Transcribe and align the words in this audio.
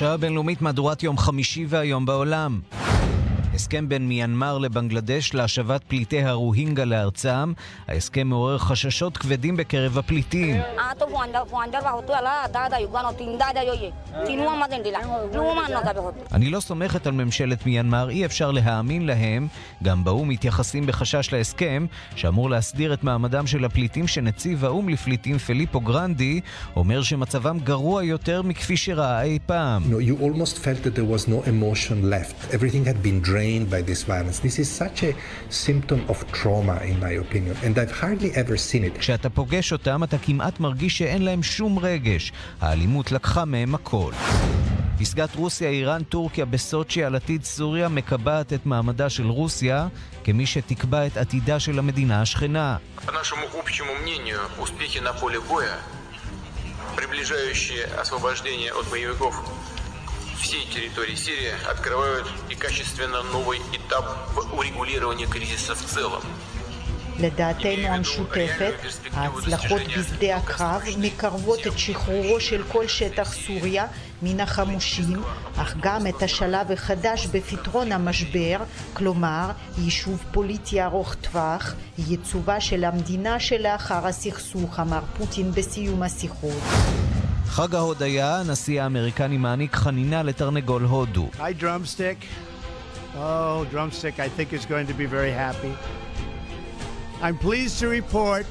השעה 0.00 0.14
הבינלאומית 0.14 0.62
מהדורת 0.62 1.02
יום 1.02 1.18
חמישי 1.18 1.66
והיום 1.68 2.06
בעולם. 2.06 2.60
הסכם 3.60 3.88
בין 3.88 4.08
מיינמר 4.08 4.58
לבנגלדש 4.58 5.34
להשבת 5.34 5.84
פליטי 5.88 6.22
הרוהינגה 6.22 6.84
לארצם. 6.84 7.52
ההסכם 7.88 8.26
מעורר 8.26 8.58
חששות 8.58 9.16
כבדים 9.16 9.56
בקרב 9.56 9.98
הפליטים. 9.98 10.60
אני 16.32 16.50
לא 16.50 16.60
סומכת 16.60 17.06
על 17.06 17.12
ממשלת 17.12 17.66
מיינמר, 17.66 18.10
אי 18.10 18.24
אפשר 18.24 18.50
להאמין 18.50 19.06
להם. 19.06 19.48
גם 19.82 20.04
באו"ם 20.04 20.28
מתייחסים 20.28 20.86
בחשש 20.86 21.32
להסכם, 21.32 21.86
שאמור 22.16 22.50
להסדיר 22.50 22.94
את 22.94 23.04
מעמדם 23.04 23.46
של 23.46 23.64
הפליטים 23.64 24.06
שנציב 24.06 24.64
האו"ם 24.64 24.88
לפליטים 24.88 25.38
פליפו 25.38 25.80
גרנדי, 25.80 26.40
אומר 26.76 27.02
שמצבם 27.02 27.58
גרוע 27.58 28.04
יותר 28.04 28.42
מכפי 28.42 28.76
שראה 28.76 29.22
אי 29.22 29.38
פעם. 29.46 29.82
You 29.82 29.94
know, 29.94 30.20
you 30.20 30.24
almost 33.49 33.55
felt 33.55 33.69
that 33.69 33.85
there 33.85 33.85
was 33.85 33.85
no 33.85 33.85
emotion 33.85 33.85
left. 33.85 33.85
Everything 33.85 33.85
had 33.85 33.85
been 33.85 33.85
drained. 33.85 33.85
drained 33.85 33.85
by 33.85 33.91
this 33.91 34.03
violence. 34.03 34.39
This 34.39 34.59
is 34.59 34.69
such 34.69 35.03
a 35.03 35.13
symptom 35.49 36.01
of 36.09 36.17
trauma, 36.31 36.77
in 36.91 36.99
my 36.99 37.11
opinion, 37.11 37.55
and 37.63 37.77
I've 37.77 37.91
hardly 37.91 38.31
ever 38.31 38.57
seen 38.57 38.83
it. 38.83 38.99
כשאתה 38.99 39.29
פוגש 39.29 39.73
אותם, 39.73 40.03
אתה 40.03 40.17
כמעט 40.17 40.59
מרגיש 40.59 40.97
שאין 40.97 41.21
להם 41.21 41.43
שום 41.43 41.79
רגש. 41.79 42.31
האלימות 42.61 43.11
לקחה 43.11 43.45
מהם 43.45 43.75
הכל. 43.75 44.11
פסגת 44.99 45.35
רוסיה, 45.35 45.69
איראן, 45.69 46.03
טורקיה 46.03 46.45
בסוצ'י 46.45 47.03
על 47.03 47.15
עתיד 47.15 47.43
סוריה 47.43 47.89
מקבעת 47.89 48.53
את 48.53 48.65
מעמדה 48.65 49.09
של 49.09 49.27
רוסיה 49.27 49.87
כמי 50.23 50.45
שתקבע 50.45 51.07
את 51.07 51.17
עתידה 51.17 51.59
של 51.59 51.79
המדינה 51.79 52.21
השכנה. 52.21 52.77
приближающие 56.95 57.85
освобождение 58.01 58.71
от 58.71 58.85
боевиков 58.85 59.35
всей 60.41 60.65
территории 60.73 61.15
Сирии 61.15 61.53
открывают 61.69 62.27
и 62.49 62.55
качественно 62.55 63.23
новый 63.23 63.59
этап 63.73 64.05
в 64.33 64.57
урегулировании 64.57 65.25
кризиса 65.25 65.75
в 65.75 65.83
целом. 65.83 66.23
לדעתנו 67.19 67.87
המשותפת, 67.87 68.73
ההצלחות 69.13 69.81
בשדה 69.97 70.35
הקרב 70.35 70.81
מקרבות 70.97 71.67
את 71.67 71.79
שחרורו 71.79 72.39
של 72.39 72.63
כל 72.71 72.87
שטח 72.87 73.33
סוריה 73.33 73.85
מן 74.21 74.39
החמושים, 74.39 75.21
אך 75.57 75.75
גם 75.81 76.07
את 76.07 76.23
השלב 76.23 76.71
החדש 76.71 77.27
בפתרון 77.27 77.91
המשבר, 77.91 78.57
כלומר 78.93 79.51
יישוב 79.77 80.23
פוליטי 80.31 80.83
ארוך 80.83 81.15
טווח, 81.15 81.73
ייצובה 81.97 82.61
של 82.61 82.83
המדינה 82.83 83.39
שלאחר 83.39 84.07
הסכסוך, 84.07 84.79
אמר 84.79 85.01
פוטין 85.17 85.51
בסיום 85.51 86.03
השיחות. 86.03 86.63
חג 87.50 87.74
ההודיה, 87.74 88.36
הנשיא 88.36 88.82
האמריקני 88.82 89.36
מעניק 89.36 89.76
חנינה 89.76 90.22
לתרנגול 90.22 90.84
הודו. 90.84 91.28
Oh, 93.14 93.64
drumstick 93.72 94.20
I 94.20 94.28
think 94.36 94.52
is 94.52 94.64
going 94.64 94.86
to 94.86 94.94
be 94.94 95.06
very 95.16 95.32
happy. 95.32 95.72
I'm 97.20 97.36
pleased 97.48 97.80
to 97.80 97.88
report 97.88 98.46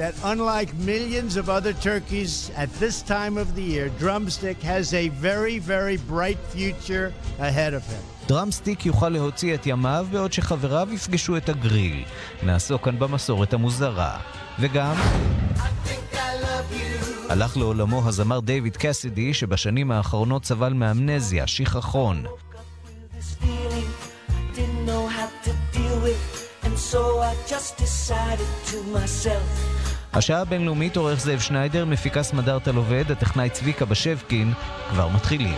that 0.00 0.14
unlike 0.32 0.70
millions 0.92 1.32
of 1.40 1.44
other 1.58 1.72
turkeys 1.90 2.32
at 2.62 2.70
this 2.82 2.96
time 3.14 3.34
of 3.42 3.48
the 3.56 3.64
year, 3.72 3.86
Drumstick 4.02 4.60
has 4.74 4.86
a 5.02 5.08
very, 5.28 5.58
very 5.58 5.96
bright 6.12 6.40
future 6.54 7.06
ahead 7.48 7.72
of 7.74 7.84
him. 7.92 8.02
דרמסטיק 8.28 8.86
יוכל 8.86 9.08
להוציא 9.08 9.54
את 9.54 9.66
ימיו 9.66 10.06
בעוד 10.10 10.32
שחבריו 10.32 10.88
יפגשו 10.92 11.36
את 11.36 11.48
הגריל. 11.48 12.02
נעסוק 12.42 12.84
כאן 12.84 12.98
במסורת 12.98 13.54
המוזרה. 13.54 14.18
וגם... 14.60 14.94
הלך 17.28 17.56
לעולמו 17.56 18.08
הזמר 18.08 18.40
דיוויד 18.40 18.76
קסידי, 18.76 19.34
שבשנים 19.34 19.90
האחרונות 19.90 20.44
סבל 20.44 20.72
מאמנזיה, 20.72 21.46
שכחון. 21.46 22.24
השעה 30.12 30.40
הבינלאומית 30.40 30.96
עורך 30.96 31.20
זאב 31.20 31.38
שניידר, 31.38 31.84
מפיקה 31.84 32.22
סמדארטה 32.22 32.72
לובד, 32.72 33.10
הטכנאי 33.10 33.50
צביקה 33.50 33.84
בשבקין, 33.84 34.52
כבר 34.90 35.08
מתחילים. 35.08 35.54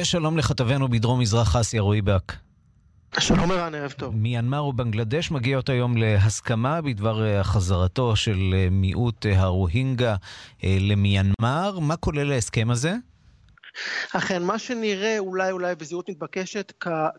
ושלום 0.00 0.38
לכתבנו 0.38 0.88
בדרום 0.88 1.20
מזרח 1.20 1.56
אסיה, 1.56 1.80
רועי 1.80 2.02
באק. 2.02 2.36
שלום 3.18 3.50
ערן, 3.50 3.74
ערב 3.74 3.90
טוב. 3.90 4.16
מיינמר 4.16 4.64
ובנגלדש 4.64 5.30
מגיעות 5.30 5.68
היום 5.68 5.96
להסכמה 5.96 6.80
בדבר 6.80 7.42
חזרתו 7.42 8.16
של 8.16 8.54
מיעוט 8.70 9.26
הרוהינגה 9.34 10.16
למיינמר. 10.62 11.78
מה 11.80 11.96
כולל 11.96 12.32
ההסכם 12.32 12.70
הזה? 12.70 12.94
אכן, 14.12 14.42
מה 14.42 14.58
שנראה 14.58 15.18
אולי 15.18 15.50
אולי 15.50 15.74
בזהירות 15.74 16.10
מתבקשת 16.10 16.72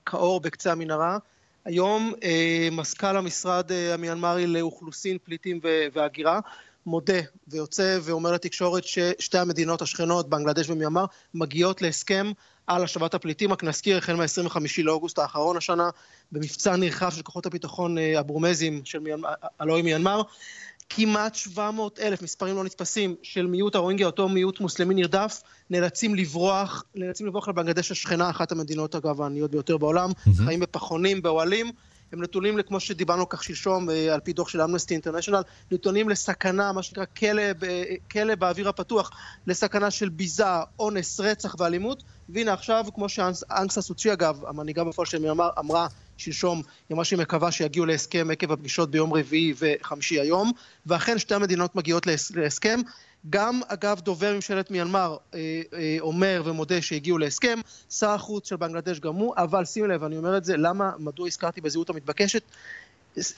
כאור 0.05 0.39
בקצה 0.39 0.71
המנהרה. 0.71 1.17
היום 1.65 2.13
אה, 2.23 2.67
מזכ"ל 2.71 3.17
המשרד 3.17 3.71
אה, 3.71 3.93
המיינמרי 3.93 4.47
לאוכלוסין, 4.47 5.17
פליטים 5.23 5.59
והגירה 5.93 6.39
מודה 6.85 7.19
ויוצא 7.47 7.97
ואומר 8.01 8.31
לתקשורת 8.31 8.83
ששתי 8.83 9.37
המדינות 9.37 9.81
השכנות, 9.81 10.29
בנגלדש 10.29 10.69
ומיינמר, 10.69 11.05
מגיעות 11.33 11.81
להסכם 11.81 12.31
על 12.69 12.83
השבת 12.83 13.13
הפליטים. 13.13 13.51
רק 13.53 13.63
נזכיר, 13.63 13.97
החל 13.97 14.15
מה-25 14.15 14.57
לאוגוסט 14.83 15.19
האחרון 15.19 15.57
השנה, 15.57 15.89
במבצע 16.31 16.75
נרחב 16.75 17.09
של 17.09 17.21
כוחות 17.21 17.45
הביטחון 17.45 17.97
הברומזים 18.17 18.81
של 18.85 18.99
מיינמר, 18.99 19.29
הלואי 19.59 19.81
מיינמר. 19.81 20.21
כמעט 20.89 21.35
700 21.35 21.99
אלף, 21.99 22.21
מספרים 22.21 22.55
לא 22.55 22.63
נתפסים, 22.63 23.15
של 23.23 23.45
מיעוט 23.45 23.75
הרוינגיה, 23.75 24.05
אותו 24.05 24.29
מיעוט 24.29 24.59
מוסלמי 24.59 24.95
נרדף, 24.95 25.41
נאלצים 25.69 26.15
לברוח, 26.15 26.83
נאלצים 26.95 27.27
לברוח 27.27 27.47
לבנגדש 27.47 27.91
השכנה, 27.91 28.29
אחת 28.29 28.51
המדינות 28.51 28.95
אגב 28.95 29.21
העניות 29.21 29.51
ביותר 29.51 29.77
בעולם, 29.77 30.09
mm-hmm. 30.11 30.43
חיים 30.45 30.59
בפחונים, 30.59 31.21
באוהלים. 31.21 31.71
הם 32.11 32.23
נתונים, 32.23 32.61
כמו 32.61 32.79
שדיברנו 32.79 33.29
כך 33.29 33.43
שלשום, 33.43 33.89
על 34.13 34.19
פי 34.19 34.33
דוח 34.33 34.49
של 34.49 34.61
אמנסטי 34.61 34.93
אינטרנשיונל, 34.93 35.41
נתונים 35.71 36.09
לסכנה, 36.09 36.71
מה 36.71 36.83
שנקרא 36.83 37.05
כלא, 37.17 37.43
כלא 38.11 38.35
באוויר 38.35 38.69
הפתוח, 38.69 39.11
לסכנה 39.47 39.91
של 39.91 40.09
ביזה, 40.09 40.43
אונס, 40.79 41.19
רצח 41.19 41.55
ואלימות. 41.59 42.03
והנה 42.33 42.53
עכשיו, 42.53 42.85
כמו 42.95 43.09
שאנסה 43.09 43.81
סוצ'י 43.81 44.13
אגב, 44.13 44.41
המנהיגה 44.47 44.83
בפועל 44.83 45.05
של 45.05 45.19
מיאמר, 45.19 45.49
אמרה 45.59 45.87
שלשום, 46.17 46.61
היא 46.89 46.95
אמרה 46.95 47.05
שהיא 47.05 47.19
מקווה 47.19 47.51
שיגיעו 47.51 47.85
להסכם 47.85 48.27
עקב 48.31 48.51
הפגישות 48.51 48.91
ביום 48.91 49.13
רביעי 49.13 49.53
וחמישי 49.57 50.19
היום, 50.19 50.51
ואכן 50.85 51.19
שתי 51.19 51.35
המדינות 51.35 51.75
מגיעות 51.75 52.07
להסכם. 52.35 52.79
גם 53.29 53.61
אגב 53.67 53.99
דובר 53.99 54.35
ממשלת 54.35 54.71
מיינמר 54.71 55.17
אה, 55.33 55.61
אה, 55.73 55.97
אומר 55.99 56.41
ומודה 56.45 56.81
שהגיעו 56.81 57.17
להסכם, 57.17 57.59
שר 57.89 58.09
החוץ 58.09 58.49
של 58.49 58.55
בנגלדש 58.55 58.99
גם 58.99 59.15
הוא, 59.15 59.33
אבל 59.37 59.65
שים 59.65 59.89
לב, 59.89 60.03
אני 60.03 60.17
אומר 60.17 60.37
את 60.37 60.45
זה, 60.45 60.57
למה, 60.57 60.91
מדוע 60.99 61.27
הזכרתי 61.27 61.61
בזהות 61.61 61.89
המתבקשת? 61.89 62.43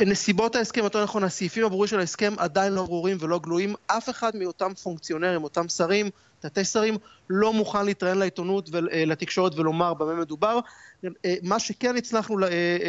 נסיבות 0.06 0.56
ההסכם, 0.56 0.84
יותר 0.84 1.04
נכון, 1.04 1.24
הסעיפים 1.24 1.66
הברורים 1.66 1.88
של 1.88 2.00
ההסכם 2.00 2.34
עדיין 2.38 2.74
לא 2.74 2.84
ברורים 2.86 3.18
ולא 3.20 3.40
גלויים. 3.40 3.76
אף 3.88 4.10
אחד 4.10 4.36
מאותם 4.36 4.74
פונקציונרים, 4.74 5.44
אותם 5.44 5.70
שרים, 5.70 6.10
תתי 6.42 6.66
שרים, 6.66 6.98
לא 7.30 7.54
מוכן 7.54 7.86
להתראיין 7.86 8.18
לעיתונות 8.18 8.70
ולתקשורת 8.72 9.56
ולומר 9.56 9.94
במה 9.94 10.14
מדובר. 10.14 10.60
מה 11.44 11.60
שכן 11.60 11.98
הצלחנו 11.98 12.38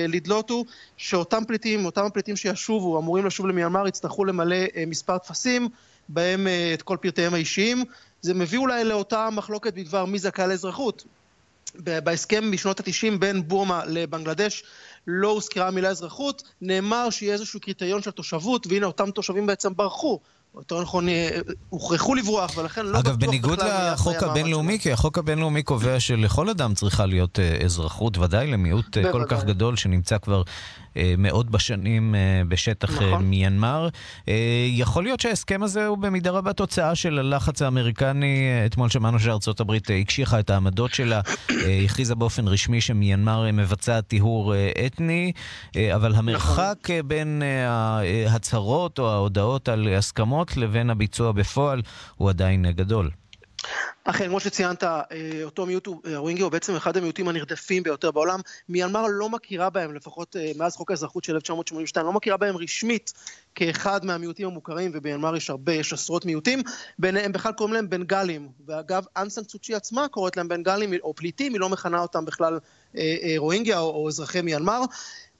לדלות 0.09 0.51
הוא 0.51 0.65
שאותם 0.97 1.45
פליטים, 1.45 1.85
אותם 1.85 2.05
הפליטים 2.05 2.37
שישובו, 2.37 2.99
אמורים 2.99 3.26
לשוב 3.26 3.47
למיינמר, 3.47 3.88
יצטרכו 3.88 4.25
למלא 4.25 4.56
מספר 4.87 5.19
טפסים. 5.19 5.69
בהם 6.09 6.47
את 6.75 6.82
כל 6.82 6.97
פרטיהם 7.00 7.35
האישיים. 7.35 7.85
זה 8.21 8.35
מביא 8.35 8.59
אולי 8.59 8.85
לאותה 8.85 9.29
מחלוקת 9.32 9.75
בדבר 9.75 10.05
מי 10.05 10.19
זכאי 10.19 10.49
לאזרחות. 10.49 11.05
בהסכם 11.75 12.53
משנות 12.53 12.81
ה-90 12.81 13.19
בין 13.19 13.49
בורמה 13.49 13.85
לבנגלדש 13.85 14.65
לא 15.06 15.29
הוזכרה 15.29 15.69
המילה 15.69 15.88
אזרחות, 15.88 16.43
נאמר 16.61 17.11
שיהיה 17.11 17.32
איזשהו 17.32 17.61
קריטריון 17.61 18.03
של 18.03 18.11
תושבות, 18.11 18.67
והנה 18.67 18.87
אותם 18.87 19.11
תושבים 19.11 19.47
בעצם 19.47 19.76
ברחו. 19.76 20.21
יותר 20.56 20.82
נכון, 20.82 21.06
הוכרחו 21.69 22.14
לברוח, 22.14 22.58
ולכן 22.58 22.87
לא 22.87 22.99
אגב, 22.99 23.16
בניגוד 23.16 23.58
לחוק 23.62 24.22
הבינלאומי, 24.22 24.78
כי 24.78 24.93
החוק 24.93 25.19
הבינלאומי 25.19 25.62
קובע 25.62 26.00
שלכל 26.00 26.49
אדם 26.49 26.75
צריכה 26.75 27.06
להיות 27.06 27.38
אזרחות, 27.64 28.19
ודאי 28.19 28.46
למיעוט 28.46 28.99
כל 29.12 29.25
כך 29.28 29.44
גדול 29.44 29.76
שנמצא 29.76 30.19
כבר 30.19 30.43
מאות 31.19 31.50
בשנים 31.50 32.15
בשטח 32.49 32.91
נכון. 32.91 33.25
מיינמר. 33.25 33.89
יכול 34.69 35.05
להיות 35.05 35.21
שההסכם 35.21 35.62
הזה 35.62 35.87
הוא 35.87 35.99
במידה 35.99 36.31
רבה 36.31 36.53
תוצאה 36.53 36.94
של 36.94 37.19
הלחץ 37.19 37.62
האמריקני. 37.62 38.49
אתמול 38.67 38.89
שמענו 38.89 39.19
שארצות 39.19 39.61
הברית 39.61 39.89
הקשיחה 40.03 40.41
את 40.41 40.50
העמדות 40.50 40.94
שלה, 40.94 41.21
הכריזה 41.85 42.15
באופן 42.15 42.49
רשמי 42.49 42.81
שמיינמר 42.81 43.53
מבצעת 43.53 44.06
טיהור 44.06 44.55
אתני, 44.87 45.33
אבל 45.77 46.15
המרחק 46.15 46.77
נכון. 46.85 47.09
בין 47.09 47.43
ההצהרות 48.29 48.99
או 48.99 49.11
ההודעות 49.11 49.69
על 49.69 49.88
הסכמות 49.88 50.56
לבין 50.56 50.91
הביצוע 50.91 51.33
בפועל 51.33 51.83
הוא 52.17 52.31
עדיין 52.31 52.71
גדול. 52.71 53.11
אכן, 54.04 54.28
כמו 54.28 54.40
שציינת, 54.40 54.84
אה, 54.84 55.00
אותו 55.44 55.66
מיעוט, 55.66 55.88
הרוינגי 56.04 56.43
הוא 56.43 56.50
בעצם 56.50 56.76
אחד 56.76 56.96
המיעוטים 56.96 57.28
הנרדפים 57.28 57.82
ביותר 57.82 58.10
בעולם. 58.10 58.40
מיינמר 58.69 59.06
לא 59.10 59.28
מכירה 59.28 59.70
בהם, 59.70 59.94
לפחות 59.94 60.37
אה, 60.37 60.52
מאז 60.56 60.76
חוק 60.76 60.90
האזרחות 60.90 61.25
של 61.25 61.34
1982, 61.34 62.06
לא 62.06 62.12
מכירה 62.12 62.37
בהם 62.37 62.56
רשמית 62.56 63.12
כאחד 63.54 64.04
מהמיעוטים 64.04 64.46
המוכרים, 64.46 64.90
וביינמר 64.94 65.37
יש 65.37 65.50
הרבה, 65.50 65.72
יש 65.72 65.93
עשרות 65.93 66.25
מיעוטים. 66.25 66.62
ביניהם 66.99 67.32
בכלל 67.32 67.52
קוראים 67.52 67.75
להם 67.75 67.90
בנגלים. 67.90 68.49
ואגב, 68.66 69.04
אנסן 69.16 69.44
צוצ'י 69.44 69.75
עצמה 69.75 70.08
קוראת 70.08 70.37
להם 70.37 70.49
בנגלים 70.49 70.93
או 71.02 71.14
פליטים, 71.14 71.52
היא 71.52 71.60
לא 71.60 71.69
מכנה 71.69 72.00
אותם 72.00 72.25
בכלל 72.25 72.58
אה, 72.96 73.34
רוהינגיה 73.37 73.78
או, 73.78 73.90
או 73.90 74.08
אזרחי 74.08 74.40
מיאנמר. 74.41 74.81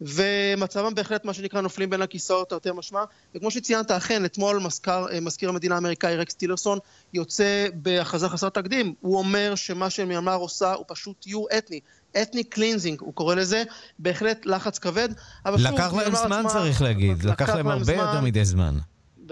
ומצבם 0.06 0.94
בהחלט 0.94 1.25
מה 1.25 1.32
שנקרא 1.34 1.60
נופלים 1.60 1.90
בין 1.90 2.02
הכיסאות 2.02 2.50
תרתי 2.50 2.69
משמע. 2.75 3.04
וכמו 3.34 3.50
שציינת, 3.50 3.90
אכן, 3.90 4.25
אתמול 4.25 4.58
מזכר, 4.58 5.06
אה, 5.12 5.20
מזכיר 5.20 5.49
המדינה 5.49 5.75
האמריקאי 5.75 6.16
רקס 6.16 6.34
טילרסון 6.34 6.78
יוצא 7.14 7.66
בהכרזה 7.75 8.28
חסר 8.28 8.49
תקדים. 8.49 8.94
הוא 9.00 9.19
אומר 9.19 9.54
שמה 9.54 9.90
שמיאנמר 9.90 10.36
עושה 10.37 10.72
הוא 10.72 10.84
פשוט 10.88 11.16
טיהור 11.20 11.48
אתני. 11.58 11.81
ethnic 12.22 12.44
cleansing, 12.44 13.00
הוא 13.00 13.14
קורא 13.14 13.34
לזה, 13.34 13.62
בהחלט 13.99 14.46
לחץ 14.46 14.78
כבד. 14.78 15.08
לקח 15.46 15.93
להם 15.93 16.14
זמן, 16.14 16.32
עצמה, 16.32 16.50
צריך 16.52 16.82
להגיד, 16.82 17.25
לקח 17.25 17.48
להם 17.48 17.69
הרבה 17.69 17.94
יותר 17.94 18.20
מדי 18.20 18.44
זמן. 18.44 18.78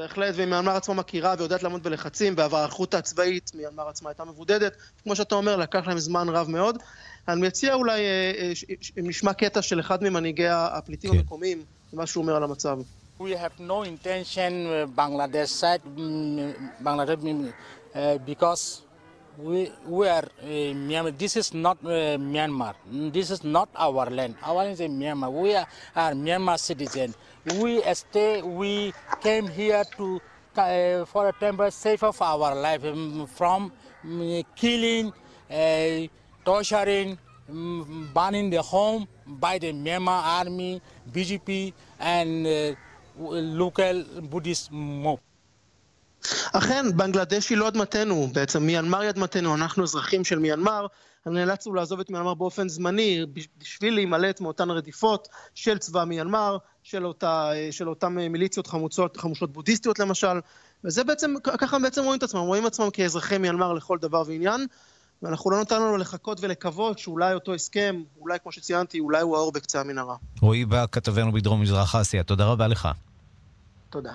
בהחלט, 0.00 0.35
ומיאנמר 0.37 0.76
עצמה 0.76 0.94
מכירה 0.94 1.35
ויודעת 1.38 1.62
לעמוד 1.62 1.82
בלחצים, 1.82 2.35
וההיערכות 2.37 2.94
הצבאית, 2.94 3.50
מיאנמר 3.55 3.88
עצמה 3.88 4.11
הייתה 4.11 4.25
מבודדת. 4.25 4.76
כמו 5.02 5.17
שאתה 5.17 5.35
אומר, 5.35 5.56
לקח 5.56 5.87
להם 5.87 5.99
זמן 5.99 6.29
רב 6.29 6.49
מאוד. 6.49 6.79
אני 7.29 7.41
מציע 7.41 7.75
אולי, 7.75 8.00
אה, 8.00 8.32
אה, 8.38 8.75
אם 9.00 9.08
נשמע 9.08 9.32
קטע 9.32 9.62
של 9.62 9.81
אחד 9.81 10.02
ממנהיגי 10.05 10.49
הפליטים 10.49 11.11
כן. 11.11 11.19
המקומיים, 11.19 11.64
מה 11.93 12.06
שהוא 12.06 12.23
אומר 12.23 12.37
על 12.37 12.43
המצב. 12.43 12.79
We 13.20 13.23
have 13.23 13.61
no 13.61 13.82
intention 13.82 14.52
uh, 14.67 14.87
Bangladesh 15.00 15.52
side, 15.61 15.82
mm, 15.85 16.82
Bangladesh, 16.82 17.52
uh, 17.94 18.19
because 18.31 18.81
we, 19.38 19.70
we 19.87 20.08
are 20.08 20.25
uh, 20.43 20.47
Myanmar. 20.88 21.19
This 21.19 21.37
is 21.37 21.52
not 21.52 21.76
uh, 21.85 22.17
Myanmar. 22.35 22.75
This 23.17 23.31
is 23.31 23.44
not 23.44 23.69
our 23.76 24.06
land. 24.19 24.35
Our 24.43 24.55
land 24.64 24.81
is 24.81 24.81
Myanmar. 24.81 25.31
We 25.31 25.55
are, 25.55 25.67
are 25.94 26.12
Myanmar 26.12 26.58
citizens. 26.58 27.14
We 27.58 27.82
stay. 27.94 28.42
We 28.42 28.92
came 29.20 29.48
here 29.48 29.82
to 29.96 30.20
uh, 30.56 31.04
for 31.06 31.28
a 31.28 31.32
temporary 31.32 31.72
save 31.72 32.02
of 32.02 32.20
our 32.20 32.54
life 32.54 32.84
um, 32.84 33.26
from 33.26 33.72
um, 34.04 34.42
killing. 34.56 35.12
Uh, 35.50 36.06
torturing, 36.44 37.19
mm, 37.50 38.12
burning 38.14 38.50
the 38.50 38.62
home 38.62 39.06
by 39.26 39.58
the 39.58 39.72
Myanmar 39.72 40.22
army, 40.40 40.81
BGP, 41.12 41.72
and 41.98 42.46
uh, 42.46 42.75
local 43.19 44.04
Buddhist 44.31 44.72
mob. 44.72 45.20
אכן, 46.52 46.96
בנגלדש 46.96 47.48
היא 47.48 47.58
לא 47.58 47.69
אדמתנו, 47.69 48.28
בעצם 48.32 48.62
מיינמר 48.62 49.00
היא 49.00 49.10
אדמתנו, 49.10 49.54
אנחנו 49.54 49.82
אזרחים 49.82 50.25
של 50.25 50.38
מיינמר, 50.38 50.87
נאלצנו 51.26 51.75
לעזוב 51.75 52.00
את 52.00 52.11
מיינמר 52.11 52.34
באופן 52.34 52.69
זמני 52.69 53.26
בשביל 53.58 53.94
להימלט 53.94 54.40
מאותן 54.40 54.70
רדיפות 54.70 55.28
של 55.55 55.78
צבא 55.78 56.05
מיינמר, 56.05 56.56
של, 56.82 57.06
אותה, 57.06 57.50
של 57.70 57.88
אותן 57.88 58.08
מיליציות 58.08 58.67
חמוצות, 58.67 59.17
חמושות 59.17 59.52
בודהיסטיות 59.52 59.99
למשל, 59.99 60.40
וזה 60.84 61.05
בעצם, 61.05 61.34
ככה 61.43 61.78
בעצם 61.78 62.05
רואים 62.05 62.19
את 62.19 62.22
עצמם, 62.22 62.40
רואים 62.40 62.67
עצמם 62.67 62.90
כאזרחי 62.93 63.38
מיינמר 63.38 63.72
לכל 63.72 63.99
דבר 63.99 64.22
ועניין, 64.26 64.67
ואנחנו 65.22 65.50
לא 65.50 65.61
נתנו 65.61 65.87
לנו 65.87 65.96
לחכות 65.96 66.38
ולקוות 66.40 66.99
שאולי 66.99 67.34
אותו 67.34 67.55
הסכם, 67.55 68.02
אולי 68.20 68.38
כמו 68.43 68.52
שציינתי, 68.52 69.00
אולי 69.00 69.23
הוא 69.23 69.37
האור 69.37 69.52
בקצה 69.52 69.81
המנהרה. 69.81 70.16
רועי 70.40 70.64
בא, 70.64 70.84
כתבנו 70.93 71.32
בדרום 71.32 71.61
מזרח 71.62 71.94
אסיה, 71.94 72.23
תודה 72.23 72.44
רבה 72.44 72.69
לך. 72.69 72.88
תודה. 73.90 74.12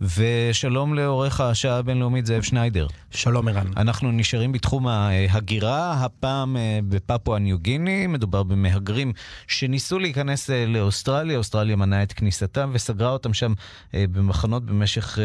ושלום 0.00 0.94
לעורך 0.94 1.40
השעה 1.40 1.78
הבינלאומית 1.78 2.26
זאב 2.26 2.42
שניידר. 2.42 2.86
שלום 3.10 3.48
ערן. 3.48 3.66
אנחנו 3.76 4.12
נשארים 4.12 4.52
בתחום 4.52 4.86
ההגירה, 4.86 6.04
הפעם 6.04 6.56
אה, 6.56 6.78
בפפואה 6.88 7.38
ניו 7.38 7.58
גיני. 7.58 8.06
מדובר 8.06 8.42
במהגרים 8.42 9.12
שניסו 9.46 9.98
להיכנס 9.98 10.50
אה, 10.50 10.66
לאוסטרליה, 10.66 11.38
אוסטרליה 11.38 11.76
מנעה 11.76 12.02
את 12.02 12.12
כניסתם 12.12 12.70
וסגרה 12.74 13.10
אותם 13.10 13.34
שם 13.34 13.52
אה, 13.94 14.04
במחנות 14.12 14.64
במשך 14.64 15.18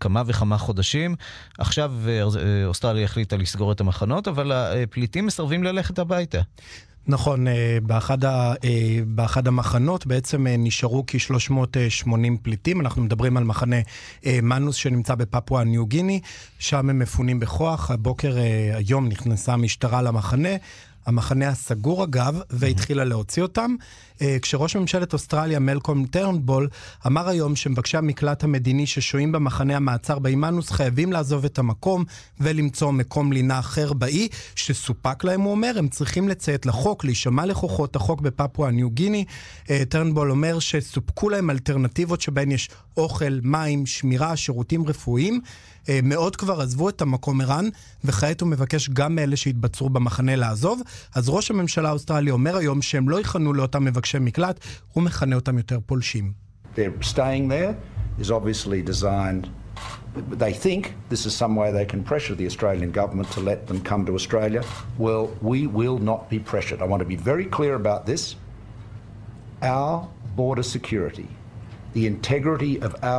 כמה 0.00 0.22
וכמה 0.26 0.58
חודשים. 0.58 1.14
עכשיו 1.58 1.92
אוסטרליה 2.64 3.04
החליטה 3.04 3.36
לסגור 3.36 3.72
את 3.72 3.80
המחנות, 3.80 4.28
אבל 4.28 4.52
הפליטים 4.52 5.26
מסרבים 5.26 5.64
ללכת 5.64 5.98
הביתה. 5.98 6.40
נכון, 7.06 7.48
אה, 7.48 7.78
באחד, 7.82 8.24
ה, 8.24 8.54
אה, 8.64 8.98
באחד 9.06 9.48
המחנות 9.48 10.06
בעצם 10.06 10.46
אה, 10.46 10.54
נשארו 10.58 11.04
כ-380 11.06 12.08
פליטים, 12.42 12.80
אנחנו 12.80 13.02
מדברים 13.02 13.36
על 13.36 13.44
מחנה 13.44 13.76
מנוס 14.42 14.76
שנמצא 14.76 15.14
בפפואה 15.14 15.64
ניו 15.64 15.86
גיני, 15.86 16.20
שם 16.58 16.90
הם 16.90 16.98
מפונים 16.98 17.40
בכוח, 17.40 17.90
הבוקר 17.90 18.36
היום 18.74 19.08
נכנסה 19.08 19.52
המשטרה 19.52 20.02
למחנה, 20.02 20.48
המחנה 21.06 21.48
הסגור 21.48 22.04
אגב, 22.04 22.40
והתחילה 22.50 23.04
להוציא 23.04 23.42
אותם. 23.42 23.74
אה, 24.22 24.36
כשראש 24.42 24.76
ממשלת 24.76 25.12
אוסטרליה 25.12 25.58
מלקום 25.58 26.06
טרנבול 26.06 26.68
אמר 27.06 27.28
היום 27.28 27.56
שמבקשי 27.56 27.96
המקלט 27.96 28.44
המדיני 28.44 28.86
ששוהים 28.86 29.32
במחנה 29.32 29.76
המעצר 29.76 30.18
באימנוס 30.18 30.70
חייבים 30.70 31.12
לעזוב 31.12 31.44
את 31.44 31.58
המקום 31.58 32.04
ולמצוא 32.40 32.90
מקום 32.90 33.32
לינה 33.32 33.58
אחר 33.58 33.92
באי 33.92 34.28
שסופק 34.54 35.24
להם, 35.24 35.40
הוא 35.40 35.50
אומר, 35.50 35.72
הם 35.78 35.88
צריכים 35.88 36.28
לציית 36.28 36.66
לחוק, 36.66 37.04
להישמע 37.04 37.46
לכוחות 37.46 37.96
החוק 37.96 38.20
בפפואה 38.20 38.70
ניו 38.70 38.90
גיני. 38.90 39.24
אה, 39.70 39.82
טרנבול 39.88 40.30
אומר 40.30 40.58
שסופקו 40.58 41.28
להם 41.28 41.50
אלטרנטיבות 41.50 42.20
שבהן 42.20 42.50
יש 42.50 42.68
אוכל, 42.96 43.38
מים, 43.42 43.86
שמירה, 43.86 44.36
שירותים 44.36 44.86
רפואיים. 44.86 45.40
אה, 45.88 46.00
מאות 46.02 46.36
כבר 46.36 46.60
עזבו 46.60 46.88
את 46.88 47.02
המקום 47.02 47.40
ערן, 47.40 47.68
וכעת 48.04 48.40
הוא 48.40 48.48
מבקש 48.48 48.88
גם 48.88 49.14
מאלה 49.14 49.36
שהתבצרו 49.36 49.90
במחנה 49.90 50.36
לעזוב. 50.36 50.82
אז 51.14 51.28
ראש 51.28 51.50
הממשלה 51.50 51.88
האוסטרלי 51.88 52.30
אומר 52.30 52.56
היום 52.56 52.82
שהם 52.82 53.08
לא 53.08 53.20
ייכנעו 53.20 53.52
לאותם 53.52 53.84
מבקשי 53.84 54.18
מקלט, 54.18 54.60
הוא 54.92 55.02
מכנה 55.02 55.36
אותם 55.36 55.58
יותר 55.58 55.78
פולשים. 55.86 56.32
They 60.44 60.52
think 60.52 60.82
this 61.08 61.24
is 61.28 61.34
some 61.34 61.54
way 61.56 61.68
they 61.72 61.86
can 61.86 62.02
pressure 62.10 62.34
the 62.34 62.46
Australian 62.46 62.90
government 63.00 63.28
to 63.36 63.40
let 63.40 63.66
them 63.68 63.80
come 63.90 64.04
to 64.08 64.14
Australia. 64.14 64.62
Well, 64.98 65.24
we 65.40 65.66
will 65.66 65.98
not 66.10 66.20
be 66.28 66.38
pressured. 66.50 66.80
I 66.84 66.86
want 66.92 67.00
to 67.06 67.10
be 67.14 67.20
very 67.32 67.46
clear 67.56 67.74
about 67.82 68.04
this. 68.10 68.22
Our 69.62 69.94
border 70.36 70.62
security 70.76 71.28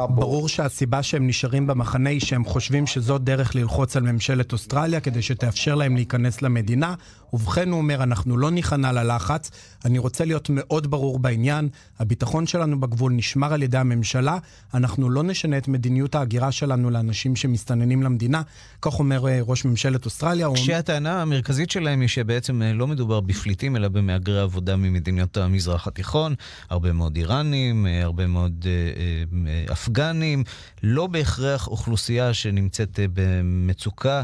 ברור 0.09 0.49
שהסיבה 0.49 1.03
שהם 1.03 1.27
נשארים 1.27 1.67
במחנה 1.67 2.09
היא 2.09 2.19
שהם 2.19 2.45
חושבים 2.45 2.87
שזו 2.87 3.17
דרך 3.17 3.55
ללחוץ 3.55 3.97
על 3.97 4.03
ממשלת 4.03 4.53
אוסטרליה 4.53 4.99
כדי 4.99 5.21
שתאפשר 5.21 5.75
להם 5.75 5.95
להיכנס 5.95 6.41
למדינה. 6.41 6.95
ובכן, 7.33 7.69
הוא 7.69 7.77
אומר, 7.77 8.03
אנחנו 8.03 8.37
לא 8.37 8.51
ניכנע 8.51 8.91
ללחץ. 8.91 9.51
אני 9.85 9.97
רוצה 9.97 10.25
להיות 10.25 10.49
מאוד 10.49 10.91
ברור 10.91 11.19
בעניין. 11.19 11.69
הביטחון 11.99 12.47
שלנו 12.47 12.79
בגבול 12.79 13.11
נשמר 13.11 13.53
על 13.53 13.63
ידי 13.63 13.77
הממשלה. 13.77 14.37
אנחנו 14.73 15.09
לא 15.09 15.23
נשנה 15.23 15.57
את 15.57 15.67
מדיניות 15.67 16.15
ההגירה 16.15 16.51
שלנו 16.51 16.89
לאנשים 16.89 17.35
שמסתננים 17.35 18.03
למדינה. 18.03 18.41
כך 18.81 18.99
אומר 18.99 19.27
אה, 19.27 19.39
ראש 19.41 19.65
ממשלת 19.65 20.05
אוסטרליה. 20.05 20.47
כשהטענה 20.53 21.21
המרכזית 21.21 21.71
שלהם 21.71 22.01
היא 22.01 22.09
שבעצם 22.09 22.61
אה, 22.61 22.73
לא 22.73 22.87
מדובר 22.87 23.19
בפליטים, 23.19 23.75
אלא 23.75 23.87
במהגרי 23.87 24.39
עבודה 24.39 24.75
ממדינות 24.75 25.37
המזרח 25.37 25.87
התיכון. 25.87 26.35
הרבה 26.69 26.93
מאוד 26.93 27.15
איראנים, 27.15 27.87
אה, 27.87 28.03
הרבה 28.03 28.27
מאוד 28.27 28.65
אפגנים, 29.71 30.43
לא 30.83 31.07
בהכרח 31.07 31.67
אוכלוסייה 31.67 32.33
שנמצאת 32.33 32.99
במצוקה 33.13 34.23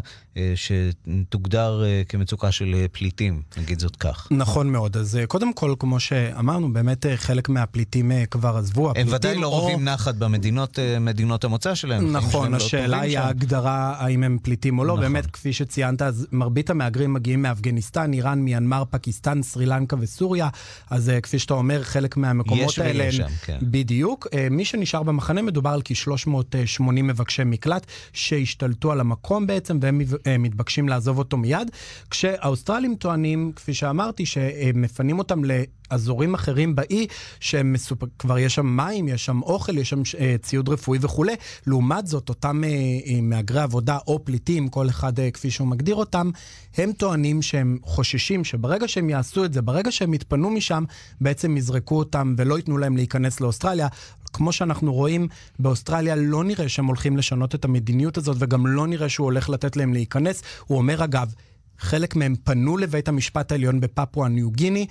שתוגדר 0.56 1.84
כמצוקה 2.10 2.52
של 2.52 2.86
פליטים, 2.92 3.42
נגיד 3.58 3.80
זאת 3.80 3.96
כך. 3.96 4.28
נכון 4.32 4.72
מאוד. 4.72 4.98
אז 4.98 5.20
קודם 5.28 5.54
כל, 5.54 5.76
כמו 5.80 6.00
שאמרנו, 6.00 6.74
באמת 6.74 7.06
חלק 7.16 7.50
מהפליטים 7.50 8.12
כבר 8.32 8.58
עזבו. 8.58 8.92
הם 8.96 9.08
ודאי 9.12 9.38
לא 9.38 9.48
או... 9.48 9.60
רואים 9.60 9.84
נחת 9.84 10.16
במדינות 10.16 11.44
המוצא 11.44 11.76
שלהם. 11.76 12.12
נכון, 12.12 12.52
לא 12.52 12.58
השאלה 12.58 12.98
לא 12.98 13.02
היא. 13.02 13.20
ההגדרה 13.20 13.96
האם 13.98 14.24
הם 14.24 14.38
פליטים 14.44 14.80
או 14.80 14.84
לא. 14.84 14.94
נכון. 14.94 15.04
באמת, 15.04 15.26
כפי 15.26 15.52
ציינת, 15.68 16.02
אז 16.02 16.28
מרבית 16.32 16.70
המהגרים 16.70 17.14
מגיעים 17.14 17.42
מאפגניסטן, 17.42 18.14
איראן, 18.14 18.40
מיינמר, 18.40 18.84
פקיסטן, 18.90 19.44
סרי 19.44 19.66
לנקה 19.66 19.96
וסוריה. 20.00 20.50
אז 20.90 21.12
כפי 21.24 21.40
שאתה 21.40 21.54
אומר, 21.54 21.84
חלק 21.84 22.18
מהמקומות 22.18 22.78
האלה... 22.78 23.04
יש 23.04 23.20
ויש 23.20 23.30
שם, 23.30 23.36
כן. 23.46 23.58
בדיוק. 23.62 24.28
מי 24.52 24.66
שנשאר 24.66 25.04
במחנה 25.04 25.42
מדובר 25.42 25.70
על 25.70 25.82
כ-380 25.86 26.82
מבקשי 26.92 27.44
מקלט 27.46 27.86
שהשתלטו 28.14 28.92
על 28.92 29.00
המקום 29.00 29.48
בעצם, 29.48 29.78
והם 29.82 30.02
אה, 30.02 30.06
מתבקשים 30.40 30.90
לעזוב 30.90 31.18
אותו 31.18 31.38
מיד. 31.38 31.72
כשהאוסטרלים 32.10 32.96
טוענים, 32.96 33.52
כפי 33.56 33.74
שאמרתי, 33.74 34.26
שהם 34.26 34.82
מפנים 34.82 35.20
אותם 35.20 35.46
ל... 35.46 35.52
אזורים 35.90 36.34
אחרים 36.34 36.76
באי, 36.76 37.08
שהם 37.40 37.74
מסופ... 37.74 38.04
כבר 38.20 38.40
יש 38.40 38.56
שם 38.56 38.66
מים, 38.66 39.08
יש 39.08 39.26
שם 39.26 39.42
אוכל, 39.42 39.78
יש 39.78 39.90
שם 39.90 40.02
uh, 40.02 40.42
ציוד 40.42 40.70
רפואי 40.70 41.00
וכולי. 41.02 41.36
לעומת 41.68 42.08
זאת, 42.08 42.30
אותם 42.30 42.62
uh, 42.64 43.12
מהגרי 43.22 43.62
עבודה 43.62 43.98
או 44.08 44.26
פליטים, 44.26 44.68
כל 44.68 44.90
אחד 44.90 45.14
כפי 45.34 45.52
שהוא 45.52 45.68
מגדיר 45.68 45.96
אותם, 45.96 46.32
הם 46.78 46.92
טוענים 46.92 47.42
שהם 47.42 47.78
חוששים 47.84 48.44
שברגע 48.44 48.88
שהם 48.88 49.10
יעשו 49.10 49.46
את 49.46 49.54
זה, 49.54 49.62
ברגע 49.62 49.92
שהם 49.92 50.14
יתפנו 50.14 50.50
משם, 50.50 50.84
בעצם 51.22 51.58
יזרקו 51.58 51.98
אותם 51.98 52.36
ולא 52.38 52.58
ייתנו 52.58 52.78
להם 52.78 52.98
להיכנס 52.98 53.42
לאוסטרליה. 53.42 53.88
כמו 54.34 54.52
שאנחנו 54.52 54.94
רואים 54.94 55.28
באוסטרליה, 55.60 56.16
לא 56.16 56.44
נראה 56.44 56.70
שהם 56.70 56.86
הולכים 56.86 57.18
לשנות 57.18 57.56
את 57.56 57.66
המדיניות 57.66 58.18
הזאת, 58.18 58.38
וגם 58.40 58.68
לא 58.68 58.88
נראה 58.88 59.10
שהוא 59.10 59.26
הולך 59.26 59.50
לתת 59.50 59.78
להם 59.78 59.94
להיכנס. 59.94 60.44
הוא 60.68 60.78
אומר, 60.78 61.04
אגב, 61.04 61.34
חלק 61.80 62.16
מהם 62.16 62.36
פנו 62.44 62.78
לבית 62.78 63.08
המשפט 63.08 63.52
העליון 63.52 63.80
בפפואה 63.80 64.30
ניו 64.30 64.52
גיני, 64.52 64.88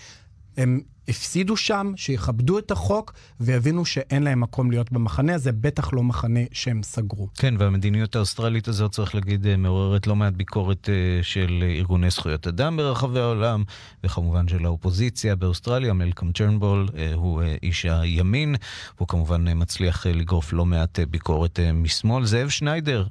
הם 0.58 0.80
הפסידו 1.08 1.56
שם, 1.56 1.92
שיכבדו 1.96 2.58
את 2.58 2.70
החוק 2.70 3.12
ויבינו 3.40 3.84
שאין 3.84 4.22
להם 4.22 4.40
מקום 4.40 4.70
להיות 4.70 4.92
במחנה 4.92 5.34
הזה, 5.34 5.52
בטח 5.52 5.92
לא 5.92 6.02
מחנה 6.02 6.40
שהם 6.52 6.82
סגרו. 6.82 7.28
כן, 7.34 7.54
והמדיניות 7.58 8.16
האוסטרלית 8.16 8.68
הזאת, 8.68 8.92
צריך 8.92 9.14
להגיד, 9.14 9.46
אה, 9.46 9.56
מעוררת 9.56 10.06
לא 10.06 10.16
מעט 10.16 10.32
ביקורת 10.32 10.88
אה, 10.88 11.22
של 11.22 11.64
ארגוני 11.76 12.10
זכויות 12.10 12.46
אדם 12.46 12.76
ברחבי 12.76 13.20
העולם, 13.20 13.64
וכמובן 14.04 14.48
של 14.48 14.64
האופוזיציה 14.64 15.36
באוסטרליה, 15.36 15.92
מלקום 15.92 16.32
צ'רנבול 16.32 16.88
אה, 16.96 17.14
הוא 17.14 17.42
איש 17.62 17.84
הימין, 17.84 18.54
הוא 18.98 19.08
כמובן 19.08 19.44
מצליח 19.54 20.06
לגרוף 20.06 20.52
לא 20.52 20.66
מעט 20.66 20.98
ביקורת 21.10 21.60
משמאל. 21.74 22.24
זאב 22.24 22.48
שניידר, 22.48 23.06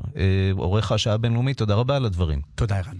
עורך 0.58 0.92
השעה 0.92 1.13
הבינלאומית, 1.13 1.58
תודה 1.58 1.75
רבה 1.75 1.96
על 1.96 2.06
הדברים. 2.06 2.42
תודה, 2.56 2.77
ערן. 2.77 2.98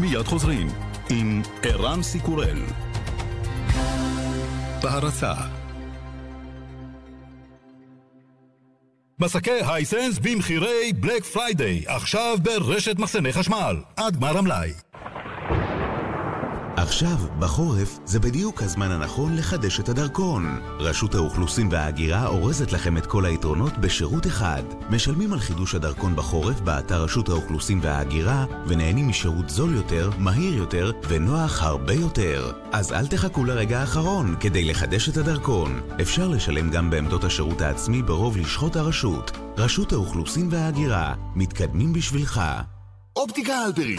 מיד 0.00 0.22
חוזרים 0.26 0.68
עם 1.10 1.42
ערן 1.62 2.02
סיקורל. 2.02 2.58
בהרצה 4.82 5.32
מסכי 9.18 9.50
Hisense 9.66 10.18
במחירי 10.18 10.92
Black 10.92 11.24
Friday, 11.24 11.82
עכשיו 11.86 12.38
ברשת 12.42 12.98
מחסני 12.98 13.32
חשמל, 13.32 13.76
עד 13.96 14.16
גמר 14.16 14.38
המלאי. 14.38 14.72
עכשיו, 16.82 17.16
בחורף, 17.38 17.98
זה 18.04 18.20
בדיוק 18.20 18.62
הזמן 18.62 18.90
הנכון 18.90 19.36
לחדש 19.36 19.80
את 19.80 19.88
הדרכון. 19.88 20.60
רשות 20.78 21.14
האוכלוסין 21.14 21.68
וההגירה 21.70 22.26
אורזת 22.26 22.72
לכם 22.72 22.96
את 22.96 23.06
כל 23.06 23.24
היתרונות 23.24 23.78
בשירות 23.78 24.26
אחד. 24.26 24.62
משלמים 24.90 25.32
על 25.32 25.40
חידוש 25.40 25.74
הדרכון 25.74 26.16
בחורף 26.16 26.60
באתר 26.60 27.02
רשות 27.02 27.28
האוכלוסין 27.28 27.80
וההגירה, 27.82 28.44
ונהנים 28.66 29.08
משירות 29.08 29.50
זול 29.50 29.74
יותר, 29.74 30.10
מהיר 30.18 30.54
יותר, 30.54 30.92
ונוח 31.08 31.62
הרבה 31.62 31.94
יותר. 31.94 32.52
אז 32.72 32.92
אל 32.92 33.06
תחכו 33.06 33.44
לרגע 33.44 33.80
האחרון 33.80 34.36
כדי 34.40 34.64
לחדש 34.64 35.08
את 35.08 35.16
הדרכון. 35.16 35.80
אפשר 36.00 36.28
לשלם 36.28 36.70
גם 36.70 36.90
בעמדות 36.90 37.24
השירות 37.24 37.60
העצמי 37.60 38.02
ברוב 38.02 38.36
לשכות 38.36 38.76
הרשות. 38.76 39.30
רשות 39.58 39.92
האוכלוסין 39.92 40.48
וההגירה, 40.50 41.14
מתקדמים 41.34 41.92
בשבילך. 41.92 42.40
אופטיקה 43.16 43.58
הלפרין. 43.58 43.98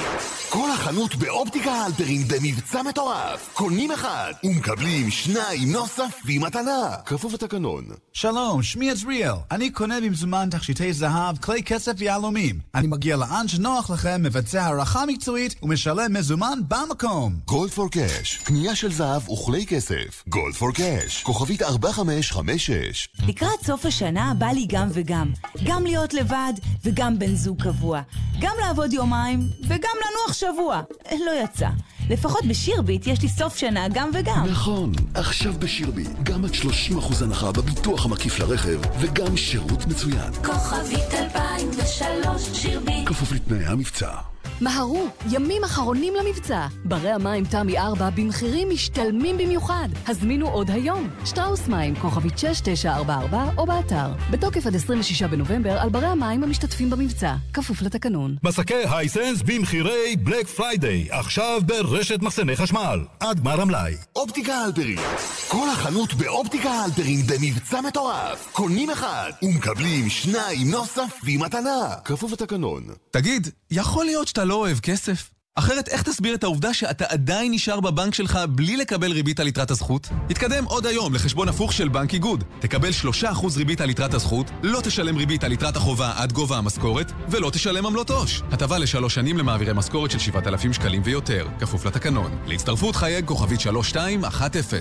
כל 0.49 0.71
החנות 0.71 1.15
באופטיקה 1.15 1.71
הלפרין 1.71 2.23
במבצע 2.27 2.81
מטורף. 2.83 3.49
קונים 3.53 3.91
אחד 3.91 4.31
ומקבלים 4.43 5.11
שניים 5.11 5.71
נוספים 5.71 6.41
מתנה. 6.41 6.95
כפוף 7.05 7.33
לתקנון. 7.33 7.85
שלום, 8.13 8.63
שמי 8.63 8.91
עזריאל. 8.91 9.33
אני 9.51 9.69
קונה 9.69 10.01
במזומן 10.01 10.47
תכשיטי 10.51 10.93
זהב, 10.93 11.37
כלי 11.37 11.63
כסף 11.63 11.91
ויהלומים. 11.97 12.59
אני 12.75 12.87
מגיע 12.87 13.17
לאן 13.17 13.47
שנוח 13.47 13.89
לכם, 13.89 14.23
מבצע 14.23 14.63
הערכה 14.63 15.05
מקצועית 15.05 15.55
ומשלם 15.63 16.13
מזומן 16.13 16.59
במקום. 16.67 17.35
גולד 17.45 17.71
פור 17.71 17.89
קאש. 17.91 18.37
קנייה 18.43 18.75
של 18.75 18.91
זהב 18.91 19.29
וכלי 19.29 19.65
כסף. 19.65 20.23
גולד 20.27 20.55
פור 20.55 20.71
קאש. 20.71 21.23
כוכבית 21.23 21.61
4556. 21.61 23.09
לקראת 23.27 23.63
סוף 23.63 23.85
השנה 23.85 24.33
בא 24.37 24.47
לי 24.47 24.65
גם 24.69 24.87
וגם. 24.93 25.31
גם 25.63 25.83
להיות 25.83 26.13
לבד 26.13 26.53
וגם 26.85 27.19
בן 27.19 27.35
זוג 27.35 27.63
קבוע. 27.63 28.01
גם 28.41 28.53
לעבוד 28.61 28.93
יום 28.93 29.00
יומיים, 29.01 29.39
וגם 29.63 29.95
לנוח 29.95 30.33
שבוע. 30.33 30.81
לא 31.25 31.31
יצא. 31.43 31.67
לפחות 32.09 32.45
בשירביט 32.45 33.07
יש 33.07 33.21
לי 33.21 33.29
סוף 33.29 33.57
שנה 33.57 33.87
גם 33.93 34.09
וגם. 34.13 34.45
נכון, 34.51 34.91
עכשיו 35.13 35.53
בשירביט, 35.59 36.09
גם 36.23 36.45
עד 36.45 36.51
30% 36.53 37.23
הנחה 37.23 37.51
בביטוח 37.51 38.05
המקיף 38.05 38.39
לרכב, 38.39 38.79
וגם 38.99 39.37
שירות 39.37 39.85
מצוין. 39.87 40.33
כוכבית 40.33 41.13
2003 41.13 42.49
שירביט. 42.53 43.07
כפוף 43.07 43.31
לתנאי 43.31 43.65
המבצע. 43.65 44.11
מהרו, 44.61 45.07
ימים 45.31 45.63
אחרונים 45.63 46.13
למבצע. 46.15 46.67
ברי 46.85 47.11
המים 47.11 47.45
תמי 47.45 47.77
4 47.77 48.09
במחירים 48.09 48.69
משתלמים 48.69 49.37
במיוחד. 49.37 49.89
הזמינו 50.07 50.49
עוד 50.49 50.71
היום. 50.71 51.09
שטראוס 51.25 51.67
מים, 51.67 51.95
כוכבית 51.95 52.37
6944 52.37 53.51
או 53.57 53.65
באתר. 53.65 54.11
בתוקף 54.31 54.67
עד 54.67 54.75
26 54.75 55.23
בנובמבר 55.23 55.77
על 55.79 55.89
ברי 55.89 56.07
המים 56.07 56.43
המשתתפים 56.43 56.89
במבצע. 56.89 57.35
כפוף 57.53 57.81
לתקנון. 57.81 58.35
מסכי 58.43 58.73
Hisense 58.91 59.41
במחירי 59.41 60.15
Black 60.15 60.47
Friday. 60.47 61.07
עכשיו 61.11 61.61
ברשת 61.65 62.21
מחסני 62.21 62.55
חשמל. 62.55 62.99
עד 63.19 63.39
גמר 63.39 63.61
המלאי. 63.61 63.93
אופטיקה 64.15 64.53
הלפרין. 64.55 64.99
כל 65.47 65.69
החנות 65.69 66.13
באופטיקה 66.13 66.71
הלפרין 66.71 67.21
במבצע 67.27 67.81
מטורף. 67.81 68.49
קונים 68.51 68.89
אחד 68.89 69.31
ומקבלים 69.43 70.09
שניים 70.09 70.71
נוספים 70.71 71.39
מתנה. 71.39 71.95
כפוף 72.05 72.31
לתקנון. 72.31 72.83
תגיד, 73.11 73.47
יכול 73.71 74.05
להיות 74.05 74.27
שאתה 74.27 74.43
לא 74.45 74.55
אוהב 74.55 74.79
כסף? 74.79 75.30
אחרת 75.55 75.87
איך 75.87 76.03
תסביר 76.03 76.35
את 76.35 76.43
העובדה 76.43 76.73
שאתה 76.73 77.05
עדיין 77.09 77.51
נשאר 77.51 77.79
בבנק 77.79 78.13
שלך 78.13 78.39
בלי 78.49 78.77
לקבל 78.77 79.11
ריבית 79.11 79.39
על 79.39 79.47
יתרת 79.47 79.71
הזכות? 79.71 80.09
תתקדם 80.27 80.65
עוד 80.65 80.85
היום 80.85 81.13
לחשבון 81.13 81.49
הפוך 81.49 81.73
של 81.73 81.87
בנק 81.87 82.13
איגוד. 82.13 82.43
תקבל 82.59 82.89
3% 83.23 83.57
ריבית 83.57 83.81
על 83.81 83.89
יתרת 83.89 84.13
הזכות, 84.13 84.51
לא 84.63 84.81
תשלם 84.83 85.17
ריבית 85.17 85.43
על 85.43 85.51
יתרת 85.51 85.75
החובה 85.75 86.13
עד 86.15 86.31
גובה 86.33 86.57
המשכורת, 86.57 87.11
ולא 87.29 87.49
תשלם 87.49 87.85
עמלות 87.85 88.09
עו"ש. 88.09 88.41
הטבה 88.51 88.77
לשלוש 88.77 89.15
שנים 89.15 89.37
למעבירי 89.37 89.73
משכורת 89.73 90.11
של 90.11 90.19
7,000 90.19 90.73
שקלים 90.73 91.01
ויותר, 91.05 91.47
כפוף 91.59 91.85
לתקנון. 91.85 92.37
להצטרפות 92.45 92.95
חייג 92.95 93.25
כוכבית 93.25 93.59
3210. 93.59 94.77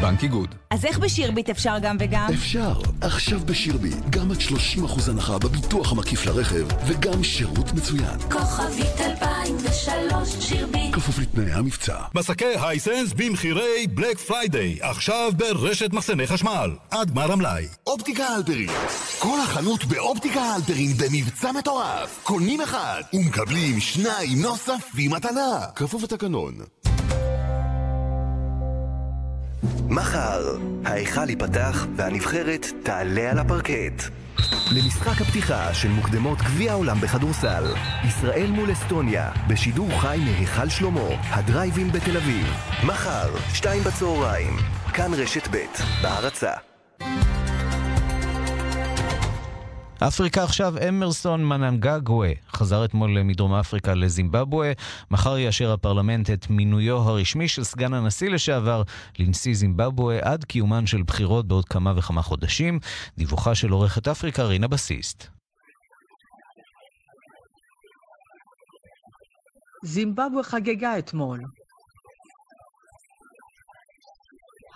בנק 0.00 0.22
איגוד. 0.22 0.54
אז 0.70 0.84
איך 0.84 0.98
בשירביט 0.98 1.50
אפשר 1.50 1.76
גם 1.82 1.96
וגם? 2.00 2.28
אפשר. 2.34 2.80
עכשיו 3.00 3.40
בשירביט, 3.46 3.96
גם 4.10 4.30
עד 4.30 4.38
30% 4.40 5.10
הנחה 5.10 5.38
בביטוח 5.38 5.92
המקיף 5.92 6.26
לרכב, 6.26 6.66
וגם 6.86 7.24
שירות 7.24 7.72
מצוין. 7.72 8.20
כוכבית 8.30 9.00
2003 9.46 10.36
שירביט. 10.40 10.94
כפוף 10.94 11.18
לתנאי 11.18 11.52
המבצע. 11.52 11.96
מסכי 12.14 12.44
Hisense 12.60 13.12
במחירי 13.12 13.86
Black 13.86 14.18
Friday, 14.18 14.78
עכשיו 14.80 15.32
ברשת 15.36 15.92
מחסני 15.92 16.26
חשמל. 16.26 16.70
עד 16.90 17.10
גמר 17.10 17.32
המלאי. 17.32 17.66
אופטיקה 17.86 18.24
הלפרין. 18.24 18.68
כל 19.18 19.40
החנות 19.40 19.84
באופטיקה 19.84 20.40
הלפרין 20.40 20.92
במבצע 20.96 21.52
מטורף. 21.52 22.20
קונים 22.22 22.60
אחד 22.60 23.02
ומקבלים 23.14 23.80
שניים 23.80 24.42
נוספים 24.42 25.10
מתנה. 25.10 25.60
כפוף 25.74 26.02
לתקנון. 26.02 26.54
מחר, 29.88 30.56
ההיכל 30.84 31.30
ייפתח 31.30 31.86
והנבחרת 31.96 32.66
תעלה 32.82 33.30
על 33.30 33.38
הפרקט. 33.38 34.02
למשחק 34.72 35.20
הפתיחה 35.20 35.74
של 35.74 35.88
מוקדמות 35.88 36.38
גביע 36.38 36.72
העולם 36.72 37.00
בכדורסל, 37.00 37.64
ישראל 38.08 38.50
מול 38.50 38.72
אסטוניה, 38.72 39.30
בשידור 39.48 40.00
חי 40.00 40.18
מהיכל 40.24 40.68
שלמה, 40.68 41.08
הדרייבין 41.22 41.92
בתל 41.92 42.16
אביב. 42.16 42.46
מחר, 42.86 43.30
שתיים 43.54 43.82
בצהריים, 43.82 44.56
כאן 44.94 45.14
רשת 45.14 45.48
ב', 45.50 45.56
בהרצה. 46.02 46.75
אפריקה 50.02 50.42
עכשיו, 50.44 50.74
אמרסון 50.88 51.44
מננגגווה 51.44 52.30
חזר 52.52 52.84
אתמול 52.84 53.22
מדרום 53.22 53.54
אפריקה 53.54 53.94
לזימבבואה. 53.94 54.72
מחר 55.10 55.38
יאשר 55.38 55.72
הפרלמנט 55.72 56.30
את 56.30 56.50
מינויו 56.50 56.96
הרשמי 56.96 57.48
של 57.48 57.64
סגן 57.64 57.94
הנשיא 57.94 58.30
לשעבר 58.30 58.82
לנשיא 59.18 59.54
זימבבואה 59.54 60.18
עד 60.22 60.44
קיומן 60.44 60.86
של 60.86 61.02
בחירות 61.02 61.48
בעוד 61.48 61.64
כמה 61.64 61.92
וכמה 61.96 62.22
חודשים. 62.22 62.78
דיווחה 63.18 63.54
של 63.54 63.70
עורכת 63.70 64.08
אפריקה 64.08 64.42
רינה 64.42 64.68
בסיסט. 64.68 65.26
זימבבואה 69.84 70.42
חגגה 70.42 70.98
אתמול. 70.98 71.40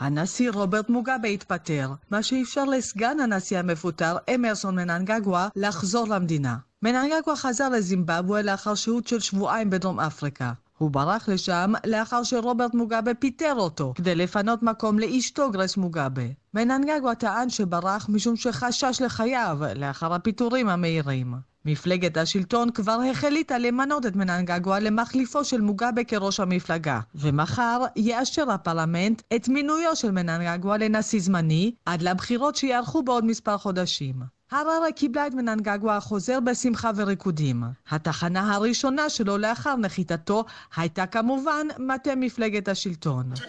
הנשיא 0.00 0.50
רוברט 0.50 0.88
מוגאבה 0.88 1.28
התפטר, 1.28 1.90
מה 2.10 2.22
שאפשר 2.22 2.64
לסגן 2.64 3.20
הנשיא 3.20 3.58
המפוטר 3.58 4.16
אמרסון 4.34 4.76
מננגגווה 4.76 5.48
לחזור 5.56 6.08
למדינה. 6.08 6.56
מננגגווה 6.82 7.36
חזר 7.36 7.68
לזימבבואה 7.68 8.42
לאחר 8.42 8.74
שהות 8.74 9.06
של 9.06 9.20
שבועיים 9.20 9.70
בדרום 9.70 10.00
אפריקה. 10.00 10.52
הוא 10.78 10.90
ברח 10.90 11.28
לשם 11.28 11.72
לאחר 11.86 12.22
שרוברט 12.22 12.74
מוגאבה 12.74 13.14
פיטר 13.14 13.54
אותו, 13.56 13.92
כדי 13.96 14.14
לפנות 14.14 14.62
מקום 14.62 14.98
לאשתו 14.98 15.50
גרייס 15.50 15.76
מוגאבה. 15.76 16.22
מננגגווה 16.54 17.14
טען 17.14 17.50
שברח 17.50 18.06
משום 18.08 18.36
שחשש 18.36 19.02
לחייו 19.04 19.58
לאחר 19.76 20.14
הפיטורים 20.14 20.68
המהירים. 20.68 21.49
מפלגת 21.64 22.16
השלטון 22.16 22.70
כבר 22.70 22.98
החליטה 23.10 23.58
למנות 23.58 24.06
את 24.06 24.16
מננגגווה 24.16 24.80
למחליפו 24.80 25.44
של 25.44 25.60
מוגאבה 25.60 26.04
כראש 26.04 26.40
המפלגה, 26.40 27.00
ומחר 27.14 27.80
יאשר 27.96 28.50
הפרלמנט 28.50 29.22
את 29.36 29.48
מינויו 29.48 29.96
של 29.96 30.10
מננגגווה 30.10 30.76
לנשיא 30.76 31.20
זמני 31.20 31.72
עד 31.86 32.02
לבחירות 32.02 32.56
שיערכו 32.56 33.02
בעוד 33.02 33.24
מספר 33.24 33.58
חודשים. 33.58 34.14
הררה 34.50 34.92
קיבלה 34.92 35.26
את 35.26 35.34
מננגגווה 35.34 35.96
החוזר 35.96 36.40
בשמחה 36.40 36.90
וריקודים. 36.96 37.62
התחנה 37.90 38.54
הראשונה 38.54 39.10
שלו 39.10 39.38
לאחר 39.38 39.76
נחיתתו 39.76 40.44
הייתה 40.76 41.06
כמובן 41.06 41.66
מטה 41.78 42.14
מפלגת 42.14 42.68
השלטון. 42.68 43.32
Today 43.34 43.40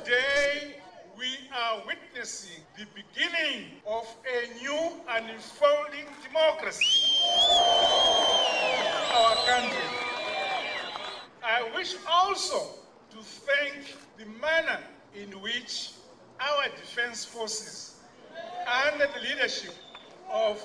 we 1.17 1.31
are 1.51 1.87
witnessing 1.87 2.61
the 2.77 2.85
beginning 2.95 3.80
of 3.91 4.07
a 4.25 4.63
new 4.63 4.91
and 5.09 5.29
unfolding 5.29 6.05
democracy 6.25 7.11
in 8.69 8.85
our 9.13 9.35
country. 9.45 9.89
I 11.43 11.69
wish 11.75 11.95
also 12.09 12.69
to 13.11 13.17
thank 13.17 13.97
the 14.17 14.25
manner 14.39 14.79
in 15.13 15.29
which 15.41 15.91
our 16.39 16.69
defense 16.69 17.25
forces, 17.25 17.95
under 18.89 19.07
the 19.13 19.19
leadership 19.19 19.73
of 20.31 20.61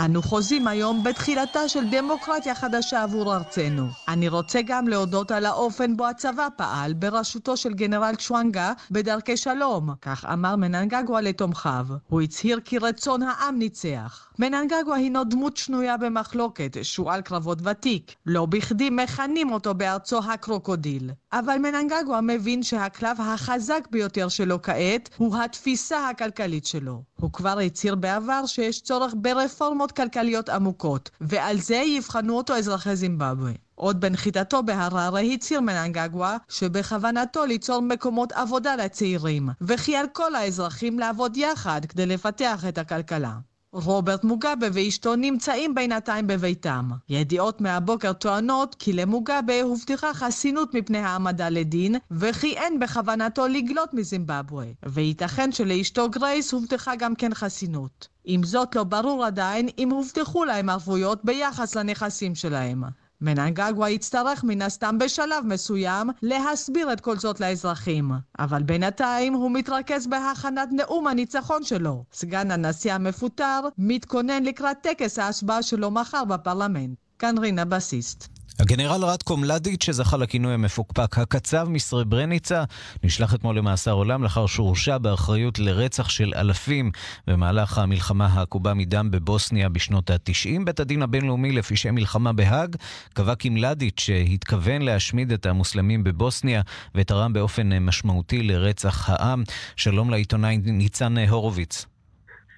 אנו 0.00 0.22
חוזים 0.22 0.66
היום 0.68 1.04
בתחילתה 1.04 1.68
של 1.68 1.90
דמוקרטיה 1.90 2.54
חדשה 2.54 3.02
עבור 3.02 3.34
ארצנו. 3.34 3.86
אני 4.08 4.28
רוצה 4.28 4.60
גם 4.66 4.88
להודות 4.88 5.30
על 5.30 5.46
האופן 5.46 5.96
בו 5.96 6.06
הצבא 6.06 6.48
פעל 6.56 6.92
בראשותו 6.92 7.56
של 7.56 7.74
גנרל 7.74 8.14
צ'ואנגה 8.18 8.72
בדרכי 8.90 9.36
שלום, 9.36 9.90
כך 10.02 10.24
אמר 10.32 10.56
מננגגווה 10.56 11.20
לתומכיו. 11.20 11.86
הוא 12.08 12.20
הצהיר 12.20 12.60
כי 12.64 12.78
רצון 12.78 13.22
העם 13.22 13.58
ניצח. 13.58 14.28
מננגגווה 14.38 14.96
הינו 14.96 15.24
דמות 15.24 15.56
שנויה 15.56 15.96
במחלוקת, 15.96 16.76
שועל 16.82 17.22
קרבות 17.22 17.58
ותיק. 17.64 18.14
לא 18.26 18.46
בכדי 18.46 18.90
מכנים 18.90 19.52
אותו 19.52 19.74
בארצו 19.74 20.18
הקרוקודיל. 20.18 21.10
אבל 21.32 21.58
מננגגווה 21.58 22.20
מבין 22.20 22.62
שהקלף 22.62 23.20
החזק 23.20 23.88
ביותר 23.90 24.28
שלו 24.28 24.62
כעת 24.62 25.10
הוא 25.16 25.36
התפיסה 25.36 26.08
הכלכלית 26.08 26.66
שלו. 26.66 27.02
הוא 27.24 27.32
כבר 27.32 27.58
הצהיר 27.58 27.94
בעבר 27.94 28.46
שיש 28.46 28.80
צורך 28.80 29.14
ברפורמות 29.16 29.92
כלכליות 29.92 30.48
עמוקות, 30.48 31.10
ועל 31.20 31.60
זה 31.60 31.76
יבחנו 31.76 32.36
אותו 32.36 32.56
אזרחי 32.56 32.96
זימבבואה. 32.96 33.52
עוד 33.74 34.00
בנחיתתו 34.00 34.62
בהררה 34.62 35.20
הצהיר 35.20 35.60
מננגגווה 35.60 36.36
שבכוונתו 36.48 37.44
ליצור 37.44 37.82
מקומות 37.82 38.32
עבודה 38.32 38.76
לצעירים, 38.76 39.48
וכי 39.60 39.96
על 39.96 40.06
כל 40.12 40.34
האזרחים 40.34 40.98
לעבוד 40.98 41.36
יחד 41.36 41.80
כדי 41.88 42.06
לפתח 42.06 42.64
את 42.68 42.78
הכלכלה. 42.78 43.32
רוברט 43.74 44.24
מוגאבה 44.24 44.66
ואשתו 44.72 45.16
נמצאים 45.16 45.74
בינתיים 45.74 46.26
בביתם. 46.26 46.90
ידיעות 47.08 47.60
מהבוקר 47.60 48.12
טוענות 48.12 48.74
כי 48.78 48.92
למוגאבה 48.92 49.62
הובטחה 49.62 50.14
חסינות 50.14 50.74
מפני 50.74 50.98
העמדה 50.98 51.48
לדין, 51.48 51.96
וכי 52.10 52.56
אין 52.56 52.80
בכוונתו 52.80 53.48
לגלות 53.48 53.94
מזימבבואה. 53.94 54.66
וייתכן 54.86 55.52
שלאשתו 55.52 56.10
גרייס 56.10 56.52
הובטחה 56.52 56.96
גם 56.96 57.14
כן 57.14 57.34
חסינות. 57.34 58.08
עם 58.24 58.42
זאת 58.42 58.76
לא 58.76 58.84
ברור 58.84 59.24
עדיין 59.24 59.68
אם 59.78 59.90
הובטחו 59.90 60.44
להם 60.44 60.70
ערבויות 60.70 61.24
ביחס 61.24 61.76
לנכסים 61.76 62.34
שלהם. 62.34 62.84
מננגגווה 63.24 63.90
יצטרך 63.90 64.44
מן 64.44 64.62
הסתם 64.62 64.98
בשלב 64.98 65.44
מסוים 65.46 66.10
להסביר 66.22 66.92
את 66.92 67.00
כל 67.00 67.16
זאת 67.16 67.40
לאזרחים. 67.40 68.10
אבל 68.38 68.62
בינתיים 68.62 69.34
הוא 69.34 69.50
מתרכז 69.50 70.06
בהכנת 70.06 70.68
נאום 70.72 71.06
הניצחון 71.06 71.62
שלו. 71.62 72.04
סגן 72.12 72.50
הנשיא 72.50 72.92
המפוטר 72.92 73.60
מתכונן 73.78 74.42
לקראת 74.42 74.76
טקס 74.80 75.18
ההשבעה 75.18 75.62
שלו 75.62 75.90
מחר 75.90 76.24
בפרלמנט. 76.24 76.98
כאן 77.18 77.38
רינה 77.38 77.64
בסיסט. 77.64 78.33
הגנרל 78.60 79.04
רטקו 79.04 79.36
מלדיץ', 79.36 79.84
שזכה 79.84 80.16
לכינוי 80.16 80.54
המפוקפק 80.54 81.18
הקצב 81.18 81.68
מסרברניצה, 81.68 82.64
נשלח 83.02 83.34
אתמול 83.34 83.58
למאסר 83.58 83.90
עולם 83.90 84.22
לאחר 84.22 84.46
שהורשע 84.46 84.98
באחריות 84.98 85.58
לרצח 85.58 86.08
של 86.08 86.32
אלפים 86.36 86.90
במהלך 87.26 87.78
המלחמה 87.78 88.26
העקובה 88.26 88.74
מדם 88.74 89.10
בבוסניה 89.10 89.68
בשנות 89.68 90.10
ה-90. 90.10 90.64
בית 90.64 90.80
הדין 90.80 91.02
הבינלאומי 91.02 91.52
לפשעי 91.52 91.90
מלחמה 91.90 92.32
בהאג 92.32 92.76
קבע 93.14 93.34
כי 93.34 93.48
מלדיץ' 93.48 94.10
התכוון 94.32 94.82
להשמיד 94.82 95.32
את 95.32 95.46
המוסלמים 95.46 96.04
בבוסניה 96.04 96.62
ותרם 96.94 97.32
באופן 97.32 97.78
משמעותי 97.78 98.42
לרצח 98.42 99.10
העם. 99.10 99.42
שלום 99.76 100.10
לעיתונאי 100.10 100.56
ניצן 100.56 101.18
הורוביץ. 101.18 101.93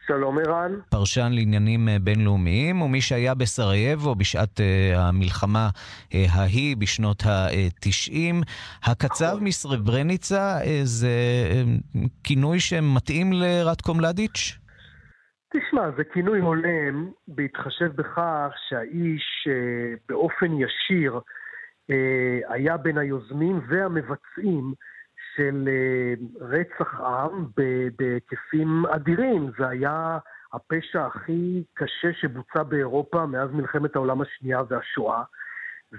שלום 0.06 0.38
ערן. 0.38 0.72
פרשן 0.90 1.28
לעניינים 1.32 1.88
אה, 1.88 1.96
בינלאומיים, 2.00 2.82
ומי 2.82 3.00
שהיה 3.00 3.34
בסרייבו 3.34 4.14
בשעת 4.14 4.60
uh, 4.60 4.98
המלחמה 4.98 5.68
uh, 6.08 6.14
ההיא 6.32 6.76
בשנות 6.76 7.22
ה-90. 7.26 8.44
הקצב 8.84 9.24
נכון. 9.26 9.44
מסרברניצה 9.44 10.58
uh, 10.60 10.64
זה 10.82 11.08
uh, 11.50 11.98
כינוי 12.24 12.60
שמתאים 12.60 13.32
לרטקו 13.32 13.94
מלדיץ'? 13.94 14.58
תשמע, 15.52 15.90
זה 15.96 16.02
כינוי 16.14 16.40
הולם 16.40 17.10
בהתחשב 17.28 17.90
בכך 17.96 18.52
שהאיש 18.68 19.48
uh, 19.48 19.98
באופן 20.08 20.52
ישיר 20.52 21.12
uh, 21.16 21.92
היה 22.54 22.76
בין 22.76 22.98
היוזמים 22.98 23.60
והמבצעים 23.68 24.74
של 25.36 25.68
אה, 25.68 26.14
רצח 26.40 27.00
עם 27.00 27.46
בהיקפים 27.98 28.86
אדירים. 28.86 29.50
זה 29.58 29.68
היה 29.68 30.18
הפשע 30.52 31.06
הכי 31.06 31.62
קשה 31.74 32.12
שבוצע 32.20 32.62
באירופה 32.62 33.26
מאז 33.26 33.50
מלחמת 33.52 33.96
העולם 33.96 34.20
השנייה 34.20 34.60
והשואה, 34.68 35.22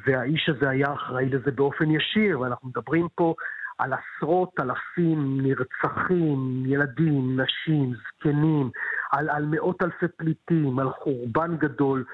והאיש 0.06 0.50
הזה 0.50 0.70
היה 0.70 0.94
אחראי 0.94 1.30
לזה 1.30 1.52
באופן 1.52 1.92
ישיר, 1.92 2.40
ואנחנו 2.40 2.70
מדברים 2.70 3.08
פה 3.16 3.34
על 3.78 3.94
עשרות 3.94 4.60
אלפים 4.60 5.42
נרצחים, 5.42 6.64
ילדים, 6.66 7.40
נשים, 7.40 7.94
זקנים, 7.94 8.70
על, 9.12 9.30
על 9.30 9.46
מאות 9.46 9.84
אלפי 9.84 10.08
פליטים, 10.18 10.80
על 10.80 10.90
חורבן 10.90 11.58
גדול. 11.58 12.06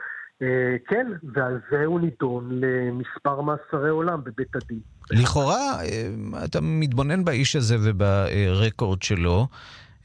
אה, 0.42 0.76
כן, 0.88 1.08
ועל 1.34 1.60
זה 1.72 1.86
הוא 1.86 2.00
נידון 2.00 2.50
למספר 2.52 3.42
מאסרי 3.42 3.90
עולם 3.90 4.24
בבית 4.24 4.56
הדין. 4.56 4.80
לכאורה, 5.12 5.82
אה, 5.82 6.10
אתה 6.46 6.60
מתבונן 6.62 7.26
באיש 7.26 7.56
הזה 7.56 7.76
וברקורד 7.84 9.02
שלו. 9.02 9.48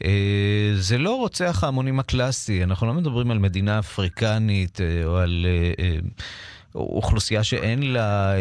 אה, 0.05 0.71
זה 0.75 0.99
לא 0.99 1.17
רוצח 1.17 1.65
ההמונים 1.65 2.01
הקלאסי, 2.01 2.65
אנחנו 2.65 2.87
לא 2.87 2.95
מדברים 2.95 3.31
על 3.31 3.39
מדינה 3.39 3.79
אפריקנית 3.79 4.79
או 5.05 5.17
על 5.17 5.47
אוכלוסייה 6.75 7.45
שאין 7.45 7.93
לה 7.93 8.35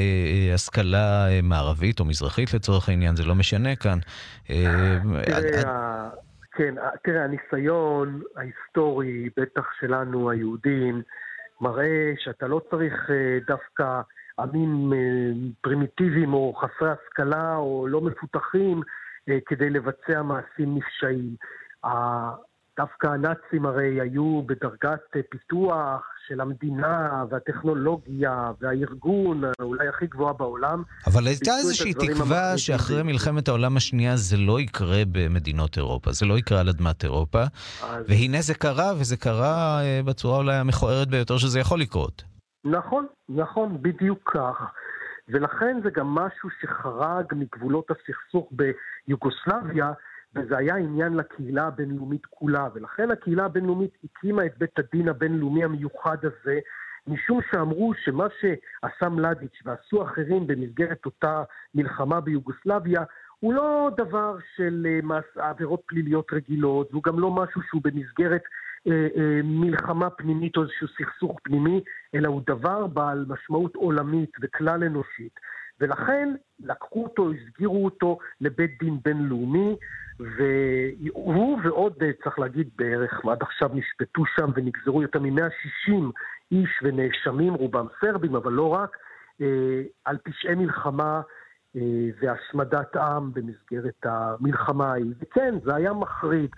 השכלה 0.53 1.27
מערבית 1.43 1.99
או 1.99 2.05
מזרחית 2.05 2.53
לצורך 2.53 2.89
העניין, 2.89 3.15
זה 3.15 3.23
לא 3.23 3.35
משנה 3.35 3.75
כאן. 3.75 3.99
כן, 6.57 6.75
תראה, 7.03 7.23
הניסיון 7.23 8.21
ההיסטורי, 8.35 9.29
בטח 9.37 9.65
שלנו 9.79 10.29
היהודים, 10.29 11.01
מראה 11.61 12.13
שאתה 12.17 12.47
לא 12.47 12.61
צריך 12.69 12.93
אה, 13.09 13.37
דווקא 13.47 14.01
עמים 14.39 14.93
אה, 14.93 14.97
פרימיטיביים 15.61 16.33
או 16.33 16.53
חסרי 16.53 16.89
השכלה 16.91 17.55
או 17.55 17.87
לא 17.87 18.01
מפותחים 18.01 18.81
אה, 19.29 19.37
כדי 19.45 19.69
לבצע 19.69 20.21
מעשים 20.21 20.77
נפשעים. 20.77 21.35
דווקא 22.77 23.07
הנאצים 23.07 23.65
הרי 23.65 24.01
היו 24.01 24.41
בדרגת 24.45 24.99
פיתוח 25.29 26.01
של 26.27 26.41
המדינה 26.41 27.23
והטכנולוגיה 27.29 28.51
והארגון, 28.61 29.41
אולי 29.61 29.87
הכי 29.87 30.07
גבוהה 30.07 30.33
בעולם. 30.33 30.83
אבל 31.07 31.27
הייתה 31.27 31.51
איזושהי 31.57 31.93
תקווה 31.93 32.57
שאחרי 32.57 33.03
מלחמת 33.03 33.47
העולם 33.47 33.77
השנייה 33.77 34.17
זה 34.17 34.37
לא 34.37 34.59
יקרה 34.59 35.03
במדינות 35.11 35.77
אירופה, 35.77 36.11
זה 36.11 36.25
לא 36.25 36.37
יקרה 36.37 36.59
על 36.59 36.69
אדמת 36.69 37.03
אירופה, 37.03 37.43
אז... 37.83 38.05
והנה 38.07 38.41
זה 38.41 38.53
קרה, 38.53 38.93
וזה 38.97 39.17
קרה 39.17 39.81
אה, 39.81 40.01
בצורה 40.05 40.37
אולי 40.37 40.55
המכוערת 40.55 41.07
ביותר 41.07 41.37
שזה 41.37 41.59
יכול 41.59 41.79
לקרות. 41.79 42.36
נכון, 42.71 43.05
נכון, 43.29 43.81
בדיוק 43.81 44.31
כך. 44.33 44.71
ולכן 45.29 45.79
זה 45.83 45.89
גם 45.89 46.07
משהו 46.07 46.49
שחרג 46.61 47.25
מגבולות 47.35 47.91
הסכסוך 47.91 48.51
ביוגוסלביה, 48.51 49.91
וזה 50.35 50.57
היה 50.57 50.75
עניין 50.75 51.13
לקהילה 51.13 51.67
הבינלאומית 51.67 52.25
כולה, 52.25 52.67
ולכן 52.73 53.11
הקהילה 53.11 53.45
הבינלאומית 53.45 53.91
הקימה 54.03 54.45
את 54.45 54.57
בית 54.57 54.79
הדין 54.79 55.09
הבינלאומי 55.09 55.63
המיוחד 55.63 56.17
הזה, 56.23 56.59
משום 57.07 57.39
שאמרו 57.51 57.93
שמה 58.03 58.27
שעשה 58.39 59.09
מלדיץ' 59.09 59.61
ועשו 59.65 60.03
אחרים 60.03 60.47
במסגרת 60.47 61.05
אותה 61.05 61.43
מלחמה 61.75 62.21
ביוגוסלביה, 62.21 63.03
הוא 63.39 63.53
לא 63.53 63.89
דבר 63.97 64.37
של 64.55 64.87
אה, 65.37 65.49
עבירות 65.49 65.81
פליליות 65.85 66.33
רגילות, 66.33 66.91
והוא 66.91 67.03
גם 67.03 67.19
לא 67.19 67.31
משהו 67.31 67.61
שהוא 67.61 67.81
במסגרת 67.83 68.43
מלחמה 69.43 70.09
פנימית 70.09 70.57
או 70.57 70.61
איזשהו 70.63 70.87
סכסוך 70.87 71.39
פנימי, 71.43 71.81
אלא 72.15 72.27
הוא 72.27 72.41
דבר 72.47 72.87
בעל 72.87 73.25
משמעות 73.27 73.75
עולמית 73.75 74.31
וכלל 74.41 74.83
אנושית. 74.83 75.39
ולכן 75.79 76.33
לקחו 76.59 77.03
אותו, 77.03 77.31
הסגירו 77.31 77.85
אותו 77.85 78.17
לבית 78.41 78.79
דין 78.79 78.97
בינלאומי, 79.05 79.75
והוא 80.19 81.59
ועוד, 81.63 81.93
אה, 82.01 82.11
צריך 82.23 82.39
להגיד, 82.39 82.69
בערך 82.75 83.25
עד 83.31 83.41
עכשיו 83.41 83.69
נשפטו 83.73 84.23
שם 84.25 84.49
ונגזרו 84.55 85.01
יותר 85.01 85.19
מ-160 85.19 85.91
איש 86.51 86.69
ונאשמים, 86.83 87.53
רובם 87.53 87.85
סרבים, 88.01 88.35
אבל 88.35 88.51
לא 88.51 88.73
רק, 88.73 88.97
אה, 89.41 89.81
על 90.05 90.17
פשעי 90.23 90.55
מלחמה 90.55 91.21
אה, 91.75 91.81
והשמדת 92.21 92.95
עם 92.95 93.33
במסגרת 93.33 94.05
המלחמה 94.05 94.91
ההיא. 94.91 95.13
וכן, 95.21 95.55
זה 95.63 95.75
היה 95.75 95.93
מחריד 95.93 96.49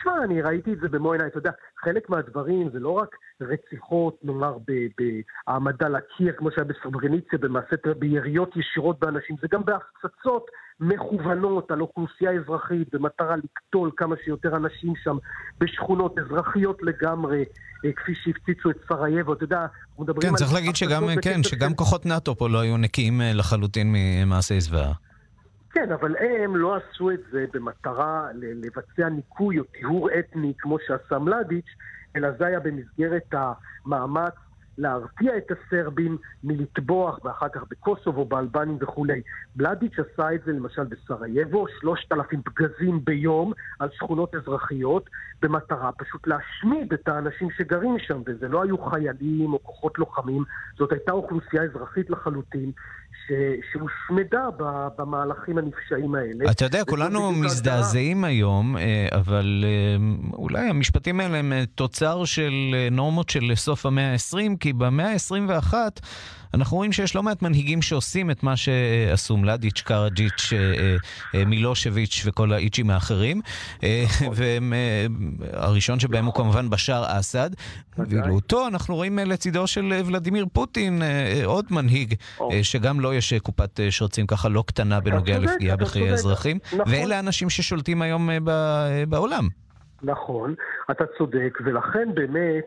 תשמע, 0.00 0.24
אני 0.24 0.42
ראיתי 0.42 0.72
את 0.72 0.80
זה 0.80 0.88
במו 0.88 1.12
עיניי, 1.12 1.26
אתה 1.26 1.38
יודע, 1.38 1.50
חלק 1.84 2.10
מהדברים 2.10 2.70
זה 2.72 2.78
לא 2.78 2.90
רק 2.90 3.16
רציחות, 3.40 4.18
נאמר, 4.22 4.58
בהעמדה 4.98 5.88
לקיר, 5.88 6.32
כמו 6.36 6.50
שהיה 6.50 6.64
בסברניציה, 6.64 7.38
במעשה, 7.38 7.76
ביריות 7.98 8.56
ישירות 8.56 9.00
באנשים, 9.00 9.36
זה 9.42 9.48
גם 9.50 9.62
בהפצצות 9.64 10.46
מכוונות 10.80 11.70
על 11.70 11.80
אוכלוסייה 11.80 12.32
אזרחית 12.32 12.94
במטרה 12.94 13.36
לקטול 13.36 13.90
כמה 13.96 14.14
שיותר 14.24 14.56
אנשים 14.56 14.92
שם 15.04 15.16
בשכונות 15.60 16.18
אזרחיות 16.18 16.82
לגמרי, 16.82 17.44
אה, 17.84 17.92
כפי 17.92 18.14
שהפציצו 18.14 18.70
את 18.70 18.76
סרייבו, 18.88 19.32
אתה 19.32 19.44
יודע, 19.44 19.60
אנחנו 19.60 20.04
מדברים 20.04 20.22
כן, 20.22 20.28
על... 20.28 20.34
כן, 20.34 20.38
צריך 20.38 20.54
להגיד 20.54 20.76
שגם, 20.76 21.04
כן, 21.22 21.42
שגם 21.42 21.74
כוחות 21.74 22.06
נאט"ו 22.06 22.36
פה 22.36 22.48
לא 22.48 22.60
היו 22.60 22.76
נקיים 22.76 23.20
אה, 23.20 23.32
לחלוטין 23.32 23.92
ממעשי 23.94 24.60
זוועה. 24.60 25.05
כן, 25.76 25.92
אבל 25.92 26.16
הם 26.16 26.56
לא 26.56 26.76
עשו 26.76 27.10
את 27.10 27.20
זה 27.30 27.44
במטרה 27.52 28.28
לבצע 28.34 29.08
ניקוי 29.08 29.58
או 29.58 29.64
טיהור 29.64 30.08
אתני 30.18 30.52
כמו 30.58 30.76
שעשה 30.86 31.18
מלאדיץ', 31.18 31.74
אלא 32.16 32.28
זה 32.38 32.46
היה 32.46 32.60
במסגרת 32.60 33.34
המאמץ 33.84 34.34
להרתיע 34.78 35.36
את 35.36 35.46
הסרבים 35.50 36.18
מלטבוח 36.44 37.18
ואחר 37.24 37.48
כך 37.48 37.60
בקוסובו, 37.70 38.24
באלבנים 38.24 38.78
וכולי. 38.80 39.22
מלאדיץ' 39.56 39.98
עשה 39.98 40.34
את 40.34 40.40
זה 40.46 40.52
למשל 40.52 40.84
בסרייבו, 40.84 41.66
שלושת 41.80 42.12
אלפים 42.12 42.42
פגזים 42.42 43.04
ביום 43.04 43.52
על 43.78 43.88
שכונות 43.92 44.34
אזרחיות, 44.34 45.10
במטרה 45.42 45.92
פשוט 45.92 46.26
להשמיד 46.26 46.92
את 46.92 47.08
האנשים 47.08 47.48
שגרים 47.50 47.98
שם, 47.98 48.22
וזה 48.26 48.48
לא 48.48 48.62
היו 48.62 48.78
חיילים 48.78 49.52
או 49.52 49.62
כוחות 49.62 49.98
לוחמים, 49.98 50.44
זאת 50.78 50.92
הייתה 50.92 51.12
אוכלוסייה 51.12 51.62
אזרחית 51.62 52.10
לחלוטין, 52.10 52.72
שהושמדה 53.72 54.44
במהלכים 54.98 55.58
הנפשעים 55.58 56.14
האלה. 56.14 56.50
אתה 56.50 56.64
יודע, 56.64 56.84
כולנו 56.84 57.32
מזדעזעים 57.32 58.24
היום, 58.24 58.76
אה, 58.76 59.08
אבל 59.12 59.64
אה, 59.66 59.96
אולי 60.32 60.68
המשפטים 60.68 61.20
האלה 61.20 61.38
הם 61.38 61.52
אה, 61.52 61.64
תוצר 61.74 62.24
של 62.24 62.74
נורמות 62.90 63.28
של 63.28 63.52
סוף 63.54 63.86
המאה 63.86 64.12
ה-20, 64.12 64.56
כי 64.60 64.72
במאה 64.72 65.12
ה-21... 65.12 65.74
אנחנו 66.54 66.76
רואים 66.76 66.92
שיש 66.92 67.16
לא 67.16 67.22
מעט 67.22 67.42
מנהיגים 67.42 67.82
שעושים 67.82 68.30
את 68.30 68.42
מה 68.42 68.56
שעשו 68.56 69.36
מלאדיץ', 69.36 69.80
קרג'יץ', 69.80 70.52
מילושביץ' 71.46 72.22
וכל 72.26 72.52
האיצ'ים 72.52 72.90
האחרים. 72.90 73.40
והראשון 75.40 76.00
שבהם 76.00 76.24
הוא 76.24 76.34
כמובן 76.34 76.70
בשאר 76.70 77.04
אסד. 77.18 77.50
ואילו 77.98 78.34
אותו 78.34 78.68
אנחנו 78.68 78.94
רואים 78.94 79.18
לצידו 79.18 79.66
של 79.66 79.92
ולדימיר 80.06 80.46
פוטין, 80.52 81.02
עוד 81.44 81.64
מנהיג, 81.70 82.14
שגם 82.62 83.00
לו 83.00 83.12
יש 83.12 83.34
קופת 83.34 83.80
שרצים 83.90 84.26
ככה 84.26 84.48
לא 84.48 84.64
קטנה 84.66 85.00
בנוגע 85.00 85.38
לפגיעה 85.38 85.76
בחיי 85.76 86.10
האזרחים. 86.10 86.58
ואלה 86.86 87.16
האנשים 87.16 87.50
ששולטים 87.50 88.02
היום 88.02 88.28
בעולם. 89.08 89.48
נכון, 90.02 90.54
אתה 90.90 91.04
צודק, 91.18 91.58
ולכן 91.64 92.08
באמת 92.14 92.64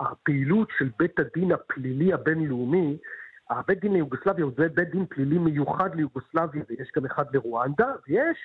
הפעילות 0.00 0.68
של 0.78 0.88
בית 0.98 1.18
הדין 1.18 1.52
הפלילי 1.52 2.12
הבינלאומי 2.12 2.96
הבית 3.50 3.80
דין 3.80 3.92
ליוגוסלביה 3.92 4.44
הוא 4.44 4.52
בית 4.74 4.90
דין 4.90 5.06
פלילי 5.06 5.38
מיוחד 5.38 5.94
ליוגוסלביה, 5.94 6.62
ויש 6.68 6.92
גם 6.96 7.04
אחד 7.04 7.24
לרואנדה, 7.34 7.92
ויש, 8.08 8.38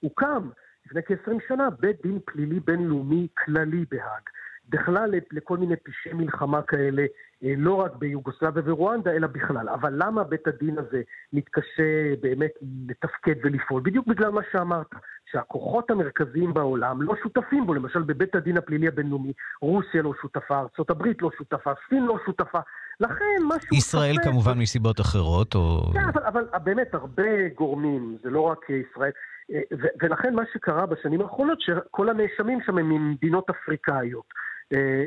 הוקם 0.00 0.48
לפני 0.86 1.02
כ-20 1.02 1.48
שנה 1.48 1.70
בית 1.70 2.02
דין 2.02 2.18
פלילי 2.24 2.60
בינלאומי 2.60 3.28
כללי 3.44 3.84
בהאג. 3.90 4.22
בכלל 4.68 5.14
לכל 5.32 5.58
מיני 5.58 5.76
פשעי 5.76 6.12
מלחמה 6.12 6.62
כאלה, 6.62 7.02
אה, 7.44 7.54
לא 7.56 7.74
רק 7.74 7.96
ביוגוסלביה 7.96 8.62
ורואנדה, 8.66 9.10
אלא 9.10 9.26
בכלל. 9.26 9.68
אבל 9.68 9.92
למה 9.96 10.24
בית 10.24 10.46
הדין 10.46 10.78
הזה 10.78 11.02
מתקשה 11.32 12.14
באמת 12.20 12.50
לתפקד 12.88 13.34
ולפעול? 13.42 13.82
בדיוק 13.82 14.06
בגלל 14.06 14.30
מה 14.30 14.40
שאמרת, 14.52 14.86
שהכוחות 15.30 15.90
המרכזיים 15.90 16.54
בעולם 16.54 17.02
לא 17.02 17.14
שותפים 17.22 17.66
בו. 17.66 17.74
למשל, 17.74 18.02
בבית 18.02 18.34
הדין 18.34 18.56
הפלילי 18.56 18.88
הבינלאומי, 18.88 19.32
רוסיה 19.60 20.02
לא 20.02 20.12
שותפה, 20.22 20.58
ארה"ב 20.58 21.06
לא 21.20 21.30
שותפה, 21.38 21.72
סין 21.88 22.04
לא 22.04 22.18
שותפה. 22.26 22.60
לכן 23.02 23.42
משהו... 23.48 23.76
ישראל 23.76 24.14
ספק... 24.14 24.24
כמובן 24.24 24.58
מסיבות 24.58 25.00
אחרות, 25.00 25.54
או... 25.54 25.90
כן, 25.92 26.08
אבל, 26.08 26.22
אבל 26.24 26.44
באמת 26.64 26.94
הרבה 26.94 27.48
גורמים, 27.54 28.16
זה 28.22 28.30
לא 28.30 28.40
רק 28.40 28.70
ישראל. 28.70 29.10
אה, 29.52 29.60
ולכן 30.02 30.34
מה 30.34 30.42
שקרה 30.52 30.86
בשנים 30.86 31.20
האחרונות, 31.20 31.60
שכל 31.60 32.08
הנאשמים 32.08 32.58
שם 32.66 32.78
הם 32.78 32.88
ממדינות 32.88 33.50
אפריקאיות. 33.50 34.24
אה, 34.72 35.04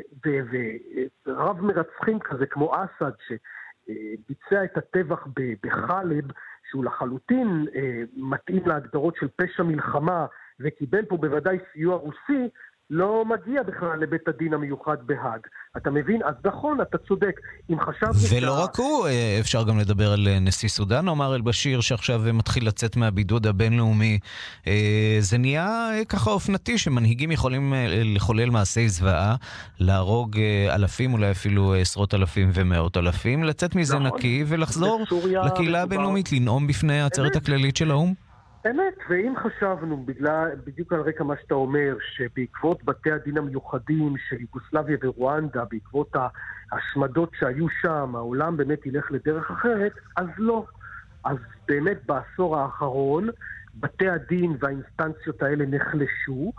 ורב 1.26 1.60
מרצחים 1.60 2.18
כזה 2.18 2.46
כמו 2.46 2.72
אסד, 2.74 3.12
שביצע 3.26 4.64
את 4.64 4.76
הטבח 4.76 5.26
בחלב, 5.62 6.24
שהוא 6.70 6.84
לחלוטין 6.84 7.66
אה, 7.74 8.02
מתאים 8.16 8.62
להגדרות 8.66 9.16
של 9.20 9.28
פשע 9.36 9.62
מלחמה, 9.62 10.26
וקיבל 10.60 11.04
פה 11.04 11.16
בוודאי 11.16 11.58
סיוע 11.72 11.96
רוסי, 11.96 12.48
לא 12.90 13.24
מגיע 13.24 13.62
בכלל 13.62 13.98
לבית 14.00 14.28
הדין 14.28 14.54
המיוחד 14.54 14.96
בהאג. 15.06 15.40
אתה 15.76 15.90
מבין? 15.90 16.20
אז 16.24 16.34
נכון, 16.44 16.80
אתה 16.80 16.98
צודק. 16.98 17.40
אם 17.70 17.80
חשבנו... 17.80 18.12
ולא 18.30 18.56
שה... 18.56 18.62
רק 18.62 18.76
הוא, 18.76 19.06
אה, 19.06 19.36
אפשר 19.40 19.64
גם 19.64 19.78
לדבר 19.78 20.12
על 20.12 20.28
אה, 20.28 20.38
נשיא 20.38 20.68
סודן, 20.68 21.08
עומר 21.08 21.34
אל-בשיר, 21.34 21.80
שעכשיו 21.80 22.26
אה, 22.26 22.32
מתחיל 22.32 22.66
לצאת 22.66 22.96
מהבידוד 22.96 23.46
הבינלאומי. 23.46 24.18
זה 25.20 25.38
נהיה 25.38 25.90
ככה 26.08 26.30
אופנתי, 26.30 26.78
שמנהיגים 26.78 27.32
יכולים 27.32 27.74
לחולל 28.04 28.50
מעשי 28.50 28.88
זוועה, 28.88 29.36
להרוג 29.80 30.38
אלפים, 30.70 31.12
אולי 31.12 31.30
אפילו 31.30 31.74
עשרות 31.74 32.14
אלפים 32.14 32.50
ומאות 32.54 32.96
אלפים, 32.96 33.44
לצאת 33.44 33.74
מזה 33.74 33.98
נכון. 33.98 34.18
נקי 34.18 34.44
ולחזור 34.46 35.04
לקהילה 35.44 35.82
הבינלאומית, 35.82 36.32
לנאום 36.32 36.66
בפני 36.66 37.00
העצרת 37.00 37.36
הכללית 37.36 37.76
של 37.76 37.90
האו"ם. 37.90 38.25
אמת, 38.70 38.94
ואם 39.10 39.34
חשבנו, 39.36 40.04
בגלל, 40.04 40.50
בדיוק 40.64 40.92
על 40.92 41.00
רקע 41.00 41.24
מה 41.24 41.34
שאתה 41.42 41.54
אומר, 41.54 41.96
שבעקבות 42.16 42.84
בתי 42.84 43.10
הדין 43.10 43.38
המיוחדים 43.38 44.14
של 44.28 44.36
יוגוסלביה 44.40 44.96
ורואנדה, 45.02 45.64
בעקבות 45.70 46.12
ההשמדות 46.72 47.30
שהיו 47.38 47.66
שם, 47.82 48.16
העולם 48.16 48.56
באמת 48.56 48.86
ילך 48.86 49.10
לדרך 49.10 49.50
אחרת, 49.50 49.92
אז 50.16 50.26
לא. 50.38 50.64
אז 51.24 51.36
באמת 51.68 51.98
בעשור 52.06 52.56
האחרון, 52.56 53.28
בתי 53.74 54.08
הדין 54.08 54.56
והאינסטנציות 54.60 55.42
האלה 55.42 55.64
נחלשו, 55.66 56.52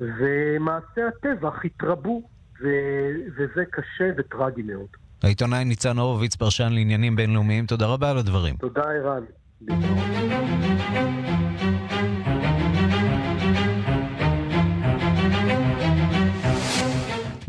ומעשי 0.00 1.02
הטבח 1.08 1.64
התרבו, 1.64 2.22
ו- 2.62 3.14
וזה 3.36 3.64
קשה 3.70 4.10
וטרגי 4.16 4.62
מאוד. 4.62 4.88
העיתונאי 5.22 5.64
ניצן 5.64 5.98
הורוביץ, 5.98 6.36
פרשן 6.36 6.72
לעניינים 6.72 7.16
בינלאומיים, 7.16 7.66
תודה 7.66 7.86
רבה 7.86 8.10
על 8.10 8.18
הדברים. 8.18 8.56
תודה, 8.56 8.82
ערן. 8.82 9.24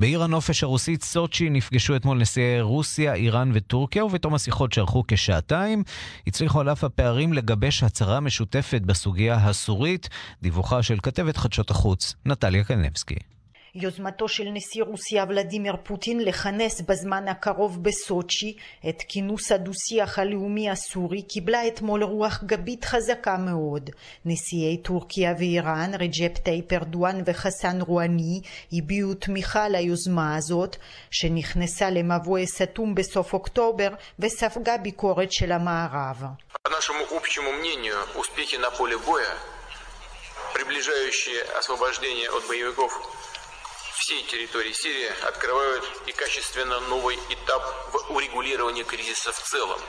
בעיר 0.05 0.23
הנופש 0.23 0.63
הרוסית 0.63 1.03
סוצ'י 1.03 1.49
נפגשו 1.49 1.95
אתמול 1.95 2.17
נשיאי 2.17 2.61
רוסיה, 2.61 3.13
איראן 3.13 3.51
וטורקיה, 3.53 4.05
ובתום 4.05 4.35
השיחות 4.35 4.73
שארכו 4.73 5.03
כשעתיים, 5.07 5.83
הצליחו 6.27 6.59
על 6.59 6.71
אף 6.71 6.83
הפערים 6.83 7.33
לגבש 7.33 7.83
הצהרה 7.83 8.19
משותפת 8.19 8.81
בסוגיה 8.81 9.35
הסורית, 9.35 10.09
דיווחה 10.41 10.83
של 10.83 10.97
כתבת 11.03 11.37
חדשות 11.37 11.71
החוץ, 11.71 12.15
נטליה 12.25 12.63
קנבסקי. 12.63 13.34
יוזמתו 13.74 14.28
של 14.28 14.44
נשיא 14.52 14.82
רוסיה 14.82 15.24
ולדימיר 15.28 15.76
פוטין 15.84 16.20
לכנס 16.20 16.80
בזמן 16.80 17.28
הקרוב 17.28 17.82
בסוצ'י 17.82 18.56
את 18.88 19.02
כינוס 19.08 19.52
הדו-שיח 19.52 20.18
הלאומי 20.18 20.70
הסורי 20.70 21.22
קיבלה 21.22 21.66
אתמול 21.66 22.04
רוח 22.04 22.42
גבית 22.44 22.84
חזקה 22.84 23.36
מאוד. 23.36 23.90
נשיאי 24.24 24.76
טורקיה 24.82 25.34
ואיראן, 25.38 25.90
רג'פ 25.94 26.38
טייפ 26.38 26.72
ארדואן 26.72 27.22
וחסן 27.26 27.80
רואני, 27.80 28.40
הביעו 28.72 29.14
תמיכה 29.14 29.68
ליוזמה 29.68 30.36
הזאת, 30.36 30.76
שנכנסה 31.10 31.90
למבוי 31.90 32.46
סתום 32.46 32.94
בסוף 32.94 33.32
אוקטובר 33.32 33.88
וספגה 34.18 34.76
ביקורת 34.76 35.32
של 35.32 35.52
המערב. 35.52 36.24
приближающие 40.54 41.40
освобождение 41.58 42.28
от 42.28 42.42
боевиков 42.48 42.92
всей 43.97 44.23
территории 44.23 44.73
Сирии 44.73 45.11
открывают 45.23 45.83
и 46.07 46.11
качественно 46.11 46.79
новый 46.81 47.17
этап 47.29 47.63
в 47.93 48.13
урегулировании 48.15 48.83
кризиса 48.83 49.31
в 49.31 49.39
целом. 49.39 49.79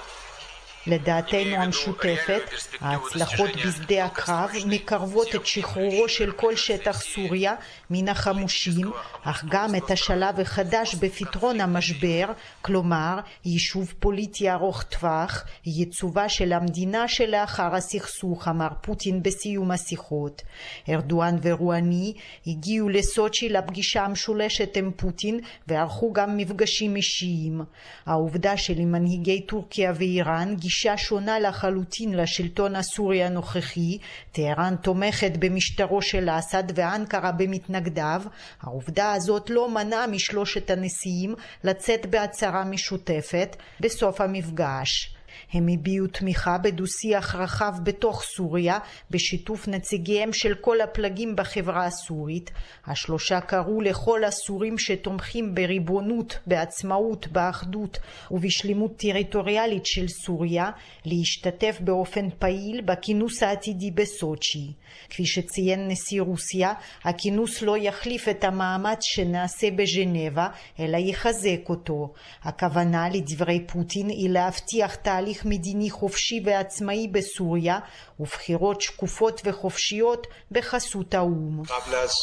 לדעתנו 0.87 1.57
המשותפת, 1.57 2.43
ההצלחות 2.81 3.51
בשדה 3.67 4.05
הקרב 4.05 4.51
מקרבות 4.67 5.35
את 5.35 5.47
שחרורו 5.47 6.09
של 6.09 6.33
כל 6.33 6.57
שטח 6.57 7.01
סוריה 7.01 7.55
מן 7.91 8.09
החמושים, 8.09 8.91
אך 9.23 9.45
גם 9.49 9.75
את 9.75 9.91
השלב 9.91 10.41
החדש 10.41 10.95
בפתרון 10.95 11.61
המשבר, 11.61 12.27
כלומר 12.63 13.19
יישוב 13.45 13.95
פוליטי 13.99 14.51
ארוך 14.51 14.83
טווח, 14.83 15.45
ייצובה 15.67 16.29
של 16.29 16.53
המדינה 16.53 17.09
שלאחר 17.09 17.75
הסכסוך, 17.75 18.49
אמר 18.49 18.69
פוטין 18.81 19.23
בסיום 19.23 19.71
השיחות. 19.71 20.43
ארדואן 20.89 21.37
ורואני 21.43 22.15
הגיעו 22.47 22.89
לסוצ'י 22.89 23.49
לפגישה 23.49 24.05
המשולשת 24.05 24.77
עם 24.77 24.91
פוטין 24.97 25.41
וערכו 25.67 26.13
גם 26.13 26.37
מפגשים 26.37 26.97
אישיים. 26.97 27.61
העובדה 28.07 28.57
שלמנהיגי 28.57 29.41
טורקיה 29.41 29.93
ואיראן 29.97 30.57
גישה 30.57 30.76
שונה 30.97 31.39
לחלוטין 31.39 32.15
לשלטון 32.15 32.77
הסורי 32.77 33.25
הנוכחי, 33.25 33.99
טהרן 34.33 34.77
תומכת 34.83 35.33
במשטרו 35.39 36.03
של 36.03 36.29
אסד 36.31 36.65
ואנקרה 36.75 37.33
במתנגדיו, 37.33 38.23
העובדה 38.63 39.13
הזאת 39.13 39.51
לא 39.51 39.71
מנעה 39.71 40.07
משלושת 40.07 40.71
הנשיאים 40.71 41.35
לצאת 41.65 42.07
בהצהרה 42.07 42.65
משותפת 42.65 43.57
בסוף 43.81 44.21
המפגש. 44.21 45.16
הם 45.53 45.67
הביעו 45.73 46.07
תמיכה 46.07 46.59
בדו-שיח 46.59 47.35
רחב 47.35 47.73
בתוך 47.83 48.23
סוריה 48.23 48.79
בשיתוף 49.11 49.69
נציגיהם 49.69 50.33
של 50.33 50.55
כל 50.55 50.81
הפלגים 50.81 51.37
בחברה 51.37 51.85
הסורית. 51.85 52.51
השלושה 52.87 53.41
קראו 53.41 53.81
לכל 53.81 54.25
הסורים 54.25 54.79
שתומכים 54.79 55.55
בריבונות, 55.55 56.39
בעצמאות, 56.47 57.29
באחדות 57.29 57.99
ובשלימות 58.31 58.97
טריטוריאלית 58.97 59.87
של 59.87 60.09
סוריה 60.09 60.71
להשתתף 61.05 61.79
באופן 61.81 62.29
פעיל 62.39 62.81
בכינוס 62.81 63.43
העתידי 63.43 63.91
בסוצ'י. 63.91 64.73
כפי 65.11 65.27
שציין 65.27 65.89
נשיא 65.89 66.23
רוסיה, 66.23 66.73
הכינוס 67.05 67.63
לא 67.63 67.77
יחליף 67.79 68.29
את 68.29 68.45
המאמץ 68.45 68.99
שנעשה 69.03 69.69
בז'נבה, 69.71 70.49
אלא 70.81 70.97
יחזק 70.97 71.69
אותו. 71.69 72.13
הכוונה 72.43 73.09
לדברי 73.09 73.67
פוטין 73.67 74.09
היא 74.09 74.31
להבטיח 74.31 74.95
תהליך 74.95 75.26
מדיני 75.46 75.90
חופשי 75.90 76.42
ועצמאי 76.46 77.08
בסוריה 77.08 77.80
ובחירות 78.20 78.82
שקופות 78.82 79.42
וחופשיות 79.46 80.28
בחסות 80.52 81.14
האו"ם. 81.14 81.64
قبل 81.64 81.96
از 81.96 82.14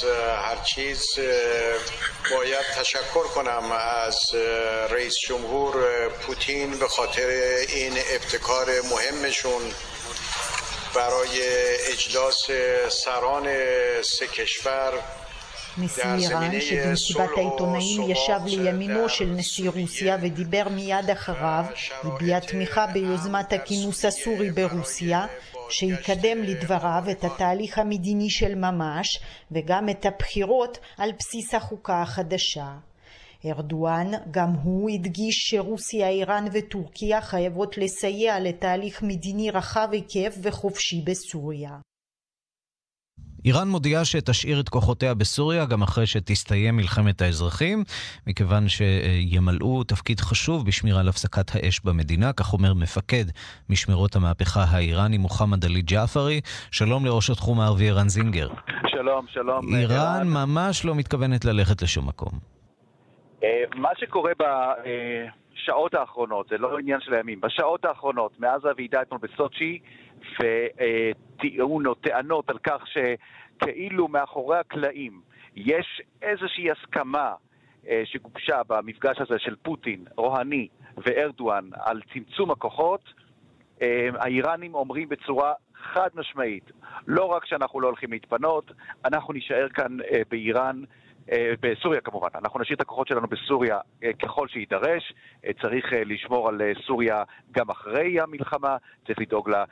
هر 0.45 0.57
چیز 0.65 1.03
باید 2.31 2.67
تشکر 2.81 3.25
کنم 3.35 3.73
از 3.73 4.35
رئیس 4.91 5.19
جمهور 5.19 5.75
پوتین 6.09 6.71
به 6.71 6.89
خاطر 6.89 7.29
این 7.69 7.93
ابتکار 8.15 8.67
مهمشون 8.91 9.63
برای 10.95 11.41
اجلاس 11.93 12.51
سران 12.89 13.49
سه 14.03 14.27
کشور 14.27 14.93
נשיא 15.78 16.04
איראן, 16.04 16.62
שבמסיבת 16.62 17.30
העיתונאים 17.38 18.02
ישב 18.02 18.40
לימינו 18.46 19.10
של 19.10 19.26
נשיא 19.26 19.70
רוסיה 19.70 20.18
ודיבר 20.22 20.64
מיד 20.70 21.10
אחריו, 21.10 21.66
הביע 22.04 22.40
תמיכה 22.40 22.88
ביוזמת 22.88 23.54
הכינוס 23.54 24.06
הסורי 24.06 24.52
ברוסיה, 24.52 25.26
שיקדם 25.70 26.44
לדבריו 26.44 27.04
את 27.12 27.24
התהליך 27.24 27.78
המדיני 27.78 28.30
של 28.30 28.56
ממש 28.56 29.20
וגם 29.52 29.90
את 29.90 30.06
הבחירות 30.06 30.78
על 30.98 31.12
בסיס 31.20 31.54
החוקה 31.54 32.02
החדשה. 32.02 32.68
ארדואן 33.46 34.12
גם 34.32 34.50
הוא 34.64 34.90
הדגיש 34.90 35.36
שרוסיה, 35.50 36.10
איראן 36.10 36.46
וטורקיה 36.54 37.22
חייבות 37.22 37.78
לסייע 37.78 38.40
לתהליך 38.40 39.04
מדיני 39.04 39.52
רחב 39.52 39.88
היקף 39.92 40.36
וחופשי 40.42 41.02
בסוריה. 41.06 41.72
איראן 43.46 43.68
מודיעה 43.68 44.06
שתשאיר 44.06 44.60
את 44.60 44.70
כוחותיה 44.70 45.14
בסוריה 45.14 45.66
גם 45.66 45.82
אחרי 45.82 46.06
שתסתיים 46.06 46.76
מלחמת 46.76 47.22
האזרחים, 47.22 47.84
מכיוון 48.28 48.68
שימלאו 48.68 49.84
תפקיד 49.84 50.20
חשוב 50.20 50.66
בשמירה 50.66 51.00
על 51.00 51.08
הפסקת 51.10 51.56
האש 51.56 51.80
במדינה, 51.80 52.34
כך 52.34 52.54
אומר 52.54 52.74
מפקד 52.74 53.26
משמרות 53.70 54.16
המהפכה 54.16 54.64
האיראני 54.70 55.18
מוחמד 55.18 55.66
עלי 55.66 55.82
ג'עפרי. 55.82 56.42
שלום 56.72 57.06
לראש 57.06 57.30
התחום 57.30 57.60
הערבי 57.60 57.90
ערן 57.90 58.10
זינגר. 58.10 58.50
שלום, 58.88 59.26
שלום. 59.30 59.76
איראן 59.76 60.28
ממש 60.28 60.86
לא 60.86 60.96
מתכוונת 60.96 61.46
ללכת 61.46 61.82
לשום 61.82 62.08
מקום. 62.08 62.40
מה 63.76 63.90
שקורה 64.00 64.32
בשעות 64.40 65.94
האחרונות, 65.94 66.48
זה 66.50 66.58
לא 66.58 66.78
עניין 66.80 67.00
של 67.02 67.14
הימים, 67.14 67.42
בשעות 67.42 67.86
האחרונות, 67.86 68.40
מאז 68.40 68.66
הוועידה 68.66 69.02
אתמול 69.02 69.20
בסוצ'י, 69.24 69.80
וטיעון 70.40 71.86
או 71.86 71.94
טענות 71.94 72.50
על 72.50 72.58
כך 72.58 72.84
שכאילו 72.88 74.08
מאחורי 74.08 74.58
הקלעים 74.58 75.22
יש 75.56 76.02
איזושהי 76.22 76.72
הסכמה 76.72 77.34
שגובשה 78.06 78.62
במפגש 78.68 79.22
הזה 79.22 79.40
של 79.40 79.56
פוטין, 79.56 80.06
רוהני 80.16 80.68
וארדואן 80.98 81.70
על 81.80 82.02
צמצום 82.14 82.52
הכוחות, 82.52 83.14
האיראנים 84.18 84.76
אומרים 84.76 85.10
בצורה 85.10 85.54
חד 85.76 86.10
משמעית, 86.16 86.72
לא 87.08 87.26
רק 87.26 87.46
שאנחנו 87.46 87.80
לא 87.82 87.88
הולכים 87.88 88.12
להתפנות, 88.12 88.72
אנחנו 89.06 89.34
נישאר 89.34 89.70
כאן 89.70 89.98
באיראן 90.30 90.84
בסוריה 91.62 92.02
כמובן, 92.02 92.28
אנחנו 92.36 92.60
נשאיר 92.60 92.76
את 92.76 92.82
הכוחות 92.82 93.08
שלנו 93.08 93.28
בסוריה 93.28 93.80
ככל 94.22 94.48
שיידרש, 94.48 95.14
צריך 95.62 95.86
לשמור 96.06 96.50
על 96.50 96.62
סוריה 96.88 97.24
גם 97.52 97.70
אחרי 97.70 98.20
המלחמה, 98.22 98.78
צריך 99.08 99.20
לדאוג 99.20 99.50
לה, 99.50 99.64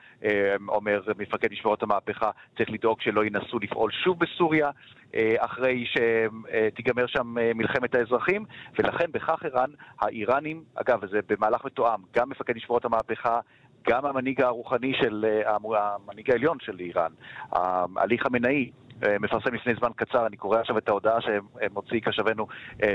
אומר 0.68 1.02
מפקד 1.18 1.52
משמרות 1.52 1.84
המהפכה, 1.84 2.32
צריך 2.58 2.70
לדאוג 2.70 3.02
שלא 3.02 3.26
ינסו 3.26 3.60
לפעול 3.60 3.92
שוב 3.92 4.20
בסוריה 4.20 4.70
אחרי 5.38 5.86
שתיגמר 5.86 7.08
שם 7.08 7.36
מלחמת 7.56 7.96
האזרחים, 7.96 8.46
ולכן 8.80 9.12
בכך 9.12 9.40
איראן, 9.46 9.70
האיראנים, 10.00 10.64
אגב, 10.76 11.06
זה 11.12 11.20
במהלך 11.30 11.66
מתואם, 11.66 12.00
גם 12.16 12.30
מפקד 12.30 12.56
משמרות 12.56 12.86
המהפכה, 12.86 13.40
גם 13.88 14.06
המנהיג 14.06 14.42
הרוחני 14.42 14.94
של, 14.94 15.26
המנהיג 15.46 16.32
העליון 16.32 16.58
של 16.62 16.80
איראן, 16.80 17.12
עלי 17.96 18.20
חמינאי, 18.20 18.72
מפרסם 19.20 19.54
לפני 19.54 19.76
זמן 19.76 19.90
קצר, 19.96 20.28
אני 20.28 20.38
קורא 20.38 20.60
עכשיו 20.60 20.78
את 20.78 20.90
ההודעה 20.90 21.18
שמוציא 21.22 22.00
קשבנו 22.00 22.48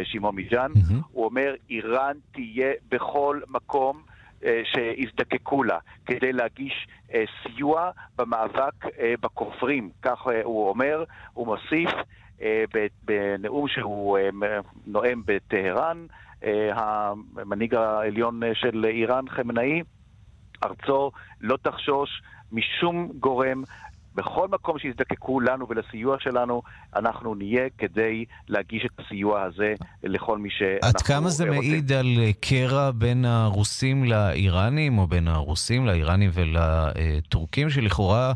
שמעון 0.04 0.34
מיג'אן, 0.34 0.70
mm-hmm. 0.72 0.94
הוא 1.12 1.24
אומר, 1.24 1.54
איראן 1.70 2.16
תהיה 2.32 2.72
בכל 2.88 3.40
מקום 3.48 4.02
שיזדקקו 4.64 5.62
לה 5.62 5.78
כדי 6.06 6.32
להגיש 6.32 6.86
סיוע 7.42 7.90
במאבק 8.18 8.84
בכופרים, 9.20 9.90
כך 10.02 10.26
הוא 10.44 10.68
אומר, 10.68 11.04
הוא 11.32 11.46
מוסיף 11.46 11.90
בנאום 13.04 13.68
שהוא 13.68 14.18
נואם 14.86 15.22
בטהרן, 15.24 16.06
המנהיג 16.72 17.74
העליון 17.74 18.40
של 18.54 18.84
איראן, 18.84 19.28
חמנאי, 19.28 19.82
ארצו 20.64 21.10
לא 21.40 21.56
תחשוש 21.62 22.22
משום 22.52 23.08
גורם 23.20 23.62
בכל 24.16 24.48
מקום 24.48 24.78
שיזדקקו 24.78 25.40
לנו 25.40 25.66
ולסיוע 25.68 26.16
שלנו, 26.20 26.62
אנחנו 26.96 27.34
נהיה 27.34 27.68
כדי 27.78 28.24
להגיש 28.48 28.86
את 28.86 29.00
הסיוע 29.00 29.42
הזה 29.42 29.74
לכל 30.04 30.38
מי 30.38 30.48
שאנחנו 30.50 30.88
עד 30.88 31.02
כמה 31.02 31.28
זה 31.28 31.44
רוצים. 31.44 31.70
מעיד 31.70 31.92
על 31.92 32.06
קרע 32.40 32.90
בין 32.90 33.24
הרוסים 33.24 34.04
לאיראנים, 34.04 34.98
או 34.98 35.06
בין 35.06 35.28
הרוסים 35.28 35.86
לאיראנים 35.86 36.30
ולטורקים, 36.34 37.70
שלכאורה 37.70 38.32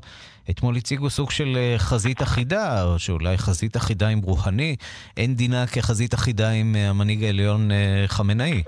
אתמול 0.50 0.76
הציגו 0.76 1.10
סוג 1.10 1.30
של 1.30 1.58
חזית 1.78 2.22
אחידה, 2.22 2.84
או 2.84 2.98
שאולי 2.98 3.38
חזית 3.38 3.76
אחידה 3.76 4.08
עם 4.08 4.18
רוהני, 4.18 4.76
אין 5.16 5.34
דינה 5.34 5.66
כחזית 5.66 6.14
אחידה 6.14 6.50
עם 6.50 6.76
המנהיג 6.78 7.24
העליון 7.24 7.70
חמינאי. 8.06 8.62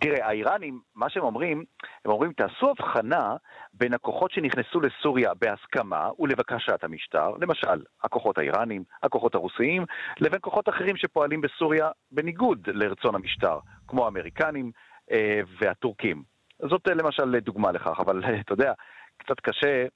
תראה, 0.00 0.26
האיראנים, 0.26 0.80
מה 0.94 1.10
שהם 1.10 1.22
אומרים, 1.22 1.64
הם 2.04 2.10
אומרים, 2.10 2.32
תעשו 2.32 2.70
הבחנה 2.70 3.36
בין 3.74 3.94
הכוחות 3.94 4.30
שנכנסו 4.30 4.80
לסוריה 4.80 5.34
בהסכמה 5.34 6.08
ולבקשת 6.18 6.84
המשטר, 6.84 7.30
למשל, 7.40 7.82
הכוחות 8.02 8.38
האיראנים, 8.38 8.84
הכוחות 9.02 9.34
הרוסיים, 9.34 9.84
לבין 10.20 10.38
כוחות 10.42 10.68
אחרים 10.68 10.96
שפועלים 10.96 11.40
בסוריה 11.40 11.90
בניגוד 12.10 12.68
לרצון 12.72 13.14
המשטר, 13.14 13.58
כמו 13.88 14.04
האמריקנים 14.04 14.70
אה, 15.12 15.40
והטורקים. 15.60 16.22
זאת 16.70 16.88
למשל 16.88 17.40
דוגמה 17.40 17.72
לכך, 17.72 18.00
אבל 18.00 18.24
אתה 18.40 18.52
יודע, 18.52 18.72
קצת 19.18 19.40
קשה 19.40 19.86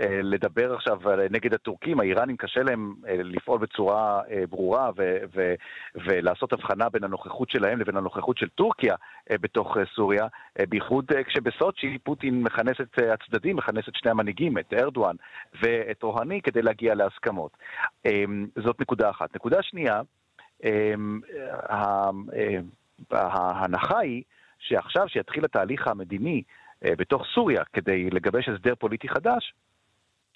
לדבר 0.00 0.74
עכשיו 0.74 1.00
נגד 1.30 1.54
הטורקים, 1.54 2.00
האיראנים 2.00 2.36
קשה 2.36 2.62
להם 2.62 2.94
לפעול 3.06 3.58
בצורה 3.58 4.20
ברורה 4.50 4.90
ו- 4.96 5.18
ו- 5.34 5.54
ולעשות 5.94 6.52
הבחנה 6.52 6.88
בין 6.88 7.04
הנוכחות 7.04 7.50
שלהם 7.50 7.80
לבין 7.80 7.96
הנוכחות 7.96 8.38
של 8.38 8.48
טורקיה 8.48 8.94
בתוך 9.32 9.76
סוריה, 9.94 10.26
בייחוד 10.68 11.04
כשבסוצ'י 11.26 11.98
פוטין 11.98 12.42
מכנס 12.42 12.80
את 12.80 12.98
הצדדים, 12.98 13.56
מכנס 13.56 13.88
את 13.88 13.94
שני 13.94 14.10
המנהיגים, 14.10 14.58
את 14.58 14.72
ארדואן 14.72 15.16
ואת 15.62 16.02
רוהני, 16.02 16.42
כדי 16.42 16.62
להגיע 16.62 16.94
להסכמות. 16.94 17.56
זאת 18.64 18.80
נקודה 18.80 19.10
אחת. 19.10 19.36
נקודה 19.36 19.62
שנייה, 19.62 20.00
ההנחה 23.10 23.98
היא 23.98 24.22
שעכשיו 24.58 25.08
שיתחיל 25.08 25.44
התהליך 25.44 25.88
המדיני 25.88 26.42
בתוך 26.82 27.22
סוריה 27.34 27.64
כדי 27.72 28.10
לגבש 28.10 28.48
הסדר 28.48 28.74
פוליטי 28.74 29.08
חדש, 29.08 29.54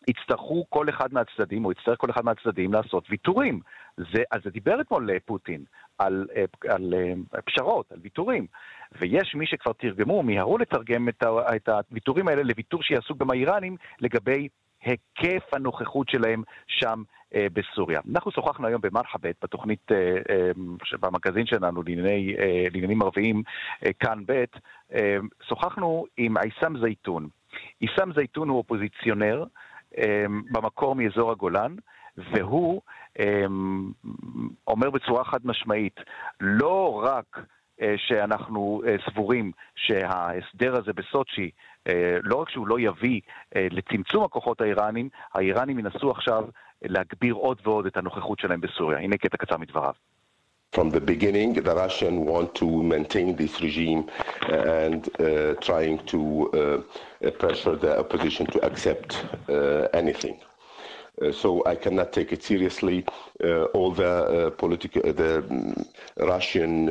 יצטרכו 0.09 0.67
כל 0.69 0.89
אחד 0.89 1.13
מהצדדים, 1.13 1.65
או 1.65 1.73
יצטרך 1.73 1.99
כל 1.99 2.11
אחד 2.11 2.25
מהצדדים 2.25 2.73
לעשות 2.73 3.05
ויתורים. 3.11 3.61
זה, 3.97 4.23
אז 4.31 4.41
זה 4.45 4.51
דיבר 4.51 4.81
אתמול 4.81 5.19
פוטין 5.19 5.65
על, 5.99 6.27
על, 6.69 6.95
על 7.33 7.41
פשרות, 7.45 7.93
על 7.93 7.99
ויתורים. 8.03 8.47
ויש 9.01 9.35
מי 9.35 9.47
שכבר 9.47 9.73
תרגמו, 9.73 10.23
מיהרו 10.23 10.59
לתרגם 10.59 11.09
את, 11.09 11.23
ה, 11.23 11.57
את 11.57 11.69
הוויתורים 11.69 12.29
האלה 12.29 12.43
לוויתור 12.43 12.83
שיעשו 12.83 13.15
גם 13.15 13.31
האיראנים 13.31 13.77
לגבי 14.01 14.49
היקף 14.83 15.55
הנוכחות 15.55 16.09
שלהם 16.09 16.43
שם 16.67 17.03
אה, 17.35 17.47
בסוריה. 17.53 18.01
אנחנו 18.13 18.31
שוחחנו 18.31 18.67
היום 18.67 18.81
במרחבת, 18.81 19.35
בתוכנית, 19.43 19.93
אה, 19.93 20.17
אה, 20.31 20.51
במגזין 21.01 21.47
שלנו 21.47 21.83
לענייני, 21.83 22.35
אה, 22.39 22.67
לעניינים 22.73 23.03
ערביים, 23.03 23.43
אה, 23.87 23.93
כאן 23.93 24.23
ב', 24.27 24.45
אה, 24.95 25.17
שוחחנו 25.49 26.05
עם 26.17 26.37
עיסם 26.37 26.79
זייתון. 26.81 27.29
עיסאם 27.81 28.13
זייתון 28.13 28.49
הוא 28.49 28.59
אופוזיציונר 28.59 29.45
במקור 30.53 30.95
מאזור 30.95 31.31
הגולן, 31.31 31.77
והוא 32.17 32.83
אומר 34.67 34.91
בצורה 34.91 35.25
חד 35.25 35.41
משמעית, 35.45 36.01
לא 36.41 37.03
רק 37.05 37.39
שאנחנו 37.97 38.83
סבורים 39.11 39.53
שההסדר 39.77 40.77
הזה 40.77 40.93
בסוצ'י 40.93 41.51
לא 42.23 42.37
רק 42.37 42.51
שהוא 42.51 42.69
לא 42.69 42.81
יביא 42.81 43.21
לצמצום 43.57 44.25
הכוחות 44.25 44.61
האיראנים, 44.61 45.09
האיראנים 45.35 45.79
ינסו 45.79 46.11
עכשיו 46.11 46.45
להגביר 46.83 47.35
עוד 47.35 47.61
ועוד 47.65 47.87
את 47.87 47.97
הנוכחות 47.97 48.39
שלהם 48.39 48.61
בסוריה. 48.61 48.99
הנה 48.99 49.17
קטע 49.17 49.37
קצר 49.37 49.57
מדבריו. 49.57 49.93
From 50.73 50.89
the 50.89 51.03
beginning, 51.03 51.53
the 51.53 51.75
Russians 51.75 52.27
want 52.27 52.55
to 52.55 52.83
maintain 52.83 53.37
this 53.37 53.61
regime 53.61 54.09
and 54.49 55.07
uh, 55.21 55.53
trying 55.61 55.99
to 56.07 56.85
uh, 57.23 57.31
pressure 57.33 57.77
the 57.77 57.99
opposition 57.99 58.47
to 58.47 58.65
accept 58.65 59.23
uh, 59.51 59.89
anything. 59.93 60.41
Uh, 61.21 61.31
so 61.31 61.63
I 61.67 61.75
cannot 61.75 62.15
take 62.15 62.33
it 62.33 62.43
seriously. 62.43 63.05
Uh, 63.45 63.65
all 63.75 63.93
the 63.93 64.09
uh, 64.09 64.51
political, 64.51 65.03
the 65.13 65.41
um, 65.41 65.85
Russian 66.17 66.89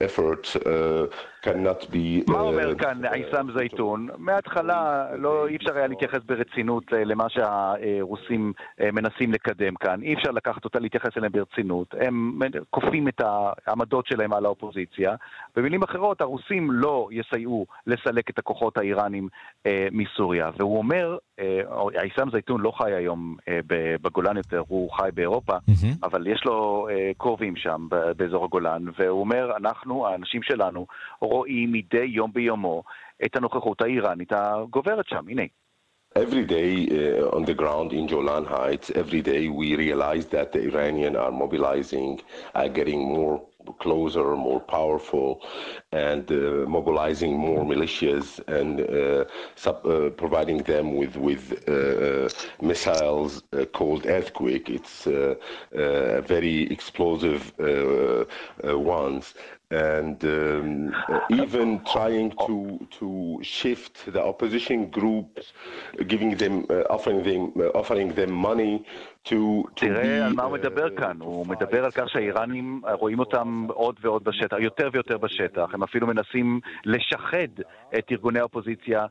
effort 0.00 0.54
cannot 1.44 1.84
be... 1.92 2.32
מה 2.32 2.40
אומר 2.40 2.74
כאן 2.74 3.04
עיסאם 3.04 3.52
זייתון? 3.58 4.08
מההתחלה 4.18 5.06
לא, 5.16 5.46
אי 5.46 5.56
אפשר 5.56 5.76
היה 5.76 5.86
להתייחס 5.86 6.18
ברצינות 6.26 6.84
למה 6.92 7.24
שהרוסים 7.28 8.52
מנסים 8.92 9.32
לקדם 9.32 9.74
כאן. 9.74 10.02
אי 10.02 10.14
אפשר 10.14 10.30
לקחת 10.30 10.64
אותה, 10.64 10.78
להתייחס 10.78 11.16
אליהם 11.16 11.32
ברצינות. 11.32 11.94
הם 12.00 12.38
כופים 12.70 13.08
את 13.08 13.20
העמדות 13.66 14.06
שלהם 14.06 14.32
על 14.32 14.44
האופוזיציה. 14.44 15.14
במילים 15.56 15.82
אחרות, 15.82 16.20
הרוסים 16.20 16.70
לא 16.70 17.08
יסייעו 17.12 17.66
לסלק 17.86 18.30
את 18.30 18.38
הכוחות 18.38 18.78
האיראנים 18.78 19.28
מסוריה. 19.92 20.50
והוא 20.58 20.78
אומר, 20.78 21.16
עיסאם 22.00 22.30
זייתון 22.30 22.60
לא 22.60 22.70
חי 22.70 22.92
היום 22.92 23.36
בגולן 24.02 24.36
יותר, 24.36 24.62
הוא 24.68 24.90
חי 24.90 25.08
באירופה, 25.14 25.56
mm-hmm. 25.56 25.96
אבל 26.02 26.26
יש 26.26 26.44
לו 26.44 26.88
קרובים 27.18 27.56
שם 27.56 27.86
באזור 28.16 28.44
הגולן, 28.44 28.84
והוא 28.98 29.20
אומר, 29.20 29.56
אנחנו, 29.56 30.06
האנשים 30.06 30.42
שלנו, 30.42 30.86
רואים 31.33 31.71
מדי 31.71 32.05
יום 32.05 32.33
ביומו 32.33 32.83
את 33.25 33.35
הנוכחות 33.35 33.81
האיראנית 33.81 34.31
הגוברת 34.31 35.07
שם. 35.07 35.25
הנה. 35.29 35.43
Every 36.15 36.43
day 36.43 36.87
uh, 36.89 37.29
on 37.37 37.45
the 37.45 37.53
ground 37.53 37.93
in 37.93 38.07
Jolan 38.07 38.43
Heights, 38.43 38.89
every 38.95 39.21
day 39.21 39.47
we 39.47 39.75
realize 39.75 40.25
that 40.27 40.51
the 40.51 40.61
Iranians 40.63 41.15
are 41.15 41.31
mobilizing, 41.31 42.19
are 42.55 42.67
getting 42.67 43.01
more 43.01 43.39
closer, 43.77 44.35
more 44.35 44.59
powerful, 44.59 45.41
and 45.91 46.31
uh, 46.31 46.65
mobilizing 46.67 47.37
more 47.37 47.63
militias 47.63 48.39
and 48.47 48.81
uh, 48.81 49.25
sub, 49.55 49.85
uh, 49.85 50.09
providing 50.11 50.57
them 50.63 50.95
with 50.95 51.15
with 51.15 51.43
missiles 52.59 53.43
called 53.73 54.07
Earthquake. 54.07 54.67
It's 54.69 55.03
very 56.33 56.71
explosive 56.71 57.53
ones 58.63 59.35
and 59.70 60.22
um, 60.24 60.94
even 61.30 61.80
trying 61.92 62.30
to 62.46 62.78
to 62.98 63.38
shift 63.42 64.12
the 64.12 64.22
opposition 64.22 64.90
groups, 64.90 65.52
giving 66.06 66.36
them, 66.36 66.66
uh, 66.68 66.94
offering 66.94 67.22
them, 67.22 67.52
uh, 67.56 67.80
offering 67.80 68.12
them 68.14 68.30
money 68.30 68.84
to, 69.24 69.64
to 69.76 69.86
תראה 69.86 70.26
על 70.26 70.32
מה 70.32 70.42
הוא 70.42 70.52
מדבר 70.52 70.90
כאן, 70.90 71.16
הוא 71.20 71.46
מדבר 71.46 71.84
על 71.84 71.90
כך 71.90 72.08
שהאיראנים 72.08 72.82
רואים 72.92 73.18
אותם 73.18 73.66
עוד 73.68 73.96
ועוד 74.00 74.24
בשטח, 74.24 74.56
יותר 74.60 74.88
ויותר 74.92 75.18
בשטח, 75.18 75.74
הם 75.74 75.82
אפילו 75.82 76.06
מנסים 76.06 76.60
לשחד 76.84 77.62
את 77.98 78.12
ארגוני 78.12 78.38
האופוזיציה 78.40 79.06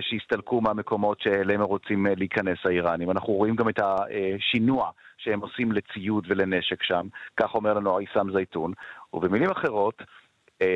שהסתלקו 0.00 0.60
מהמקומות 0.60 1.20
שאליהם 1.20 1.60
הם 1.60 1.66
רוצים 1.66 2.06
להיכנס 2.16 2.58
האיראנים. 2.64 3.10
אנחנו 3.10 3.32
רואים 3.32 3.56
גם 3.56 3.68
את 3.68 3.80
השינוע 3.82 4.90
שהם 5.18 5.40
עושים 5.40 5.72
לציוד 5.72 6.26
ולנשק 6.28 6.82
שם, 6.82 7.06
כך 7.40 7.54
אומר 7.54 7.74
לנו 7.74 7.98
עיסאם 7.98 8.32
זייתון. 8.32 8.72
ובמילים 9.14 9.50
אחרות, 9.50 10.02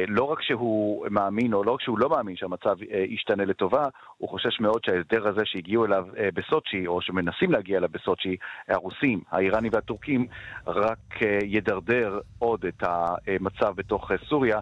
לא 0.09 0.25
רק 0.25 0.43
שהוא 0.43 1.07
מאמין, 1.11 1.53
או 1.53 1.65
לא 1.65 1.73
רק 1.73 1.81
שהוא 1.81 1.99
לא 1.99 2.09
מאמין 2.09 2.37
שהמצב 2.37 2.77
ישתנה 3.09 3.45
לטובה, 3.45 3.85
הוא 4.17 4.29
חושש 4.29 4.61
מאוד 4.61 4.81
שההסדר 4.87 5.29
הזה 5.29 5.41
שהגיעו 5.45 5.85
אליו 5.85 6.05
בסוצ'י, 6.35 6.87
או 6.87 7.03
שמנסים 7.03 7.53
להגיע 7.53 7.79
אליו 7.79 7.89
בסוצ'י, 7.93 8.37
הרוסים, 8.69 9.21
האיראנים 9.31 9.73
והטורקים, 9.75 10.27
רק 10.67 10.99
ידרדר 11.45 12.21
עוד 12.39 12.65
את 12.65 12.83
המצב 12.83 13.75
בתוך 13.77 14.11
סוריה, 14.29 14.61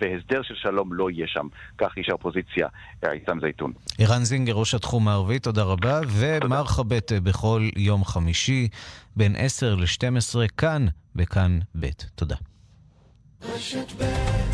והסדר 0.00 0.42
של 0.42 0.54
שלום 0.54 0.92
לא 0.92 1.10
יהיה 1.10 1.26
שם. 1.28 1.46
כך 1.78 1.96
איש 1.96 2.08
האופוזיציה, 2.08 2.68
עיסאם 3.02 3.40
זייתון. 3.40 3.72
ערן 3.98 4.24
זינגר, 4.24 4.52
ראש 4.52 4.74
התחום 4.74 5.08
הערבי, 5.08 5.38
תודה 5.38 5.62
רבה, 5.62 6.00
ומרחבת 6.20 7.12
בכל 7.12 7.62
יום 7.76 8.04
חמישי, 8.04 8.68
בין 9.16 9.32
10 9.36 9.74
ל-12, 9.74 10.48
כאן, 10.56 10.86
בכאן 11.14 11.58
ב'. 11.80 11.86
תודה. 12.14 12.49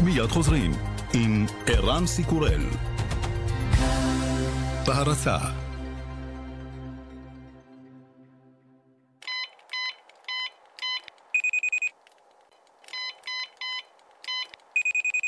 מיד 0.05 0.27
חוזרים 0.27 0.73
עם 1.15 1.47
ערן 1.67 2.07
סיקורל. 2.07 2.63
בהרצה 4.87 5.37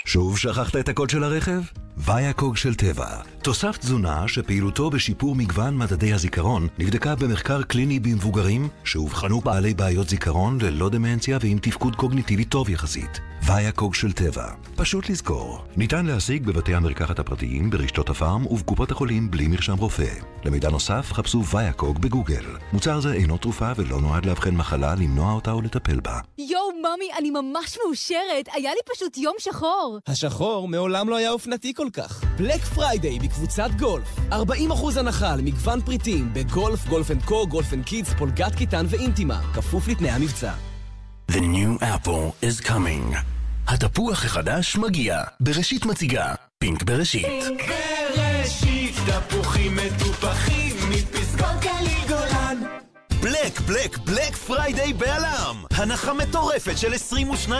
שוב 0.06 0.38
שכחת 0.38 0.76
את 0.76 0.88
הקוד 0.88 1.10
של 1.10 1.24
הרכב? 1.24 1.60
ויאקוג 2.00 2.56
של 2.56 2.74
טבע. 2.74 3.06
תוסף 3.42 3.78
תזונה 3.78 4.28
שפעילותו 4.28 4.90
בשיפור 4.90 5.34
מגוון 5.34 5.76
מדדי 5.76 6.12
הזיכרון 6.12 6.68
נבדקה 6.78 7.14
במחקר 7.14 7.62
קליני 7.62 8.00
במבוגרים 8.00 8.68
שאובחנו 8.84 9.40
בעלי 9.40 9.74
בעיות 9.74 10.08
זיכרון 10.08 10.58
ללא 10.60 10.88
דמנציה 10.88 11.38
ועם 11.40 11.58
תפקוד 11.58 11.96
קוגניטיבי 11.96 12.44
טוב 12.44 12.68
יחסית. 12.68 13.20
ויאקוג 13.46 13.94
של 13.94 14.12
טבע. 14.12 14.48
פשוט 14.76 15.08
לזכור. 15.08 15.64
ניתן 15.76 16.06
להשיג 16.06 16.46
בבתי 16.46 16.74
המרקחת 16.74 17.18
הפרטיים, 17.18 17.70
ברשתות 17.70 18.10
הפארם 18.10 18.46
ובקופות 18.46 18.90
החולים 18.90 19.30
בלי 19.30 19.48
מרשם 19.48 19.76
רופא. 19.76 20.12
למידע 20.44 20.70
נוסף 20.70 21.12
חפשו 21.12 21.44
ויאקוג 21.46 21.98
בגוגל. 21.98 22.44
מוצר 22.72 23.00
זה 23.00 23.12
אינו 23.12 23.38
תרופה 23.38 23.72
ולא 23.76 24.00
נועד 24.00 24.26
לאבחן 24.26 24.54
מחלה, 24.54 24.94
למנוע 24.94 25.32
אותה 25.32 25.52
או 25.52 25.62
לטפל 25.62 26.00
בה. 26.00 26.18
יואו, 26.38 26.57
ממי, 26.96 27.08
אני 27.18 27.30
ממש 27.30 27.78
מאושרת. 27.84 28.48
היה 28.52 28.70
לי 28.70 28.80
פשוט 28.94 29.16
יום 29.16 29.34
שחור. 29.38 29.98
השחור 30.06 30.68
מעולם 30.68 31.08
לא 31.08 31.16
היה 31.16 31.30
אופנתי 31.30 31.74
כל 31.74 31.88
כך. 31.92 32.24
Black 32.36 32.60
Friday 32.60 33.18
בקבוצת 33.18 33.70
גולף. 33.78 34.08
40% 34.32 34.34
הנחה 34.96 35.32
על 35.32 35.40
מגוון 35.40 35.80
פריטים 35.80 36.34
בגולף, 36.34 36.86
Golf 36.86 37.10
and 37.10 37.22
Co, 37.24 37.46
Golf 37.46 37.72
and 37.72 37.84
Kids, 37.84 38.14
פולגת 38.18 38.54
קיטן 38.54 38.86
ואינטימה. 38.88 39.40
כפוף 39.54 39.88
לתנאי 39.88 40.10
המבצע. 40.10 40.52
The 41.30 41.40
new 41.40 41.82
apple 41.82 42.44
is 42.44 42.66
coming. 42.66 43.16
התפוח 43.66 44.24
החדש 44.24 44.76
מגיע. 44.76 45.22
בראשית 45.40 45.86
מציגה. 45.86 46.34
פינק 46.58 46.82
בראשית. 46.82 47.26
פינק 47.26 47.62
בראשית, 47.68 48.94
תפוחים 49.06 49.76
מטופחים 49.76 50.76
מפסגות. 50.90 51.77
Black, 53.28 53.60
Black, 53.60 53.98
Black 53.98 54.36
Friday 54.36 54.92
בא.ל.מ! 54.92 55.64
הנחה 55.70 56.12
מטורפת 56.12 56.78
של 56.78 56.92
22% 57.48 57.52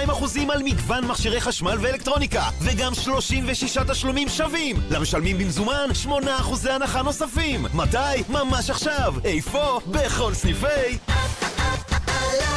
על 0.50 0.62
מגוון 0.62 1.07
מכשירי 1.07 1.40
חשמל 1.40 1.78
ואלקטרוניקה 1.81 2.42
וגם 2.61 2.94
36 2.94 3.78
תשלומים 3.88 4.28
שווים! 4.28 4.76
למשלמים 4.90 5.38
במזומן 5.38 5.88
8% 6.04 6.09
הנחה 6.70 7.02
נוספים! 7.02 7.66
מתי? 7.74 8.22
ממש 8.28 8.70
עכשיו! 8.70 9.14
איפה? 9.24 9.81
בכל 9.87 10.35
סניפי... 10.35 10.98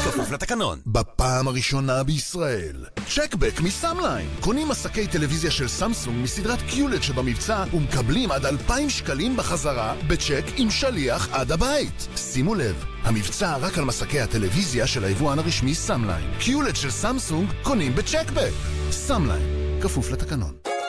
כפוף 0.05 0.31
לתקנון. 0.31 0.79
בפעם 0.88 1.47
הראשונה 1.47 2.03
בישראל, 2.03 2.86
check 3.15 3.41
back 3.41 3.62
מסאמליין. 3.62 4.29
קונים 4.39 4.67
מסכי 4.67 5.08
טלוויזיה 5.07 5.51
של 5.51 5.67
סמסונג 5.67 6.23
מסדרת 6.23 6.60
QLED 6.69 7.04
שבמבצע 7.03 7.63
ומקבלים 7.73 8.31
עד 8.31 8.45
2,000 8.45 8.89
שקלים 8.89 9.38
בחזרה 9.38 9.93
בצ'ק 10.07 10.43
עם 10.57 10.69
שליח 10.69 11.29
עד 11.31 11.51
הבית. 11.51 12.07
שימו 12.15 12.55
לב, 12.55 12.86
המבצע 13.03 13.57
רק 13.57 13.77
על 13.77 13.84
מסכי 13.84 14.19
הטלוויזיה 14.19 14.88
של 14.88 15.03
היבואן 15.03 15.39
הרשמי 15.39 15.75
סאמליין. 15.75 16.31
QLED 16.39 16.75
של 16.75 16.91
סמסונג 16.91 17.49
קונים 17.63 17.95
ב 17.95 18.01
check 18.01 18.27
back. 18.27 18.54
סאמליין, 18.91 19.79
כפוף 19.81 20.12
לתקנון. 20.12 20.81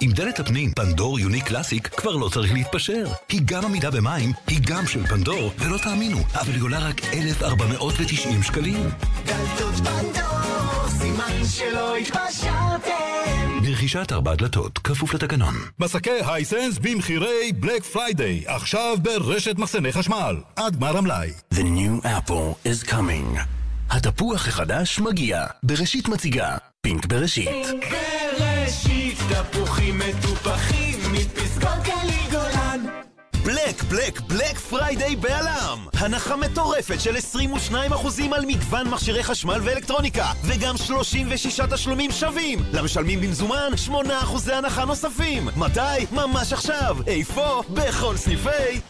עם 0.00 0.10
דלת 0.10 0.40
הפנים 0.40 0.72
פנדור 0.72 1.20
Unique 1.20 1.44
Classic 1.44 1.88
כבר 1.88 2.16
לא 2.16 2.28
צריך 2.28 2.52
להתפשר. 2.52 3.04
היא 3.28 3.40
גם 3.44 3.64
עמידה 3.64 3.90
במים, 3.90 4.32
היא 4.46 4.58
גם 4.66 4.86
של 4.86 5.06
פנדור, 5.06 5.52
ולא 5.58 5.78
תאמינו, 5.78 6.18
אבל 6.34 6.52
היא 6.52 6.62
עולה 6.62 6.78
רק 6.78 7.04
1,490 7.04 8.42
שקלים. 8.42 8.90
דלתות 9.24 9.74
פנדור, 9.74 10.88
סימן 10.88 11.46
שלא 11.50 11.96
התפשרתם. 11.96 13.62
ברכישת 13.62 14.12
ארבע 14.12 14.34
דלתות, 14.34 14.78
כפוף 14.78 15.14
לתקנון. 15.14 15.54
מסכי 15.78 16.10
Hisense 16.26 16.78
במחירי 16.78 17.52
Black 17.52 17.82
Friday, 17.82 18.42
עכשיו 18.46 18.96
ברשת 19.02 19.58
מחסני 19.58 19.92
חשמל, 19.92 20.36
עד 20.56 20.76
גמר 20.76 20.96
המלאי. 20.96 21.30
The 21.54 21.58
new 21.58 22.04
apple 22.04 22.68
is 22.68 22.88
coming. 22.88 23.38
התפוח 23.90 24.48
החדש 24.48 25.00
מגיע. 25.00 25.46
בראשית 25.62 26.08
מציגה. 26.08 26.56
פינק 26.80 27.06
בראשית. 27.06 27.48
פינק 27.48 27.84
בראשית, 27.84 28.17
מטופחים 29.98 30.98
מפסגות 31.12 31.82
גליל 31.84 32.30
גולן. 32.30 32.86
Black, 33.44 33.82
Black, 33.82 34.20
Black 34.20 34.58
Friday 34.58 35.16
בא.ל.מ! 35.16 35.86
הנחה 35.94 36.36
מטורפת 36.36 37.00
של 37.00 37.16
22% 37.72 37.74
על 38.32 38.46
מגוון 38.46 38.88
מכשירי 38.88 39.24
חשמל 39.24 39.60
ואלקטרוניקה, 39.64 40.32
וגם 40.44 40.76
36 40.76 41.60
תשלומים 41.70 42.10
שווים! 42.12 42.58
למשלמים 42.72 43.20
במזומן, 43.20 43.72
8% 43.88 43.92
הנחה 44.52 44.84
נוספים! 44.84 45.48
מתי? 45.56 46.06
ממש 46.12 46.52
עכשיו! 46.52 46.96
איפה? 47.06 47.62
בכל 47.70 48.16
סניפי... 48.16 48.80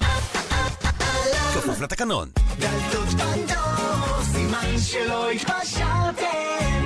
כפוף 1.55 1.81
לתקנון. 1.81 2.29
דלתות 2.59 3.09
פנדור, 3.09 4.23
סימן 4.33 4.79
שלא 4.79 5.31
התפשרתם. 5.31 6.78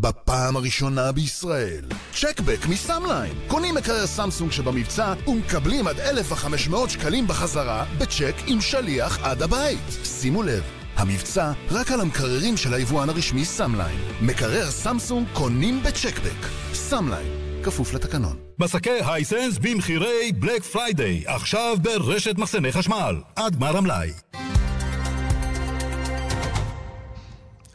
בפעם 0.00 0.56
הראשונה 0.56 1.12
בישראל. 1.12 1.84
check 2.12 2.42
back 2.42 2.66
מסאמליין. 2.68 3.32
קונים 3.46 3.74
מקרר 3.74 4.06
סמסונג 4.06 4.52
שבמבצע 4.52 5.14
ומקבלים 5.26 5.86
עד 5.86 6.00
1,500 6.00 6.90
שקלים 6.90 7.26
בחזרה 7.26 7.84
בצ'ק 7.98 8.34
עם 8.46 8.60
שליח 8.60 9.18
עד 9.22 9.42
הבית. 9.42 9.98
שימו 10.04 10.42
לב, 10.42 10.62
המבצע 10.96 11.52
רק 11.70 11.92
על 11.92 12.00
המקררים 12.00 12.56
של 12.56 12.74
היבואן 12.74 13.08
הרשמי 13.08 13.44
סאמליין. 13.44 13.98
מקרר 14.20 14.70
סמסונג 14.70 15.26
קונים 15.32 15.82
ב 15.82 15.88
check 15.88 16.17
back. 16.17 16.46
סאמליין, 16.74 17.62
כפוף 17.62 17.94
לתקנון. 17.94 18.36
מסכי 18.58 18.98
Hisense 19.06 19.58
במחירי 19.58 20.32
Black 20.32 20.62
Friday, 20.62 21.22
עכשיו 21.26 21.76
ברשת 21.82 22.38
מחסני 22.38 22.72
חשמל, 22.72 23.16
עד 23.36 23.56
גמר 23.56 23.76
המלאי. 23.76 24.10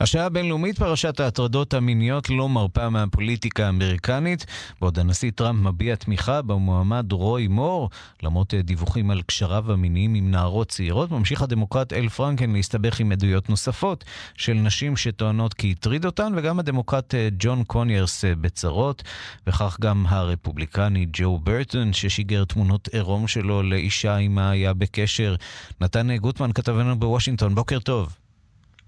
השעה 0.04 0.26
הבינלאומית 0.26 0.80
פרשת 0.80 1.20
ההטרדות 1.20 1.74
המיניות 1.74 2.30
לא 2.30 2.50
מרפה 2.50 2.90
מהפוליטיקה 2.90 3.66
האמריקנית, 3.66 4.46
בעוד 4.82 5.00
הנשיא 5.00 5.32
טראמפ 5.36 5.60
מביע 5.60 5.96
תמיכה 5.96 6.42
במועמד 6.42 7.12
רוי 7.12 7.48
מור, 7.48 7.90
למרות 8.24 8.54
דיווחים 8.54 9.12
על 9.12 9.22
קשריו 9.22 9.72
המיניים 9.72 10.14
עם 10.16 10.32
נערות 10.32 10.68
צעירות, 10.68 11.12
ממשיך 11.12 11.42
הדמוקרט 11.42 11.94
אל 11.94 12.10
פרנקן 12.10 12.52
להסתבך 12.52 13.00
עם 13.00 13.12
עדויות 13.12 13.50
נוספות 13.50 14.04
של 14.38 14.54
נשים 14.54 14.98
שטוענות 14.98 15.54
כי 15.54 15.72
הטריד 15.72 16.06
אותן, 16.06 16.34
וגם 16.36 16.60
הדמוקרט 16.60 17.16
אה, 17.16 17.30
ג'ון 17.40 17.64
קוניירס 17.64 18.26
אה, 18.26 18.36
בצרות, 18.36 19.04
וכך 19.48 19.78
גם 19.82 20.06
הרפובליקני 20.08 21.08
ג'ו 21.14 21.40
ברטון, 21.40 21.94
ששיגר 21.94 22.44
תמונות 22.46 22.88
עירום 22.88 23.28
שלו 23.28 23.64
לאישה 23.64 24.16
עימה 24.16 24.50
היה 24.52 24.74
בקשר. 24.74 25.36
נתן 25.82 26.18
גוטמן 26.18 26.52
כתבנו 26.52 27.00
בוושינגטון, 27.00 27.56
בוקר 27.56 27.80
טוב. 27.80 28.23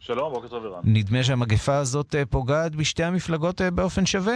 שלום, 0.05 0.33
בוקר 0.33 0.47
טוב 0.47 0.65
ערן. 0.65 0.81
נדמה 0.83 1.23
שהמגפה 1.23 1.77
הזאת 1.77 2.15
אה, 2.15 2.25
פוגעת 2.25 2.75
בשתי 2.75 3.03
המפלגות 3.03 3.61
אה, 3.61 3.71
באופן 3.71 4.05
שווה? 4.05 4.35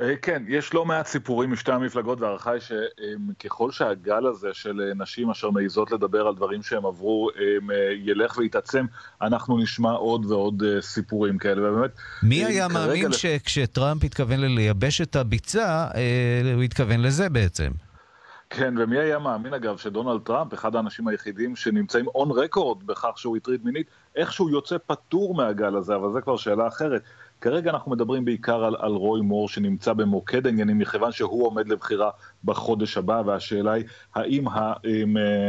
אה, 0.00 0.16
כן, 0.22 0.42
יש 0.48 0.74
לא 0.74 0.84
מעט 0.84 1.06
סיפורים 1.06 1.52
משתי 1.52 1.72
המפלגות, 1.72 2.20
וההערכה 2.20 2.50
היא 2.50 2.60
שככל 2.60 3.70
שהגל 3.70 4.26
הזה 4.26 4.48
של 4.52 4.92
נשים 4.96 5.30
אשר 5.30 5.50
מעיזות 5.50 5.92
לדבר 5.92 6.26
על 6.26 6.34
דברים 6.34 6.62
שהם 6.62 6.86
עברו 6.86 7.30
ילך 8.04 8.38
ויתעצם, 8.38 8.86
אנחנו 9.22 9.58
נשמע 9.58 9.90
עוד 9.90 10.26
ועוד 10.26 10.62
סיפורים 10.80 11.38
כאלה, 11.38 11.70
ובאמת... 11.70 11.90
מי 12.22 12.44
היה 12.44 12.68
מאמין 12.68 13.12
שכשטראמפ 13.12 14.04
התכוון 14.04 14.40
לייבש 14.40 15.00
את 15.00 15.16
הביצה, 15.16 15.86
הוא 16.54 16.62
התכוון 16.62 17.00
לזה 17.00 17.28
בעצם? 17.28 17.70
כן, 18.50 18.74
ומי 18.78 18.98
היה 18.98 19.18
מאמין 19.18 19.54
אגב 19.54 19.76
שדונלד 19.76 20.20
טראמפ, 20.22 20.54
אחד 20.54 20.76
האנשים 20.76 21.08
היחידים 21.08 21.56
שנמצאים 21.56 22.06
on 22.06 22.30
record 22.30 22.86
בכך 22.86 23.18
שהוא 23.18 23.36
הטריד 23.36 23.64
מינית, 23.64 23.86
איכשהו 24.16 24.50
יוצא 24.50 24.76
פטור 24.86 25.34
מהגל 25.34 25.76
הזה, 25.76 25.96
אבל 25.96 26.12
זה 26.12 26.20
כבר 26.20 26.36
שאלה 26.36 26.68
אחרת. 26.68 27.02
כרגע 27.40 27.70
אנחנו 27.70 27.90
מדברים 27.90 28.24
בעיקר 28.24 28.64
על, 28.64 28.76
על 28.78 28.92
רוי 28.92 29.20
מור 29.20 29.48
שנמצא 29.48 29.92
במוקד 29.92 30.46
העניינים, 30.46 30.78
מכיוון 30.78 31.12
שהוא 31.12 31.46
עומד 31.46 31.68
לבחירה 31.68 32.10
בחודש 32.44 32.96
הבא, 32.96 33.22
והשאלה 33.26 33.72
היא 33.72 33.84
האם 34.14 34.44